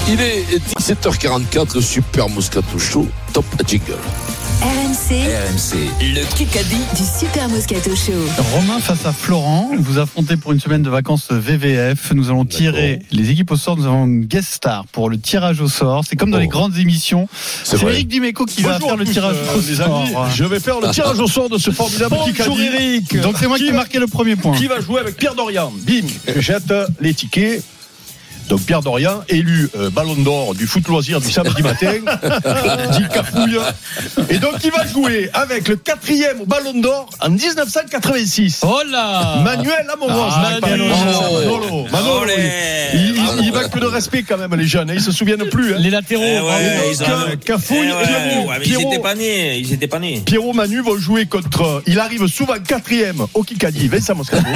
Il 0.08 0.20
est 0.22 0.46
17h44, 0.80 1.76
le 1.76 1.82
Super 1.82 2.30
Moscato 2.30 2.80
Show. 2.80 3.08
Top 3.34 3.46
jingle. 3.68 3.98
RMC 4.62 5.15
RMC, 5.24 5.89
le 6.02 6.36
Kikadi. 6.36 6.76
du 6.98 7.04
Super 7.04 7.48
Moscato 7.48 7.95
Show. 7.95 8.12
Romain 8.54 8.80
face 8.82 9.06
à 9.06 9.13
Florent, 9.13 9.72
vous 9.78 10.00
affrontez 10.00 10.36
pour 10.36 10.52
une 10.52 10.60
semaine 10.60 10.82
de 10.84 10.89
vacances 10.89 11.28
VVF. 11.32 12.12
Nous 12.13 12.28
allons 12.30 12.43
tirer 12.43 13.00
les 13.12 13.32
équipes 13.32 13.52
au 13.52 13.56
sort. 13.56 13.78
Nous 13.78 13.86
avons 13.86 14.06
une 14.06 14.26
guest 14.26 14.50
star 14.56 14.86
pour 14.91 15.10
le 15.10 15.17
tirage 15.17 15.62
au 15.62 15.69
sort. 15.69 16.04
C'est 16.08 16.17
comme 16.17 16.30
dans 16.32 16.38
Oh. 16.39 16.41
les 16.41 16.48
grandes 16.48 16.78
émissions. 16.78 17.30
C'est. 17.63 17.82
Eric 17.82 18.10
Dimeco 18.10 18.45
qui 18.45 18.62
va 18.62 18.80
faire 18.82 18.98
le 18.98 19.06
tous, 19.06 19.13
tirage 19.13 19.38
euh, 19.38 19.58
au 19.58 19.62
sort. 19.62 20.24
amis. 20.24 20.32
Je 20.36 20.43
vais 20.43 20.60
faire 20.60 20.82
le 20.82 20.89
tirage 20.91 21.19
au 21.19 21.28
sort 21.28 21.48
de 21.50 21.58
ce 21.58 21.72
formidable 21.72 22.15
Bonjour, 22.17 22.26
Kikadi. 22.36 22.62
Eric. 22.62 23.22
Donc 23.22 23.38
c'est 23.39 23.48
moi 23.48 23.58
qui 23.58 23.67
ai 23.67 23.72
marqué 23.72 23.98
le 23.98 24.08
premier 24.08 24.36
point. 24.36 24.58
Qui 24.58 24.67
va 24.67 24.82
jouer 24.82 25.00
avec 25.00 25.15
Pierre 25.15 25.36
Dorian 25.36 25.72
Bim, 25.88 26.06
je 26.36 26.41
jette 26.41 26.74
les 27.00 27.13
tickets. 27.13 27.63
Donc 28.50 28.62
Pierre 28.62 28.82
Dorian, 28.82 29.22
élu 29.30 29.70
euh, 29.78 29.92
Ballon 29.92 30.16
d'Or 30.16 30.56
du 30.56 30.66
foot 30.66 30.88
loisir 30.88 31.22
du 31.22 31.32
samedi 31.32 31.62
matin, 31.62 31.94
dit 32.98 33.04
Cafouille. 33.14 33.60
Et 34.30 34.40
donc 34.40 34.56
il 34.64 34.72
va 34.72 34.88
jouer 34.88 35.30
avec 35.36 35.68
le 35.68 35.76
quatrième 35.76 36.44
Ballon 36.48 36.74
d'Or 36.82 37.10
en 37.22 37.30
1986. 37.30 38.62
Oh 38.64 38.80
là 38.90 39.36
Manuel 39.44 39.86
Amoros. 39.94 40.32
Ah. 40.32 40.58
Manolo. 40.62 41.88
Manolo. 41.92 42.26
Oui. 42.28 42.44
Il, 42.96 43.00
il, 43.40 43.46
il 43.46 43.54
manque 43.54 43.80
de 43.80 43.86
respect 43.86 44.24
quand 44.24 44.38
même 44.38 44.56
les 44.56 44.66
jeunes, 44.66 44.90
hein, 44.90 44.94
ils 44.96 45.02
se 45.02 45.12
souviennent 45.12 45.46
plus. 45.50 45.74
hein. 45.76 45.78
Les 45.80 45.92
latéraux. 45.92 46.24
Eh 46.26 46.40
ouais, 46.40 46.76
donc, 46.76 46.86
ils 47.00 47.04
ont- 47.04 47.08
euh, 47.32 47.36
Cafouille, 47.36 47.92
Eh 47.92 48.48
ouais, 48.48 48.60
Pierrot. 48.62 48.82
Ils 48.82 48.94
étaient 48.94 49.02
pas 49.04 49.14
nés. 49.16 49.58
Ils 49.60 49.74
étaient 49.74 49.88
pas 49.88 50.00
nés. 50.00 50.24
Pierrot 50.26 50.54
Manu 50.54 50.82
vont 50.82 50.98
jouer 50.98 51.28
contre. 51.28 51.84
Il 51.86 52.00
arrive 52.00 52.26
souvent 52.28 52.56
quatrième 52.68 53.26
au 53.36 53.44
Kikadi, 53.44 53.88
Vincent 53.90 54.16
Moscato. 54.16 54.44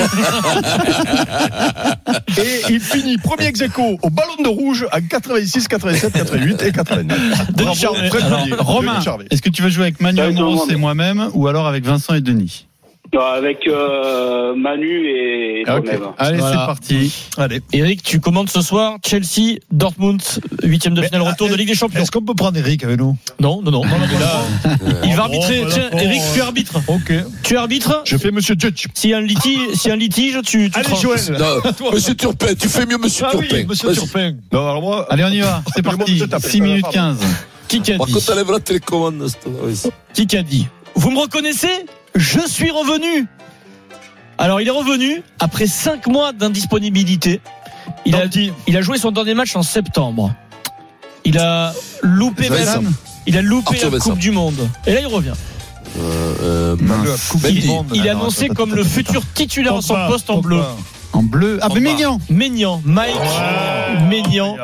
et 2.38 2.62
il 2.74 2.80
finit 2.80 3.18
premier 3.18 3.46
ex 3.48 3.62
aequo 3.92 4.00
au 4.02 4.10
Ballon 4.10 4.44
de 4.44 4.48
Rouge 4.50 4.86
en 4.92 5.00
86, 5.02 5.68
87, 5.68 6.14
88 6.14 6.62
et 6.64 6.72
89. 6.72 7.52
Bravo, 7.52 7.96
Alors. 8.22 8.48
Romain, 8.60 8.94
Denis 8.94 9.04
Charvet. 9.06 9.26
est-ce 9.30 9.42
que 9.42 9.50
tu 9.50 9.62
veux 9.62 9.70
jouer 9.70 9.84
avec 9.84 10.02
Manuel 10.02 10.34
Moros 10.34 10.70
et 10.70 10.76
moi-même 10.76 11.30
ou 11.34 11.48
alors 11.48 11.68
avec 11.68 11.86
Vincent 11.86 12.14
et 12.14 12.22
Denis? 12.22 12.68
Avec 13.22 13.68
euh, 13.68 14.56
Manu 14.56 15.08
et. 15.08 15.64
Allez, 15.68 15.98
Voilà. 16.38 16.48
c'est 16.50 16.66
parti. 16.66 17.14
Allez. 17.38 17.62
Eric, 17.72 18.02
tu 18.04 18.20
commandes 18.20 18.50
ce 18.50 18.62
soir 18.62 18.98
Chelsea, 19.06 19.60
Dortmund, 19.72 20.22
huitième 20.64 20.94
de 20.94 21.02
Mais, 21.02 21.08
finale 21.08 21.22
retour 21.24 21.48
de 21.48 21.54
euh, 21.54 21.58
Ligue 21.58 21.68
des 21.70 21.76
Champions. 21.76 22.02
Est-ce 22.02 22.12
qu'on 22.12 22.22
peut 22.22 22.34
prendre 22.34 22.58
Eric 22.58 22.84
avec 22.84 22.98
nous? 23.00 23.16
Non, 23.40 23.62
non, 23.62 23.72
non. 23.72 23.84
là, 23.84 24.42
il 25.04 25.16
va 25.16 25.24
arbitrer. 25.24 25.62
bon, 25.62 25.70
Tiens. 25.70 25.90
Eric, 26.00 26.22
tu 26.34 26.42
arbitres. 26.42 26.80
Ok. 26.88 27.14
Tu 27.44 27.58
arbitres. 27.58 28.02
Je 28.06 28.18
fais 28.18 28.32
Monsieur 28.32 28.56
Judge. 28.58 28.86
S'il 28.94 29.12
y 29.12 29.14
a 29.14 29.18
un 29.18 29.22
litige, 29.22 29.74
s'il 29.76 29.88
y 29.90 29.92
a 29.92 29.94
un 29.94 29.98
litige, 29.98 30.40
tu, 30.46 30.70
tu 30.72 30.80
Allez. 30.80 30.96
Joël. 31.02 31.20
Non, 31.40 31.92
Monsieur 31.92 32.16
Turpin, 32.16 32.54
tu 32.60 32.68
fais 32.68 32.86
mieux, 32.86 32.98
Monsieur 32.98 33.26
Ah 33.28 33.36
oui, 33.38 33.48
Turpin. 33.48 33.66
Monsieur 33.68 33.88
Vas-y. 33.90 33.98
Turpin. 33.98 34.34
Non, 34.52 34.62
alors 34.70 34.82
moi. 34.82 35.06
Allez, 35.10 35.24
on 35.24 35.30
y 35.30 35.40
va. 35.42 35.62
C'est 35.76 35.82
parti. 35.82 36.12
Monsieur 36.14 36.28
Tapet. 36.28 36.50
6 36.50 36.62
minutes 36.62 36.82
Pardon. 36.84 37.16
15. 37.18 37.18
Qui 37.68 37.80
Par 37.80 38.06
dit 38.08 38.14
contre, 38.14 38.26
t'enlèves 38.26 38.52
la 38.52 38.60
télécommande. 38.60 39.28
oui, 39.64 39.80
Qui 40.14 40.28
qu'a 40.28 40.44
dit 40.44 40.68
Vous 40.96 41.10
me 41.12 41.20
reconnaissez 41.20 41.86
Je 42.16 42.40
suis 42.48 42.72
revenu. 42.72 43.28
Alors 44.38 44.62
il 44.62 44.68
est 44.68 44.72
revenu 44.72 45.24
après 45.40 45.68
5 45.68 46.08
mois 46.08 46.34
d'indisponibilité. 46.34 47.42
Il 48.06 48.16
a, 48.16 48.26
il 48.68 48.78
a 48.78 48.82
joué 48.82 48.98
son 48.98 49.12
dernier 49.12 49.34
match 49.34 49.56
en 49.56 49.64
septembre. 49.64 50.34
Il 51.26 51.38
a 51.38 51.74
loupé 52.02 52.50
il 53.26 53.38
a 53.38 53.42
loupé 53.42 53.76
Arthur 53.76 53.92
la. 53.92 54.00
Coupe 54.00 54.18
du 54.18 54.32
Monde. 54.32 54.68
Et 54.86 54.94
là 54.94 55.00
il 55.00 55.08
revient. 55.08 55.34
Euh, 55.98 56.36
euh, 56.42 56.76
Il, 56.80 56.86
Mendy. 57.68 57.70
il 57.94 58.06
est 58.06 58.10
annoncé 58.10 58.50
comme 58.50 58.74
le 58.76 58.84
futur 58.84 59.22
titulaire 59.34 59.76
à 59.76 59.82
son 59.82 59.96
poste 60.08 60.30
en 60.30 60.42
bleu. 60.42 60.60
En 61.14 61.22
bleu. 61.24 61.60
Ah, 61.62 61.68
mais 61.74 61.80
Ménian. 61.80 62.20
Ménian, 62.30 62.82
Mike 62.86 63.14
Ménian. 64.10 64.58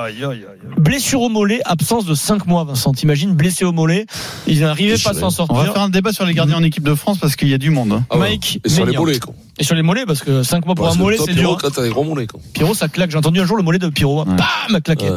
Blessure 0.77 1.21
au 1.21 1.29
mollet, 1.29 1.61
absence 1.65 2.05
de 2.05 2.15
5 2.15 2.47
mois, 2.47 2.63
Vincent. 2.63 2.91
T'imagines, 2.93 3.33
blessé 3.33 3.65
au 3.65 3.71
mollet. 3.71 4.05
Il 4.47 4.59
n'arrivait 4.61 4.97
pas 4.97 5.11
à 5.11 5.13
s'en 5.13 5.27
On 5.27 5.29
sortir. 5.29 5.55
va 5.57 5.71
faire 5.71 5.81
un 5.83 5.89
débat 5.89 6.11
sur 6.11 6.25
les 6.25 6.33
gardiens 6.33 6.57
en 6.57 6.63
équipe 6.63 6.83
de 6.83 6.95
France 6.95 7.19
parce 7.19 7.35
qu'il 7.35 7.47
y 7.49 7.53
a 7.53 7.57
du 7.59 7.69
monde. 7.69 7.91
hein. 7.93 8.03
Ah 8.09 8.17
ouais. 8.17 8.29
Mike 8.29 8.61
Et 8.65 8.69
sur 8.69 8.79
les 8.85 8.91
Maignan. 8.91 9.01
mollets, 9.01 9.19
quoi. 9.19 9.33
Et 9.59 9.63
sur 9.63 9.75
les 9.75 9.81
mollets, 9.83 10.05
parce 10.07 10.21
que 10.21 10.41
5 10.41 10.65
mois 10.65 10.73
pour 10.75 10.85
Ouais, 10.85 10.91
un 10.91 10.95
mollet, 10.95 11.17
c'est 11.23 11.33
dur. 11.33 11.57
quand 11.61 11.69
t'as 11.69 11.83
des 11.83 11.89
gros 11.89 12.03
mollets, 12.03 12.27
quoi. 12.27 12.39
Pierrot, 12.53 12.73
ça 12.73 12.87
claque. 12.87 13.11
J'ai 13.11 13.17
entendu 13.17 13.39
un 13.41 13.45
jour 13.45 13.57
le 13.57 13.63
mollet 13.63 13.79
de 13.79 13.89
Pierrot. 13.89 14.21
hein. 14.21 14.35
Bam 14.69 14.81
Claqué. 14.81 15.07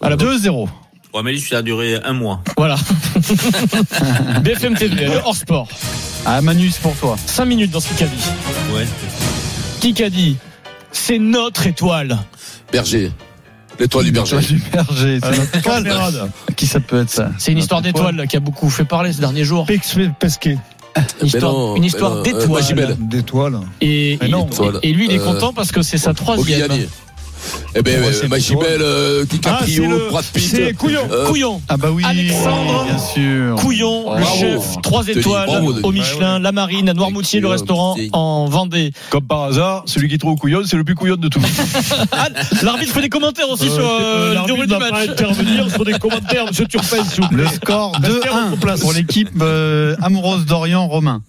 À 0.00 0.10
la 0.10 0.16
2-0. 0.16 0.68
Ouais, 1.14 1.22
mais 1.24 1.32
lui, 1.32 1.40
ça 1.40 1.58
a 1.58 1.62
duré 1.62 1.96
un 2.04 2.12
mois. 2.12 2.42
Voilà. 2.56 2.76
BFM 4.42 4.74
TV, 4.76 5.06
le 5.06 5.16
hors 5.24 5.34
sport. 5.36 5.68
Ah, 6.26 6.40
Manu, 6.42 6.70
c'est 6.70 6.82
pour 6.82 6.94
toi. 6.96 7.16
5 7.26 7.44
minutes 7.46 7.70
dans 7.70 7.80
ce 7.80 7.88
Kikadi. 7.88 8.12
Ouais. 8.74 8.86
Kikadi, 9.80 10.36
c'est 10.92 11.18
notre 11.18 11.66
étoile. 11.66 12.18
Berger. 12.72 13.12
L'étoile 13.78 14.04
du 14.06 14.10
berger. 14.10 14.38
Du 14.38 14.60
berger. 14.72 15.20
C'est 15.22 15.38
notre 15.38 15.56
étoile. 15.56 16.30
Qui 16.56 16.66
ça 16.66 16.80
peut 16.80 17.02
être 17.02 17.10
ça 17.10 17.30
C'est 17.38 17.52
une 17.52 17.58
histoire 17.58 17.80
d'étoile 17.82 18.26
qui 18.28 18.36
a 18.36 18.40
beaucoup 18.40 18.68
fait 18.70 18.84
parler 18.84 19.12
ces 19.12 19.20
derniers 19.20 19.44
jours. 19.44 19.66
Pesquet. 20.18 20.58
Une 21.20 21.26
histoire, 21.28 21.52
non, 21.52 21.76
une 21.76 21.82
mais 21.82 21.86
histoire 21.86 22.10
non, 22.14 22.20
euh, 22.20 22.22
d'étoile. 22.22 22.48
Magimel. 22.48 22.96
D'étoiles. 22.98 23.60
Et, 23.80 24.18
lui, 24.82 25.06
il 25.06 25.12
est 25.12 25.20
Euh, 25.20 25.24
content 25.24 25.52
parce 25.52 25.70
que 25.70 25.82
c'est 25.82 25.98
sa 25.98 26.12
troisième. 26.12 26.70
Eh 27.74 27.82
ben, 27.82 28.00
Ouais, 28.00 28.08
euh, 28.08 28.12
c'est 28.12 28.28
Magimel, 28.28 28.78
euh, 28.80 29.22
Ah, 29.22 29.26
DiCaprio, 29.30 29.84
le- 29.84 30.08
Brad 30.10 30.24
Pitt. 30.32 30.50
c'est 30.50 30.72
Couillon. 30.74 31.00
Euh, 31.10 31.26
Couillon. 31.26 31.60
Ah 31.68 31.76
bah 31.76 31.88
oui. 31.92 32.02
Alexandre 32.06 32.84
Bien 32.84 32.98
sûr. 32.98 33.56
Couillon, 33.56 34.14
le 34.14 34.20
Bravo. 34.20 34.38
chef, 34.40 34.62
3 34.82 35.04
Denis, 35.04 35.18
étoiles 35.18 35.46
bravo, 35.46 35.74
au 35.82 35.92
Michelin, 35.92 36.38
la 36.38 36.52
Marine, 36.52 36.88
à 36.88 36.94
Noirmoutier, 36.94 37.40
le 37.40 37.48
restaurant 37.48 37.96
en 38.12 38.46
Vendée. 38.46 38.92
Comme 39.10 39.24
par 39.26 39.44
hasard, 39.44 39.82
celui 39.86 40.08
qui 40.08 40.18
trouve 40.18 40.36
couillon, 40.38 40.62
c'est 40.66 40.76
le 40.76 40.84
plus 40.84 40.94
couillon 40.94 41.16
de 41.16 41.28
tous. 41.28 41.40
Ah, 42.12 42.28
L'arbitre 42.62 42.92
fait 42.92 43.02
des 43.02 43.08
commentaires 43.08 43.48
aussi 43.50 43.70
sur 43.70 43.78
euh, 43.88 44.34
le 44.34 44.46
déroulé 44.46 44.66
du 44.66 44.72
pas 44.72 44.78
match. 44.90 45.08
intervenir 45.10 45.70
sur 45.70 45.84
des 45.84 45.92
commentaires, 45.98 46.46
monsieur 46.46 46.66
Turpin, 46.66 47.04
s'il 47.04 47.22
vous 47.22 47.28
plaît. 47.28 47.44
Le 47.44 47.48
score 47.48 47.92
Restez 48.00 48.28
à 48.28 48.32
2-1 48.32 48.48
votre 48.50 48.60
place. 48.60 48.80
pour 48.80 48.92
l'équipe 48.92 49.30
amoureuse 50.02 50.46
d'Orient, 50.46 50.86
Romain. 50.88 51.22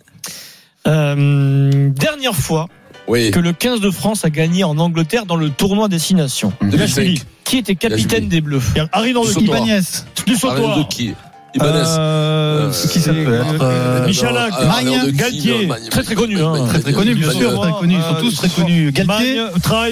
Euh, 0.88 1.89
dernière 1.91 2.34
fois 2.36 2.67
Oui. 3.10 3.32
que 3.32 3.39
le 3.39 3.52
15 3.54 3.82
de 3.82 3.89
France 3.91 4.24
a 4.24 4.30
gagné 4.30 4.63
en 4.63 4.78
Angleterre 4.78 5.26
dans 5.26 5.36
le 5.36 5.50
tournoi 5.50 5.88
Destination. 5.89 6.54
2005. 6.62 7.17
Qui 7.43 7.58
était 7.58 7.76
capitaine 7.76 8.28
des 8.30 8.39
Bleus? 8.41 8.62
Harry 8.91 9.12
dans 9.13 9.24
le. 9.24 9.32
Ibanez. 9.41 9.82
Du 10.28 10.36
sautoir. 10.36 10.78
de 10.78 10.84
qui 10.84 11.13
Ibanez. 11.56 11.84
Euh, 11.98 12.72
Qui 12.72 13.00
ça 13.02 13.12
peut 13.12 13.34
être 13.34 13.63
euh, 13.63 14.06
Michalak, 14.06 14.52
Magne, 14.67 15.00
de 15.06 15.10
qui, 15.10 15.17
Galtier. 15.17 15.65
Magne, 15.65 15.82
Très, 15.89 16.04
très 16.04 16.13
connu, 16.13 16.39
hein. 16.39 16.67
Très 16.67 16.80
très 16.80 16.93
connu, 16.93 17.15
bien 17.15 17.32
sûr. 17.32 17.60
Très 17.60 17.72
connu. 17.72 17.95
Ils 17.95 18.02
sont 18.04 18.22
tous 18.22 18.36
très 18.36 18.50
connus. 18.50 18.91
Galtier. 18.91 19.39
Attends, 19.56 19.84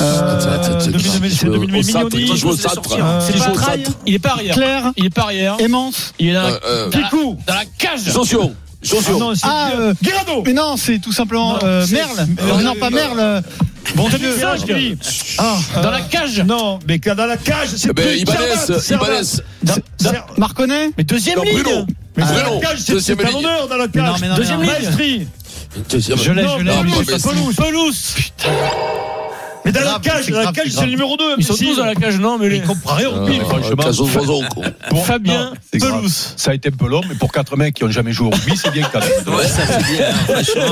Euh. 0.00 0.80
2000, 0.86 1.76
Au 1.76 1.82
c'est 1.82 1.92
centre, 1.92 2.08
2000, 2.08 2.30
qui 2.30 2.36
joue 2.38 2.48
au 2.48 2.52
je 2.52 2.56
vais 2.56 2.62
centre 2.62 2.74
sortir. 2.74 3.04
Euh, 3.04 3.20
C'est 3.20 3.32
Qui 3.34 3.38
pas 3.38 3.44
centre 3.44 3.70
il 4.06 4.14
est 4.14 4.18
pas 4.18 4.30
arrière. 4.30 4.54
Claire. 4.54 4.92
Il 4.96 5.04
est 5.04 5.10
pas 5.10 5.22
arrière. 5.24 5.56
Aimance. 5.58 6.14
Il 6.18 6.28
est 6.28 6.32
dans, 6.32 6.40
Euh, 6.40 6.58
euh, 6.66 6.88
dans 6.90 6.98
la- 6.98 7.04
Kikou. 7.10 7.38
dans 7.46 7.54
Ah 8.92 9.10
non, 9.18 9.34
c'est 9.34 9.40
Ah, 9.44 9.70
euh, 9.78 9.94
Guirado. 10.02 10.42
mais 10.44 10.52
non, 10.52 10.76
c'est 10.76 10.98
tout 10.98 11.12
simplement 11.12 11.54
Non, 11.54 11.58
euh, 11.64 11.86
Merle. 11.90 12.10
euh, 12.18 12.24
Euh, 12.58 12.62
non, 12.62 12.74
pas 12.76 12.86
euh, 12.86 12.90
Merle. 12.90 13.18
euh, 13.18 13.40
Bon 13.96 14.08
Dieu. 14.08 14.18
2005, 14.18 14.60
je 14.66 14.74
dis. 14.74 14.98
Ah, 15.38 15.56
Dans 15.82 15.90
la 15.90 16.00
cage. 16.02 16.40
Non, 16.40 16.78
mais 16.88 16.98
dans 16.98 17.26
la 17.26 17.36
cage, 17.36 17.68
c'est 17.76 17.92
ben, 17.92 18.04
plus 18.06 18.18
Ibanez. 18.20 18.38
Ibanez. 18.90 20.18
Marconnet. 20.38 20.90
mais 20.96 21.04
deuxième 21.04 21.36
Non, 21.38 21.44
ligne. 21.44 21.86
Mais 22.16 22.24
Ah, 22.26 22.32
dans 22.44 22.54
la 22.54 22.60
cage, 22.60 22.78
c'est 22.84 22.92
deuxième 22.92 23.18
c'est 23.18 23.24
un 23.24 23.28
ligne. 23.28 23.38
honneur 23.38 23.68
dans 23.68 23.76
la 23.76 23.86
non, 23.86 23.92
cage. 23.92 24.20
mais 24.20 24.28
non, 24.28 24.34
Deuxième 24.36 24.62
ligne. 24.62 24.70
Je 25.90 26.32
l'ai, 26.32 26.42
je 26.42 26.62
l'ai. 26.62 27.18
Pelouse. 27.18 27.56
Pelouse. 27.56 28.14
Mais 29.64 29.72
dans 29.72 29.80
la 29.80 29.98
cage, 30.02 30.24
c'est 30.26 30.32
dans 30.32 30.42
la 30.42 30.52
cage, 30.52 30.68
c'est 30.70 30.84
le 30.84 30.90
numéro 30.90 31.16
2. 31.16 31.24
Ils 31.38 31.44
sont 31.44 31.54
tous 31.56 31.76
dans 31.78 31.86
la 31.86 31.94
cage, 31.94 32.18
non, 32.18 32.36
mais 32.38 32.48
les... 32.48 32.56
Il 32.56 32.62
comprend 32.62 32.94
rien 32.96 33.08
au 33.10 33.24
pile, 33.26 33.40
Euh, 33.42 33.44
quoi. 33.44 35.00
Fabien. 35.04 35.52
Pelouse. 35.72 36.34
Ça 36.36 36.50
a 36.50 36.54
été 36.54 36.68
un 36.68 36.72
peu 36.76 36.86
long, 36.86 37.00
mais 37.08 37.14
pour 37.14 37.32
quatre 37.32 37.56
mecs 37.56 37.74
qui 37.74 37.84
ont 37.84 37.90
jamais 37.90 38.12
joué 38.12 38.28
au 38.28 38.30
rugby, 38.30 38.56
c'est 38.56 38.70
bien 38.72 38.88
quand 38.92 39.00
même. 39.00 39.34
Ouais, 39.36 39.46
ça 39.46 39.62
c'est 39.66 39.96
bien, 39.96 40.06
hein, 40.08 40.14
franchement. 40.24 40.62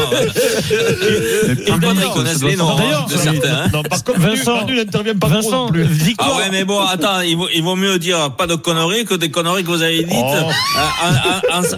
Et 1.49 1.55
d'ailleurs, 1.79 1.95
ils 2.07 2.11
connaissent 2.13 2.43
les 2.43 2.57
noms 2.57 2.71
hein, 2.79 3.07
de 3.11 3.17
certains. 3.17 3.55
hein. 3.65 3.71
Non, 3.73 3.83
par 3.83 4.05
contre, 4.05 4.21
Vincent, 4.21 4.67
n'intervient 4.67 5.15
pas 5.17 5.27
trop 5.29 5.37
Vincent, 5.41 5.71
victoire. 5.73 6.33
Ah 6.35 6.39
ouais, 6.39 6.49
mais 6.51 6.65
bon, 6.65 6.81
attends, 6.81 7.21
il 7.21 7.37
vaut, 7.63 7.77
mieux 7.77 7.99
dire 7.99 8.33
pas 8.37 8.47
de 8.47 8.55
conneries 8.55 9.05
que 9.05 9.15
des 9.15 9.31
conneries 9.31 9.63
que 9.65 9.69
vous 9.69 9.83
avez 9.83 10.05
dites, 10.05 10.17
Oh. 10.23 10.51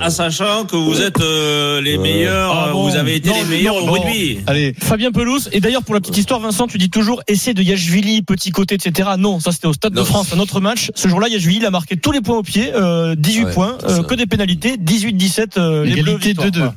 en, 0.03 0.11
sachant 0.11 0.65
que 0.65 0.77
vous 0.77 1.01
êtes 1.01 1.21
euh, 1.21 1.81
les 1.81 1.97
meilleurs, 1.99 2.53
Ah 2.53 2.69
euh, 2.69 2.73
vous 2.73 2.97
avez 2.97 3.17
été 3.17 3.31
les 3.33 3.45
meilleurs 3.45 3.77
au 3.77 3.91
rugby. 3.91 4.41
Allez. 4.47 4.75
Fabien 4.83 5.13
Pelouse. 5.13 5.49
Et 5.53 5.61
d'ailleurs, 5.61 5.83
pour 5.83 5.95
la 5.95 6.01
petite 6.01 6.19
histoire, 6.19 6.41
Vincent, 6.41 6.67
tu 6.67 6.79
dis 6.79 6.91
toujours 6.91 7.04
essai 7.27 7.55
de 7.55 7.63
Yachvili, 7.63 8.23
petit 8.23 8.51
côté, 8.51 8.75
etc. 8.77 9.11
Non, 9.19 9.41
ça 9.41 9.53
c'était 9.53 9.67
au 9.67 9.73
Stade 9.73 9.93
de. 9.95 10.03
France, 10.03 10.33
un 10.35 10.39
autre 10.39 10.61
match. 10.61 10.91
Ce 10.95 11.09
jour-là, 11.09 11.29
Yachvili 11.29 11.57
il 11.59 11.67
a 11.67 11.71
marqué 11.71 11.97
tous 11.97 12.13
les 12.13 12.21
points 12.21 12.39
au 12.39 12.43
pied, 12.43 12.73
euh, 12.75 13.15
18 13.17 13.45
Ouais, 13.45 13.53
points, 13.53 13.79
euh, 13.89 14.03
que 14.03 14.15
des 14.15 14.27
pénalités, 14.27 14.77
18-17, 14.77 15.57
euh, 15.59 15.85
les 15.85 16.03
Bleus. 16.03 16.15
Égalité 16.17 16.29
victoire. 16.29 16.49
2-2. 16.71 16.73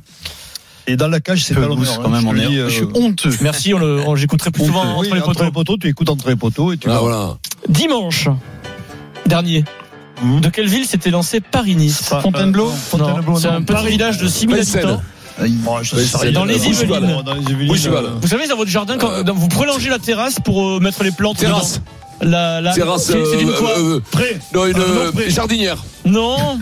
Et 0.89 0.95
dans 0.95 1.07
la 1.09 1.19
cage, 1.19 1.43
c'est 1.43 1.53
pas 1.53 1.61
Pelouse, 1.61 1.79
l'honneur. 1.79 2.01
quand 2.01 2.09
même, 2.09 2.25
hein, 2.27 2.31
on 2.31 2.35
je 2.35 2.41
te 2.41 2.51
est. 2.51 2.55
le 2.55 2.69
Je 2.69 2.73
suis 2.73 2.83
euh, 2.83 2.91
honteux. 2.95 3.37
Merci, 3.41 3.73
on 3.73 3.77
le, 3.79 3.99
on- 4.07 4.15
j'écouterai 4.15 4.51
plus 4.51 4.65
souvent 4.65 4.83
Oui, 4.99 5.07
entre 5.07 5.15
les 5.15 5.21
entre 5.21 5.25
poteaux. 5.33 5.43
les 5.43 5.51
poteaux, 5.51 5.77
tu 5.77 5.87
écoutes 5.89 6.09
entre 6.09 6.29
les 6.29 6.35
poteaux 6.37 6.71
et 6.71 6.77
tu 6.77 6.89
Ah, 6.89 6.99
voilà. 6.99 7.37
Dimanche 7.67 8.29
dernier. 9.25 9.65
Mmh. 10.21 10.39
De 10.39 10.49
quelle 10.49 10.67
ville 10.67 10.85
s'était 10.85 11.11
lancé 11.11 11.41
Paris-Nice? 11.41 12.01
Fontainebleau. 12.21 12.69
Fontainebleau, 12.69 13.37
C'est 13.37 13.47
un 13.49 13.61
petit 13.61 13.87
village 13.87 14.17
de 14.17 14.27
6000 14.27 14.55
Vincennes. 14.57 14.83
habitants. 14.85 15.01
Bon, 15.39 15.81
je 15.83 15.95
rien. 16.17 16.31
dans 16.31 16.45
les 16.45 16.57
Bougival. 16.57 17.03
Yvelines. 17.03 17.21
Dans 17.23 17.33
les 17.33 17.41
Yvelines. 17.41 17.67
Bougival. 17.67 18.05
Vous 18.21 18.27
savez, 18.27 18.47
dans 18.47 18.57
votre 18.57 18.71
jardin, 18.71 18.97
quand, 18.97 19.11
Euh. 19.11 19.23
vous 19.35 19.47
prolongez 19.47 19.89
la 19.89 19.99
terrasse 19.99 20.35
pour 20.43 20.65
euh, 20.67 20.79
mettre 20.79 21.03
les 21.03 21.11
plantes 21.11 21.37
Terrasse. 21.37 21.73
dedans. 21.75 21.83
La, 22.19 22.61
la, 22.61 22.73
Terrasse. 22.73 23.05
c'est 23.05 23.39
une 23.41 23.51
quoi 23.53 23.75
Prêt. 24.09 24.39
Non, 24.51 24.65
une 24.65 24.73
Ah, 24.75 25.03
non, 25.05 25.11
prêt. 25.11 25.29
jardinière. 25.29 25.77
Non, 26.05 26.57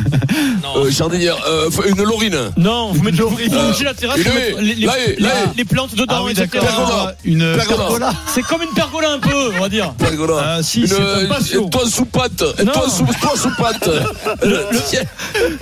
Euh, 0.75 0.89
jardinière. 0.89 1.37
euh, 1.47 1.69
une 1.87 2.03
laurine. 2.03 2.35
non, 2.57 2.91
vous 2.91 3.03
mettez 3.03 3.21
vous 3.21 3.29
prolongez 3.29 3.83
Euh, 3.85 3.85
la 3.85 3.93
terrasse 3.93 4.17
une 4.17 4.23
pour 4.23 4.33
haie. 4.33 4.55
mettre 4.55 5.55
les, 5.55 5.65
plantes 5.65 5.95
dedans, 5.95 6.15
Ah 6.17 6.23
oui, 6.25 6.31
etc. 6.31 6.47
d'accord. 6.51 6.67
Pergola. 6.75 7.15
Une 7.23 7.39
Pergola. 7.55 7.77
pergola. 7.77 8.13
C'est 8.33 8.41
comme 8.41 8.63
une 8.63 8.73
pergola 8.75 9.11
un 9.11 9.19
peu, 9.19 9.51
on 9.55 9.61
va 9.61 9.69
dire. 9.69 9.93
Pergola. 9.97 10.33
Ah, 10.57 10.63
si, 10.63 10.81
une, 10.81 10.87
c'est 10.87 10.99
un 10.99 11.03
euh, 11.05 11.27
patio. 11.27 11.69
Toi 11.71 11.83
sous 11.87 12.05
patte. 12.05 12.43
Non. 12.65 12.71
Toi 12.73 12.89
sous. 12.89 13.05
Euh, 14.43 14.63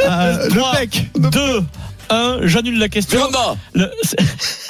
Ah, 0.08 0.32
Le 0.46 0.50
3, 0.50 0.72
pec. 0.78 1.10
2, 1.20 1.62
1, 2.14 2.40
j'annule 2.48 2.80
la 2.80 2.90
question. 2.90 3.18
Véranda. 3.18 3.56
Le- 3.74 3.92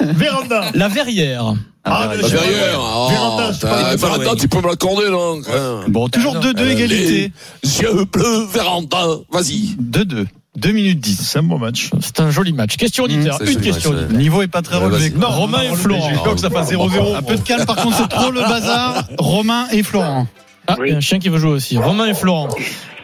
Véranda. 0.00 0.62
la 0.74 0.88
verrière. 0.88 1.54
Ah, 1.84 2.06
La 2.08 2.16
je 2.16 2.22
sais 2.26 2.34
pas. 2.36 2.42
verrière. 2.42 2.78
Oh, 2.80 3.08
Véranda, 3.10 3.52
pas 3.60 4.18
ouais. 4.30 4.36
tu 4.38 4.48
peux 4.48 4.60
me 4.60 4.68
l'accorder, 4.68 5.10
non 5.10 5.40
Bon, 5.88 6.08
toujours 6.08 6.36
2-2 6.36 6.68
égalité. 6.70 7.32
Les 7.62 7.80
yeux 7.80 8.04
bleus, 8.10 8.46
véranda. 8.52 9.04
Vas-y. 9.30 9.76
2-2. 9.80 10.26
2 10.56 10.70
minutes 10.72 11.00
10. 11.00 11.18
C'est 11.20 11.38
un 11.40 11.42
bon 11.42 11.58
match. 11.58 11.90
C'est 12.00 12.20
un 12.20 12.30
joli 12.30 12.52
match. 12.52 12.76
Question 12.76 13.04
auditeur. 13.04 13.38
c'est 13.38 13.52
Une 13.52 13.60
question 13.60 13.90
match, 13.90 13.98
auditeur. 14.02 14.16
Le 14.16 14.22
niveau 14.22 14.40
est 14.42 14.46
pas 14.48 14.62
très 14.62 14.78
Ouais, 14.78 14.84
relevé. 14.84 15.10
Non, 15.10 15.28
Romain 15.28 15.62
et 15.62 15.74
Florent. 15.74 16.08
J'ai 16.10 16.22
peur 16.22 16.34
que 16.36 16.40
ça 16.40 16.48
fasse 16.50 16.70
0-0. 16.70 17.16
Un 17.16 17.22
peu 17.22 17.36
de 17.36 17.40
calme, 17.42 17.66
par 17.66 17.76
contre, 17.76 17.96
c'est 17.98 18.08
trop 18.08 18.30
le 18.30 18.40
bazar. 18.40 19.04
Romain 19.18 19.66
et 19.72 19.82
Florent. 19.82 20.26
Ah, 20.66 20.76
il 20.86 20.92
y 20.92 20.94
a 20.94 20.96
un 20.96 21.00
chien 21.00 21.18
qui 21.18 21.28
veut 21.28 21.38
jouer 21.38 21.50
aussi. 21.50 21.76
Romain 21.76 22.06
et 22.06 22.14
Florent. 22.14 22.48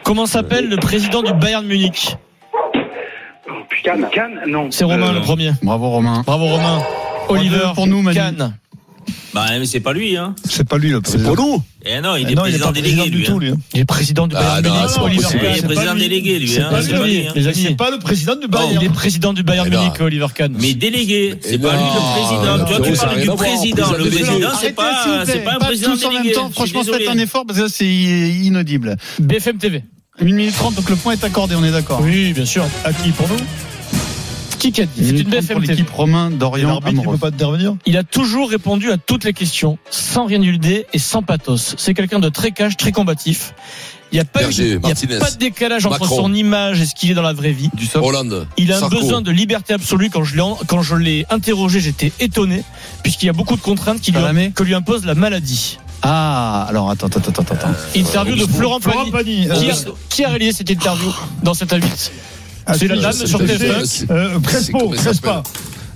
Comment 0.03 0.25
s'appelle 0.25 0.67
le 0.69 0.77
président 0.77 1.21
du 1.21 1.33
Bayern 1.33 1.65
Munich? 1.65 2.15
Cannes, 3.83 4.07
Cannes, 4.13 4.39
non. 4.47 4.67
C'est 4.71 4.83
Romain 4.83 5.11
le 5.13 5.21
premier. 5.21 5.51
Bravo, 5.63 5.89
Romain. 5.89 6.23
Bravo 6.25 6.45
Romain. 6.47 6.81
Oliver 7.29 7.71
pour 7.75 7.87
nous, 7.87 8.01
Manu. 8.01 8.15
Kahn. 8.17 8.53
Bah, 9.33 9.45
mais 9.57 9.65
c'est 9.65 9.79
pas 9.79 9.93
lui, 9.93 10.17
hein. 10.17 10.35
C'est 10.43 10.67
pas 10.67 10.77
lui 10.77 10.89
le 10.89 10.97
C'est 11.05 11.13
président. 11.13 11.33
pour 11.35 11.37
nous. 11.45 11.63
Eh 11.85 12.01
non, 12.01 12.15
il 12.17 12.27
est 12.27 12.31
Eh 12.31 12.35
non, 12.35 12.45
il 12.45 12.55
est 12.55 12.59
délégué, 12.73 12.81
président 12.81 13.03
du 13.05 13.11
lui. 13.17 13.23
tout, 13.23 13.31
hein. 13.35 13.39
lui. 13.39 13.49
hein. 13.49 13.55
Il 13.73 13.79
est 13.79 13.85
président 13.85 14.27
du 14.27 14.35
Bayern 14.35 14.61
non, 14.63 14.73
Munich. 14.73 14.89
c'est 14.89 14.99
Oliver 14.99 15.21
possible. 15.23 15.39
Il 15.41 15.47
est 15.47 15.55
Kahn. 15.59 15.65
président 15.67 15.95
délégué, 15.95 16.39
lui. 16.39 16.47
C'est 16.49 16.61
hein. 16.61 16.69
pas 16.69 16.81
C'est 16.81 16.91
lui, 16.91 16.99
pas 16.99 17.05
lui, 17.07 17.27
hein. 17.27 17.31
les 17.35 17.47
amis. 17.47 17.55
C'est 17.69 17.75
pas 17.77 17.91
le 17.91 17.99
président 17.99 18.35
du 18.35 18.41
Il 18.43 18.47
Bayern. 18.49 18.83
est 18.85 18.89
président 18.89 19.33
du 19.33 19.43
Bayern 19.43 19.67
Et 19.67 19.69
là. 19.71 19.79
Munich, 19.79 20.01
Oliver 20.01 20.27
Kahn. 20.35 20.53
Mais 20.59 20.73
délégué, 20.73 21.35
c'est 21.41 21.53
Et 21.55 21.57
pas 21.59 21.73
non, 21.75 21.79
lui 21.79 21.85
le 21.87 22.11
président. 22.11 22.57
non, 22.57 22.65
Tu 22.65 22.97
parles 22.97 23.21
du 23.21 23.31
président. 23.31 23.91
Le 23.97 24.09
Président 24.09 24.49
c'est 24.59 24.75
pas, 24.75 25.23
c'est 25.25 25.39
pas 25.45 25.53
un 25.55 25.59
président 25.59 25.91
tous 25.93 26.05
en 26.05 26.11
même 26.11 26.21
délégué. 26.23 26.35
temps. 26.35 26.49
Franchement, 26.51 26.83
faites 26.83 27.07
un 27.09 27.17
effort 27.17 27.45
parce 27.47 27.59
que 27.59 27.67
c'est 27.69 27.87
inaudible. 27.87 28.97
BFM 29.19 29.57
TV. 29.57 29.83
1 30.21 30.25
minute 30.25 30.55
30, 30.55 30.75
donc 30.75 30.89
le 30.89 30.95
point 30.95 31.13
est 31.13 31.23
accordé, 31.23 31.55
on 31.55 31.63
est 31.63 31.71
d'accord. 31.71 31.99
Oui, 32.01 32.33
bien 32.33 32.45
sûr. 32.45 32.65
À 32.85 32.93
qui 32.93 33.09
pour 33.11 33.27
nous? 33.27 33.37
Qui 34.59 34.71
qu'a 34.71 34.85
dit? 34.85 34.91
C'est 35.03 35.09
une 35.11 35.17
30 35.23 35.29
BFM 35.31 35.47
pour 35.57 35.61
l'équipe 35.61 35.89
Romain 35.89 36.29
d'Orient 36.29 36.67
L'arbitre, 36.67 37.01
il 37.03 37.09
peut 37.09 37.17
pas 37.17 37.27
intervenir 37.29 37.75
Il 37.87 37.97
a 37.97 38.03
toujours 38.03 38.51
répondu 38.51 38.91
à 38.91 38.97
toutes 38.97 39.23
les 39.23 39.33
questions, 39.33 39.79
sans 39.89 40.25
rien 40.25 40.37
nulder 40.37 40.85
et 40.93 40.99
sans 40.99 41.23
pathos. 41.23 41.73
C'est 41.77 41.95
quelqu'un 41.95 42.19
de 42.19 42.29
très 42.29 42.51
cash, 42.51 42.77
très 42.77 42.91
combatif. 42.91 43.55
Il 44.11 44.15
n'y 44.15 44.19
a, 44.19 44.25
pas, 44.25 44.41
Berger, 44.41 44.73
eu- 44.73 44.79
il 44.83 44.89
y 44.89 45.15
a 45.15 45.19
pas 45.19 45.31
de 45.31 45.37
décalage 45.37 45.85
entre 45.85 46.05
son 46.05 46.33
image 46.33 46.81
et 46.81 46.85
ce 46.85 46.93
qu'il 46.93 47.09
est 47.09 47.13
dans 47.13 47.21
la 47.21 47.31
vraie 47.33 47.53
vie. 47.53 47.69
Du. 47.73 47.87
Hollande. 47.95 48.45
Il 48.57 48.71
a 48.73 48.77
un 48.85 48.89
besoin 48.89 49.21
de 49.21 49.31
liberté 49.31 49.73
absolue. 49.73 50.09
Quand 50.11 50.23
je 50.25 50.35
l'ai, 50.35 50.41
en- 50.41 50.59
quand 50.67 50.81
je 50.83 50.95
l'ai 50.95 51.25
interrogé, 51.31 51.79
j'étais 51.79 52.11
étonné, 52.19 52.61
puisqu'il 53.03 53.27
y 53.27 53.29
a 53.29 53.33
beaucoup 53.33 53.55
de 53.55 53.61
contraintes 53.61 54.01
qui 54.01 54.11
lui, 54.11 54.51
que 54.53 54.63
lui 54.63 54.75
impose 54.75 55.05
la 55.05 55.15
maladie. 55.15 55.79
Ah, 56.03 56.65
alors 56.69 56.89
attends, 56.89 57.07
attends, 57.07 57.19
attends, 57.19 57.41
attends. 57.43 57.53
attends. 57.53 57.73
Interview 57.95 58.35
de 58.35 58.45
Florent 58.51 58.79
Florent 58.79 59.09
Pagny. 59.11 59.45
Pagny, 59.47 59.59
Qui, 59.59 59.69
euh, 59.69 59.73
a, 59.73 59.93
qui 60.09 60.23
a 60.25 60.29
réalisé 60.29 60.51
cette 60.53 60.69
interview 60.71 61.11
dans 61.43 61.53
cette 61.53 61.71
A8 61.71 62.11
Ah, 62.65 62.73
C'est 62.75 62.87
la 62.87 62.95
dame 62.97 63.11
sur 63.13 63.39
c'est- 63.39 63.45
TF1. 63.45 63.85
c'est- 63.85 64.11
Euh, 64.11 64.39
Crespo, 64.39 64.89
Crespa. 64.89 65.43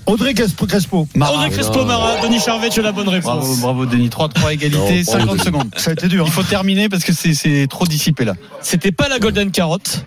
Audrey 0.08 0.34
Crespo. 0.36 0.66
Crespo. 0.68 1.08
Audrey 1.16 1.49
Crespo 1.49 1.84
Mara, 1.86 2.22
Denis 2.22 2.39
Charvet, 2.39 2.70
tu 2.70 2.80
as 2.80 2.84
la 2.84 2.91
bonne 2.91 3.08
réponse. 3.10 3.39
Bravo, 3.39 3.56
bravo 3.58 3.86
Denis. 3.88 4.10
3-3 4.10 4.53
égalité, 4.53 4.78
Non, 4.78 4.86
bravo, 4.86 5.03
50 5.03 5.30
Denis. 5.38 5.43
secondes. 5.45 5.70
Ça 5.78 5.89
a 5.89 5.93
été 5.93 6.08
dur. 6.08 6.26
Il 6.28 6.32
faut 6.32 6.43
terminer 6.43 6.89
parce 6.89 7.03
que 7.03 7.14
c'est- 7.14 7.34
c'est 7.34 7.66
trop 7.68 7.86
dissipé 7.86 8.26
là. 8.26 8.34
C'était 8.62 8.91
pas 8.91 9.08
la 9.10 9.18
Golden 9.20 9.49
Carotte. 9.51 10.06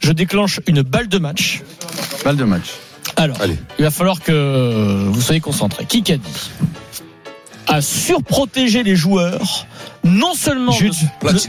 Je 0.00 0.12
déclenche 0.12 0.60
une 0.66 0.82
balle 0.82 1.08
de 1.08 1.18
match. 1.18 1.62
Balle 2.24 2.36
de 2.36 2.44
match. 2.44 2.66
Alors, 3.16 3.40
Allez. 3.40 3.56
il 3.78 3.84
va 3.84 3.90
falloir 3.90 4.20
que 4.20 5.06
vous 5.08 5.20
soyez 5.22 5.40
concentrés. 5.40 5.86
Qui 5.86 6.02
qu'a 6.02 6.18
dit? 6.18 6.50
À 7.68 7.82
surprotéger 7.82 8.82
les 8.82 8.96
joueurs, 8.96 9.66
non 10.02 10.32
seulement 10.34 10.74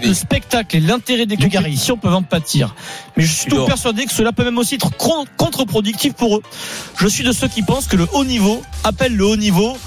le, 0.03 0.13
spectacle 0.13 0.75
et 0.75 0.79
l'intérêt 0.81 1.25
des 1.25 1.37
compétitions 1.37 1.95
peuvent 1.95 2.13
en 2.13 2.23
pâtir, 2.23 2.75
mais 3.15 3.23
je 3.23 3.31
suis 3.31 3.49
tout 3.49 3.65
persuadé 3.65 4.05
que 4.05 4.13
cela 4.13 4.33
peut 4.33 4.43
même 4.43 4.57
aussi 4.57 4.75
être 4.75 4.91
con- 4.97 5.25
contre-productif 5.37 6.13
pour 6.13 6.37
eux. 6.37 6.41
Je 6.97 7.07
suis 7.07 7.23
de 7.23 7.31
ceux 7.31 7.47
qui 7.47 7.61
pensent 7.61 7.87
que 7.87 7.95
le 7.95 8.07
haut 8.13 8.25
niveau 8.25 8.61
appelle 8.83 9.15
le 9.15 9.25
haut 9.25 9.37
niveau. 9.37 9.77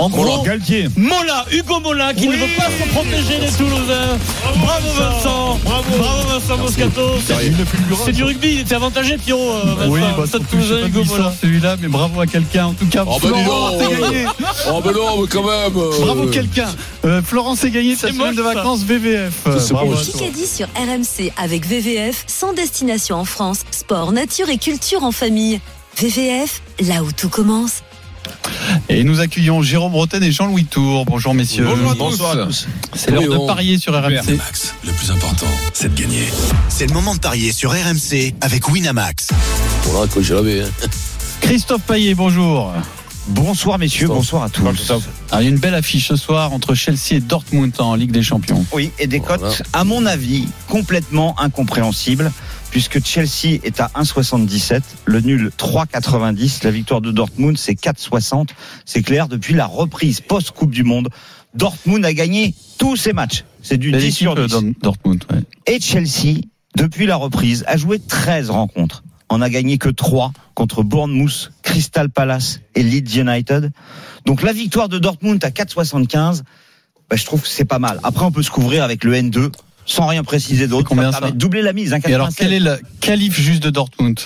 En 0.00 0.08
gros, 0.08 0.42
Galtier. 0.44 0.86
Mola, 0.96 1.44
Hugo 1.50 1.80
Mola, 1.80 2.14
qui 2.14 2.28
ne 2.28 2.36
veut 2.36 2.46
pas 2.56 2.66
se 2.70 2.88
protéger 2.90 3.40
les 3.40 3.50
Toulousains. 3.50 4.16
Bravo 4.56 4.88
Vincent. 4.96 5.58
Bravo 5.64 6.24
Vincent 6.28 6.56
Moscato. 6.58 7.02
C'est- 7.26 8.12
du 8.12 8.22
rugby, 8.22 8.54
il 8.54 8.60
était 8.60 8.76
avantagé, 8.76 9.16
Pierrot. 9.18 9.40
euh, 9.50 9.74
Vincent. 9.76 9.90
Oui, 9.90 10.00
bah, 10.16 10.24
Stade 10.26 10.46
Toulousain, 10.48 10.86
Hugo 10.86 11.04
Mola. 11.04 11.32
celui-là, 11.40 11.76
mais 11.80 11.88
bravo 11.88 12.20
à 12.20 12.26
quelqu'un. 12.26 12.66
En 12.66 12.74
tout 12.74 12.86
cas, 12.86 13.02
Oh, 13.06 13.18
dis 13.20 13.26
Florent, 13.26 13.70
c'est 13.78 14.00
gagné. 14.00 14.24
Oh, 14.70 14.80
ben 14.84 14.92
non, 14.92 15.20
mais 15.22 15.26
quand 15.28 15.42
même. 15.42 15.76
euh, 15.76 16.00
Bravo 16.00 16.26
quelqu'un. 16.28 16.68
Euh, 17.04 17.20
Florent, 17.22 17.56
c'est 17.56 17.70
gagné 17.70 17.96
sa 17.96 18.08
semaine 18.08 18.36
de 18.36 18.42
vacances 18.42 18.82
VVF. 18.84 19.32
Euh, 19.48 19.58
C'est 19.58 19.72
Bravo. 19.72 19.94
Kikadi 19.94 20.46
sur 20.46 20.66
RMC 20.76 21.32
avec 21.36 21.66
VVF, 21.66 22.24
sans 22.28 22.52
destination 22.52 23.16
en 23.16 23.24
France, 23.24 23.60
sport, 23.72 24.12
nature 24.12 24.48
et 24.48 24.58
culture 24.58 25.02
en 25.02 25.10
famille. 25.12 25.60
VVF, 25.96 26.62
là 26.80 27.02
où 27.02 27.10
tout 27.10 27.28
commence. 27.28 27.82
Et 28.88 29.04
nous 29.04 29.20
accueillons 29.20 29.62
Jérôme 29.62 29.94
Roten 29.94 30.22
et 30.22 30.32
Jean-Louis 30.32 30.64
Tour. 30.64 31.04
Bonjour 31.06 31.34
messieurs. 31.34 31.66
Bonsoir 31.98 32.32
à 32.32 32.44
tous. 32.46 32.66
C'est 32.94 33.10
l'heure 33.10 33.22
de 33.22 33.46
parier 33.46 33.78
sur 33.78 33.92
RMC. 33.94 34.36
Max, 34.36 34.74
le 34.86 34.92
plus 34.92 35.10
important, 35.10 35.46
c'est 35.72 35.94
de 35.94 36.00
gagner. 36.00 36.24
C'est 36.68 36.86
le 36.86 36.94
moment 36.94 37.14
de 37.14 37.20
parier 37.20 37.52
sur 37.52 37.70
RMC 37.72 38.34
avec 38.40 38.68
Winamax. 38.68 39.28
Voilà, 39.84 40.06
quand 40.12 40.22
j'ai 40.22 40.34
lavé. 40.34 40.62
Hein. 40.62 40.86
Christophe 41.40 41.82
Payet, 41.82 42.14
bonjour. 42.14 42.72
Bonsoir 43.28 43.78
messieurs, 43.78 44.08
bonsoir 44.08 44.44
à 44.44 44.48
tous. 44.48 44.64
Il 45.32 45.34
y 45.34 45.46
a 45.46 45.48
une 45.48 45.58
belle 45.58 45.74
affiche 45.74 46.08
ce 46.08 46.16
soir 46.16 46.54
entre 46.54 46.74
Chelsea 46.74 47.12
et 47.12 47.20
Dortmund 47.20 47.72
en 47.78 47.94
Ligue 47.94 48.10
des 48.10 48.22
Champions. 48.22 48.64
Oui, 48.72 48.90
et 48.98 49.06
des 49.06 49.18
Voilà. 49.18 49.36
cotes, 49.48 49.62
à 49.74 49.84
mon 49.84 50.06
avis, 50.06 50.48
complètement 50.66 51.38
incompréhensibles, 51.38 52.32
puisque 52.70 53.04
Chelsea 53.04 53.58
est 53.64 53.80
à 53.80 53.90
1,77, 53.94 54.82
le 55.06 55.20
nul 55.20 55.50
3,90, 55.58 56.64
la 56.64 56.70
victoire 56.70 57.00
de 57.00 57.10
Dortmund 57.10 57.56
c'est 57.58 57.74
4,60. 57.74 58.48
C'est 58.84 59.02
clair, 59.02 59.28
depuis 59.28 59.54
la 59.54 59.66
reprise 59.66 60.20
post-Coupe 60.20 60.70
du 60.70 60.84
Monde, 60.84 61.08
Dortmund 61.54 62.04
a 62.04 62.12
gagné 62.12 62.54
tous 62.78 62.96
ses 62.96 63.12
matchs. 63.12 63.44
C'est 63.62 63.78
du 63.78 63.90
Belle 63.90 64.00
10 64.00 64.06
équipe 64.06 64.18
sur 64.18 64.36
euh, 64.38 64.46
10. 64.46 64.52
Dort- 64.52 64.62
Dortmund. 64.82 65.24
ouais. 65.32 65.40
Et 65.66 65.80
Chelsea, 65.80 66.40
depuis 66.76 67.06
la 67.06 67.16
reprise, 67.16 67.64
a 67.66 67.76
joué 67.76 67.98
13 67.98 68.50
rencontres. 68.50 69.02
On 69.30 69.42
a 69.42 69.50
gagné 69.50 69.76
que 69.78 69.88
3 69.88 70.32
contre 70.54 70.82
Bournemouth, 70.82 71.50
Crystal 71.62 72.08
Palace 72.10 72.60
et 72.74 72.82
Leeds 72.82 73.18
United. 73.20 73.72
Donc 74.24 74.42
la 74.42 74.52
victoire 74.52 74.88
de 74.88 74.98
Dortmund 74.98 75.42
à 75.44 75.50
4,75, 75.50 76.42
bah, 77.10 77.16
je 77.16 77.24
trouve 77.24 77.42
que 77.42 77.48
c'est 77.48 77.64
pas 77.64 77.78
mal. 77.78 78.00
Après, 78.04 78.24
on 78.24 78.30
peut 78.32 78.42
se 78.42 78.50
couvrir 78.50 78.84
avec 78.84 79.04
le 79.04 79.14
N2 79.14 79.50
sans 79.88 80.06
rien 80.06 80.22
préciser 80.22 80.66
d'autre. 80.68 80.88
combien, 80.88 81.10
ça 81.10 81.18
permet 81.18 81.28
ça 81.28 81.34
de 81.34 81.38
doubler 81.38 81.62
la 81.62 81.72
mise. 81.72 81.92
hein, 81.92 81.98
Et 82.06 82.14
alors, 82.14 82.28
96. 82.28 82.36
quel 82.46 82.52
est 82.54 82.60
le 82.60 82.78
qualif 83.00 83.38
juste 83.40 83.62
de 83.62 83.70
Dortmund 83.70 84.18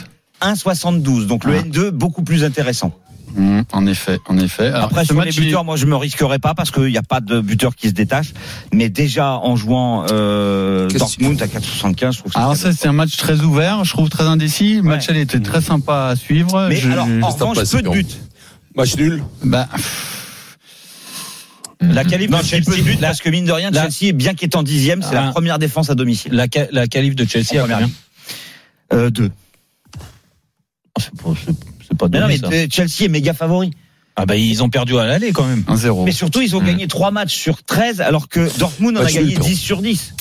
1,72. 0.43 1.27
Donc 1.27 1.45
le 1.45 1.55
Ah. 1.57 1.63
N2 1.63 1.91
beaucoup 1.91 2.23
plus 2.23 2.45
intéressant. 2.45 2.93
Mmh, 3.35 3.61
En 3.73 3.87
effet, 3.87 4.19
en 4.29 4.37
effet. 4.39 4.67
Alors, 4.67 4.85
Après, 4.85 5.03
ce 5.03 5.07
sur 5.07 5.21
les 5.21 5.27
match 5.27 5.37
buteurs, 5.37 5.65
moi, 5.65 5.77
je 5.77 5.87
me 5.87 5.97
risquerai 5.97 6.39
pas 6.39 6.53
parce 6.53 6.71
qu'il 6.71 6.89
n'y 6.89 6.99
a 6.99 7.03
pas 7.03 7.23
de 7.23 7.41
buteur 7.41 7.75
qui 7.77 7.89
se 7.89 7.95
détache. 7.95 8.35
Mais 8.75 8.91
déjà, 8.91 9.39
en 9.39 9.57
jouant 9.57 10.05
euh, 10.11 10.87
Dortmund 10.91 11.41
à 11.41 11.47
4,75, 11.47 12.13
je 12.13 12.19
trouve 12.19 12.33
que 12.33 12.39
Alors 12.39 12.55
c'est 12.57 12.73
ça, 12.73 12.79
c'est 12.79 12.89
un 12.89 12.93
match 12.93 13.17
très 13.17 13.41
ouvert, 13.41 13.85
je 13.85 13.93
trouve 13.95 14.11
très 14.11 14.25
indécis. 14.25 14.75
Le 14.77 14.83
match, 14.83 15.07
elle 15.09 15.17
était 15.17 15.41
très 15.41 15.63
sympa 15.63 16.09
à 16.09 16.17
suivre. 16.17 16.67
Mais 16.69 16.77
Je- 16.77 16.91
alors, 16.91 17.07
en 17.23 17.29
revanche, 17.31 17.71
peu 17.71 17.81
de 17.81 17.89
buts. 17.89 18.05
Match 18.77 18.97
nul. 18.97 19.23
bah, 19.45 19.67
La 21.83 22.05
qualif 22.05 22.31
Non, 22.31 22.39
de 22.39 22.45
Chelsea, 22.45 22.83
but 22.83 23.01
la- 23.01 23.09
parce 23.09 23.21
que 23.21 23.29
mine 23.29 23.45
de 23.45 23.53
rien, 23.53 23.71
la- 23.71 23.91
Chelsea, 23.91 24.13
bien 24.13 24.35
qu'étant 24.35 24.63
dixième, 24.63 25.03
c'est 25.03 25.15
la 25.15 25.29
Ah. 25.29 25.31
première 25.33 25.59
défense 25.59 25.91
à 25.91 25.95
domicile. 25.95 26.33
La, 26.33 26.47
la 26.71 26.87
qualif 26.87 27.15
de 27.17 27.25
Chelsea 27.25 27.57
En 27.57 27.61
première 27.61 27.81
ligne. 27.81 27.91
Euh, 28.93 29.11
deux. 29.11 29.31
C'est 30.99 31.11
pas, 31.17 31.31
c'est- 31.89 31.97
pas 31.99 32.09
Mais 32.09 32.21
non, 32.21 32.27
donné, 32.27 32.39
mais 32.51 32.65
ça. 32.65 32.69
Chelsea 32.71 33.05
est 33.07 33.09
méga 33.09 33.35
favori. 33.35 33.71
Ah 34.15 34.27
bah 34.27 34.37
ils 34.37 34.63
ont 34.63 34.69
perdu 34.69 34.99
à 34.99 35.07
l'aller 35.07 35.33
quand 35.33 35.47
même. 35.47 35.65
1-0. 35.67 36.05
Mais 36.05 36.13
surtout, 36.13 36.43
ils 36.43 36.55
ont 36.55 36.61
gagné 36.61 36.87
trois 36.87 37.11
matchs 37.11 37.35
sur 37.35 37.63
13, 37.63 38.01
alors 38.03 38.29
que 38.29 38.47
Dortmund 38.59 38.97
en 38.97 39.01
a 39.01 39.05
Match 39.05 39.15
gagné 39.15 39.29
nul, 39.29 39.35
pardon. 39.37 39.49
10 39.49 39.57
sur 39.57 39.81
10. 39.83 40.15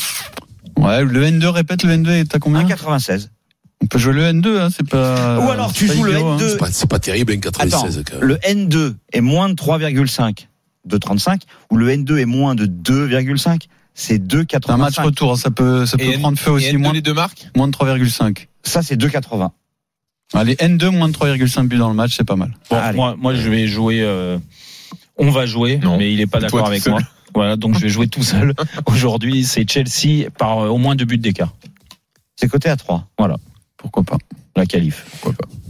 Ouais, 0.78 1.04
le 1.04 1.24
N2, 1.26 1.48
répète, 1.50 1.84
le 1.84 1.92
N2 1.98 2.10
est 2.12 2.34
à 2.34 2.40
combien 2.40 2.62
1,96. 2.62 3.30
On 3.84 3.88
peut 3.88 4.00
jouer 4.00 4.14
le 4.14 4.24
N2, 4.32 4.60
hein, 4.62 4.70
c'est 4.76 4.88
pas. 4.88 5.40
Ou 5.40 5.50
alors, 5.52 5.74
tu 5.74 5.88
joues 5.88 6.04
le 6.04 6.14
idiot, 6.14 6.28
hein. 6.28 6.38
N2. 6.38 6.50
C'est 6.52 6.58
pas, 6.58 6.72
c'est 6.72 6.90
pas 6.90 7.00
terrible, 7.00 7.34
un 7.34 7.38
Attends, 7.38 7.52
96 7.52 8.04
quand 8.10 8.20
même. 8.20 8.28
le 8.28 8.36
N2 8.38 8.96
est 9.12 9.22
moins 9.22 9.50
de 9.50 9.56
3,5 9.56 10.48
de 10.86 10.98
35, 10.98 11.44
ou 11.72 11.78
le 11.78 11.90
N2 11.90 12.18
est 12.20 12.26
moins 12.26 12.56
de 12.56 12.66
2,5, 12.66 13.68
c'est 13.94 14.14
C'est 14.32 14.70
un 14.70 14.78
match 14.78 14.96
2,85. 14.98 15.04
retour, 15.04 15.38
ça 15.38 15.52
peut, 15.52 15.86
ça 15.86 15.98
peut 15.98 16.04
Et 16.06 16.14
N- 16.14 16.20
prendre 16.20 16.38
feu 16.40 16.52
aussi. 16.52 16.68
N2, 16.74 16.78
Moins, 16.78 16.94
les 16.94 17.02
deux 17.02 17.14
marques? 17.14 17.48
moins 17.56 17.68
de 17.68 17.74
3,5. 17.74 18.48
Ça, 18.64 18.82
c'est 18.82 18.96
2,80. 18.96 19.52
Allez, 20.34 20.56
N2, 20.56 20.90
moins 20.90 21.10
de 21.10 21.14
3,5 21.14 21.68
buts 21.68 21.78
dans 21.78 21.90
le 21.90 21.96
match, 21.96 22.16
c'est 22.16 22.24
pas 22.24 22.36
mal. 22.38 22.54
Bon, 22.70 22.94
moi, 22.94 23.16
moi 23.18 23.36
je 23.36 23.50
vais 23.50 23.68
jouer. 23.68 24.02
euh, 24.02 24.38
on 25.18 25.30
va 25.30 25.46
jouer, 25.46 25.78
Non. 25.78 25.98
mais 25.98 26.12
il 26.14 26.22
est 26.22 26.28
pas 26.28 26.40
d'accord 26.40 26.66
avec 26.68 26.82
seul. 26.82 26.94
moi. 26.94 27.02
Voilà, 27.34 27.56
donc 27.58 27.76
je 27.76 27.80
vais 27.80 27.90
jouer 27.90 28.08
tout 28.08 28.24
seul. 28.24 28.54
Aujourd'hui, 28.88 29.44
c'est 29.44 29.70
Chelsea 29.70 30.30
par 30.38 30.60
euh, 30.60 30.68
au 30.70 30.78
moins 30.78 30.96
deux 30.96 31.06
buts 31.06 31.18
d'écart. 31.18 31.54
C'est 32.38 32.48
coté 32.50 32.70
à 32.70 32.76
3. 32.78 33.08
Voilà, 33.20 33.36
Pourquoi 33.78 34.04
pas 34.04 34.18
la 34.56 34.66
qualif. 34.66 35.06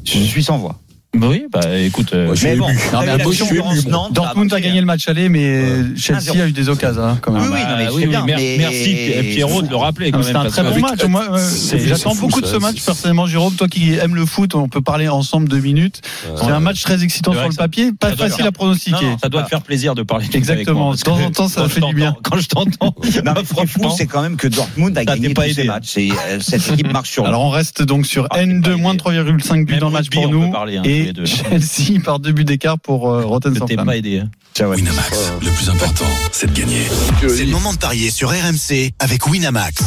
Je 0.06 0.20
suis 0.20 0.44
sans 0.44 0.58
voix. 0.58 0.80
Oui, 1.14 1.44
bah 1.52 1.60
écoute. 1.78 2.14
euh, 2.14 2.34
Mais 2.42 2.56
bon, 2.56 2.68
Non, 2.94 3.02
vu 3.02 3.62
mais. 3.62 3.92
Nantes, 3.92 4.14
Dortmund 4.14 4.54
a 4.54 4.62
gagné 4.62 4.80
le 4.80 4.86
match 4.86 5.10
aller, 5.10 5.28
mais 5.28 5.62
Chelsea 5.98 6.32
1-0. 6.32 6.42
a 6.42 6.48
eu 6.48 6.52
des 6.54 6.70
occasions, 6.70 7.04
hein, 7.04 7.18
quand 7.22 7.34
même. 7.34 7.42
Oui, 7.44 7.50
oui, 7.52 7.60
non, 7.68 7.76
mais 7.78 7.86
bah, 7.86 7.92
c'est 8.00 8.08
bien, 8.08 8.24
mer- 8.26 8.38
mais- 8.38 8.56
merci 8.58 8.96
Pierrot 9.32 9.62
de 9.62 9.70
le 9.70 9.76
rappeler 9.76 10.10
même. 10.12 10.24
C'est 10.24 10.34
un 10.36 10.46
très 10.46 10.64
bon 10.64 10.80
match. 10.80 11.02
Euh, 11.04 11.80
J'attends 11.86 12.16
beaucoup 12.16 12.40
de 12.40 12.46
ça. 12.46 12.54
ce 12.54 12.58
match 12.60 12.82
personnellement, 12.82 13.26
Jérôme. 13.28 13.54
Toi 13.56 13.68
qui 13.68 13.96
aimes 13.96 14.16
le 14.16 14.26
foot, 14.26 14.56
on 14.56 14.70
peut 14.70 14.80
parler 14.82 15.10
ensemble 15.10 15.50
deux 15.50 15.60
minutes. 15.60 16.02
C'est 16.38 16.50
un 16.50 16.62
match 16.62 16.82
très 16.82 17.04
excitant 17.04 17.34
sur 17.34 17.48
le 17.50 17.56
papier, 17.56 17.92
pas 17.92 18.16
facile 18.16 18.48
à 18.48 18.54
pronostiquer. 18.54 19.08
Ça 19.22 19.28
doit 19.28 19.44
te 19.44 19.50
faire 19.50 19.62
plaisir 19.64 19.96
de 19.96 20.04
parler. 20.04 20.28
de 20.30 20.38
Exactement. 20.38 20.94
De 20.94 20.98
temps 21.02 21.18
en 21.20 21.32
temps, 21.32 21.48
ça 21.50 21.68
fait 21.68 21.82
du 21.82 21.94
bien. 21.94 22.16
Quand 22.24 22.38
je 22.38 22.48
t'entends, 22.48 22.96
mais 23.04 23.44
franchement, 23.44 23.90
c'est 23.90 24.08
quand 24.08 24.22
même 24.22 24.38
que 24.38 24.48
Dortmund 24.48 24.98
a 24.98 25.04
gagné 25.04 25.34
pas 25.34 25.44
tous 25.44 25.50
aidé. 25.60 25.64
matchs. 25.66 25.88
C'est, 25.88 26.10
euh, 26.10 26.40
cette 26.40 26.70
équipe 26.72 26.92
marche 26.94 27.12
sur. 27.12 27.26
Alors 27.32 27.42
on 27.44 27.50
reste 27.50 27.84
donc 27.84 28.06
sur 28.06 28.28
Ah, 28.30 28.38
c'est 28.40 28.46
pas 28.46 28.52
N2 28.70 28.76
moins 28.76 28.94
de 28.96 29.02
aidé. 29.02 29.22
3,5 29.34 29.66
buts 29.66 29.78
dans 29.78 29.88
le 29.88 29.94
match 29.94 30.10
pour 30.10 30.30
nous 30.30 30.52
tous 30.52 31.01
et 31.02 31.06
les 31.08 31.14
deux. 31.14 31.26
Chelsea 31.26 32.00
par 32.04 32.20
deux 32.20 32.32
buts 32.32 32.46
d'écart 32.46 32.80
pour 32.80 33.10
euh, 33.10 33.24
Rotten 33.26 33.56
sans 33.56 33.66
pas 33.68 33.98
aidé. 33.98 34.20
hein. 34.20 34.30
Ciao, 34.56 34.70
ouais. 34.70 34.76
Winamax, 34.78 35.18
le 35.42 35.50
plus 35.50 35.70
important, 35.70 36.06
c'est 36.32 36.48
de 36.54 36.60
gagner. 36.60 36.82
C'est 37.22 37.46
le 37.46 37.52
moment 37.52 37.74
de 37.74 37.78
parier 37.78 38.10
sur 38.12 38.30
RMC 38.30 38.92
avec 39.00 39.28
Winamax. 39.28 39.84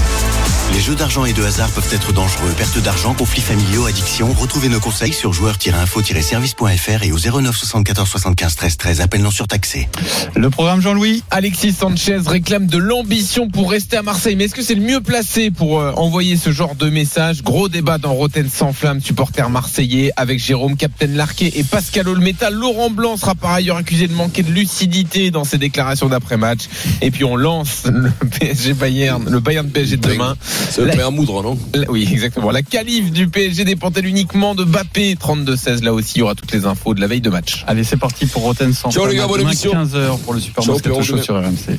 Les 0.72 0.80
jeux 0.80 0.94
d'argent 0.94 1.24
et 1.24 1.32
de 1.32 1.42
hasard 1.42 1.70
peuvent 1.70 1.92
être 1.92 2.12
dangereux. 2.12 2.52
Perte 2.56 2.78
d'argent, 2.78 3.14
conflits 3.14 3.42
familiaux, 3.42 3.86
addiction. 3.86 4.32
Retrouvez 4.32 4.68
nos 4.68 4.80
conseils 4.80 5.12
sur 5.12 5.32
joueurs-info-service.fr 5.32 7.02
et 7.02 7.12
au 7.12 7.18
09 7.18 7.56
74 7.56 8.08
75 8.08 8.56
13 8.56 8.76
13. 8.76 9.00
Appel 9.00 9.22
non 9.22 9.30
surtaxé. 9.30 9.88
Le 10.34 10.50
programme 10.50 10.80
Jean-Louis. 10.80 11.22
Alexis 11.30 11.72
Sanchez 11.72 12.18
réclame 12.26 12.66
de 12.66 12.78
l'ambition 12.78 13.48
pour 13.48 13.70
rester 13.70 13.96
à 13.96 14.02
Marseille. 14.02 14.36
Mais 14.36 14.44
est-ce 14.44 14.54
que 14.54 14.62
c'est 14.62 14.74
le 14.74 14.82
mieux 14.82 15.00
placé 15.00 15.50
pour 15.50 15.80
euh, 15.80 15.92
envoyer 15.92 16.36
ce 16.36 16.50
genre 16.50 16.74
de 16.74 16.90
message? 16.90 17.42
Gros 17.42 17.68
débat 17.68 17.98
dans 17.98 18.14
Roten 18.14 18.48
sans 18.50 18.72
flamme, 18.72 19.00
supporter 19.00 19.48
marseillais, 19.50 20.10
avec 20.16 20.38
Jérôme, 20.40 20.76
Captain 20.76 21.06
Larquet 21.08 21.52
et 21.54 21.62
Pascal 21.64 22.08
Olmeta. 22.08 22.50
Laurent 22.50 22.90
Blanc 22.90 23.16
sera 23.16 23.34
par 23.34 23.52
ailleurs 23.52 23.76
accusé 23.76 24.08
de 24.08 24.14
manquer 24.14 24.42
de 24.42 24.50
lucidité 24.50 25.30
dans 25.30 25.44
ses 25.44 25.58
déclarations 25.58 26.08
d'après-match. 26.08 26.62
Et 27.00 27.10
puis 27.10 27.24
on 27.24 27.36
lance 27.36 27.84
le 27.86 28.10
PSG 28.40 28.74
Bayern, 28.74 29.28
le 29.28 29.40
Bayern 29.40 29.68
PSG 29.68 29.98
de 29.98 30.08
demain. 30.08 30.36
C'est 30.70 30.80
le 30.80 30.86
La- 30.88 30.94
plein 30.94 31.06
à 31.06 31.10
moudre, 31.10 31.42
non? 31.42 31.58
La- 31.74 31.90
Oui, 31.90 32.08
exactement. 32.10 32.50
La 32.50 32.62
qualif 32.62 33.10
du 33.12 33.28
PSG 33.28 33.64
dépend-elle 33.64 34.06
uniquement 34.06 34.54
de 34.54 34.64
Bappé 34.64 35.14
32-16. 35.16 35.82
Là 35.82 35.92
aussi, 35.92 36.12
il 36.16 36.18
y 36.20 36.22
aura 36.22 36.34
toutes 36.34 36.52
les 36.52 36.66
infos 36.66 36.94
de 36.94 37.00
la 37.00 37.06
veille 37.06 37.20
de 37.20 37.30
match. 37.30 37.64
Allez, 37.66 37.84
c'est 37.84 37.96
parti 37.96 38.26
pour 38.26 38.42
Rotten 38.42 38.72
sans 38.72 38.90
Ciao, 38.90 39.02
flamme. 39.04 39.10
les 39.12 39.16
gars, 39.18 39.26
bonne 39.26 39.40
émission. 39.42 39.72
15h 39.72 40.18
pour 40.18 40.34
le 40.34 40.40
Super 40.40 40.66
Moscato 40.66 41.02
Show 41.02 41.18
sur 41.18 41.34
RMC. 41.36 41.78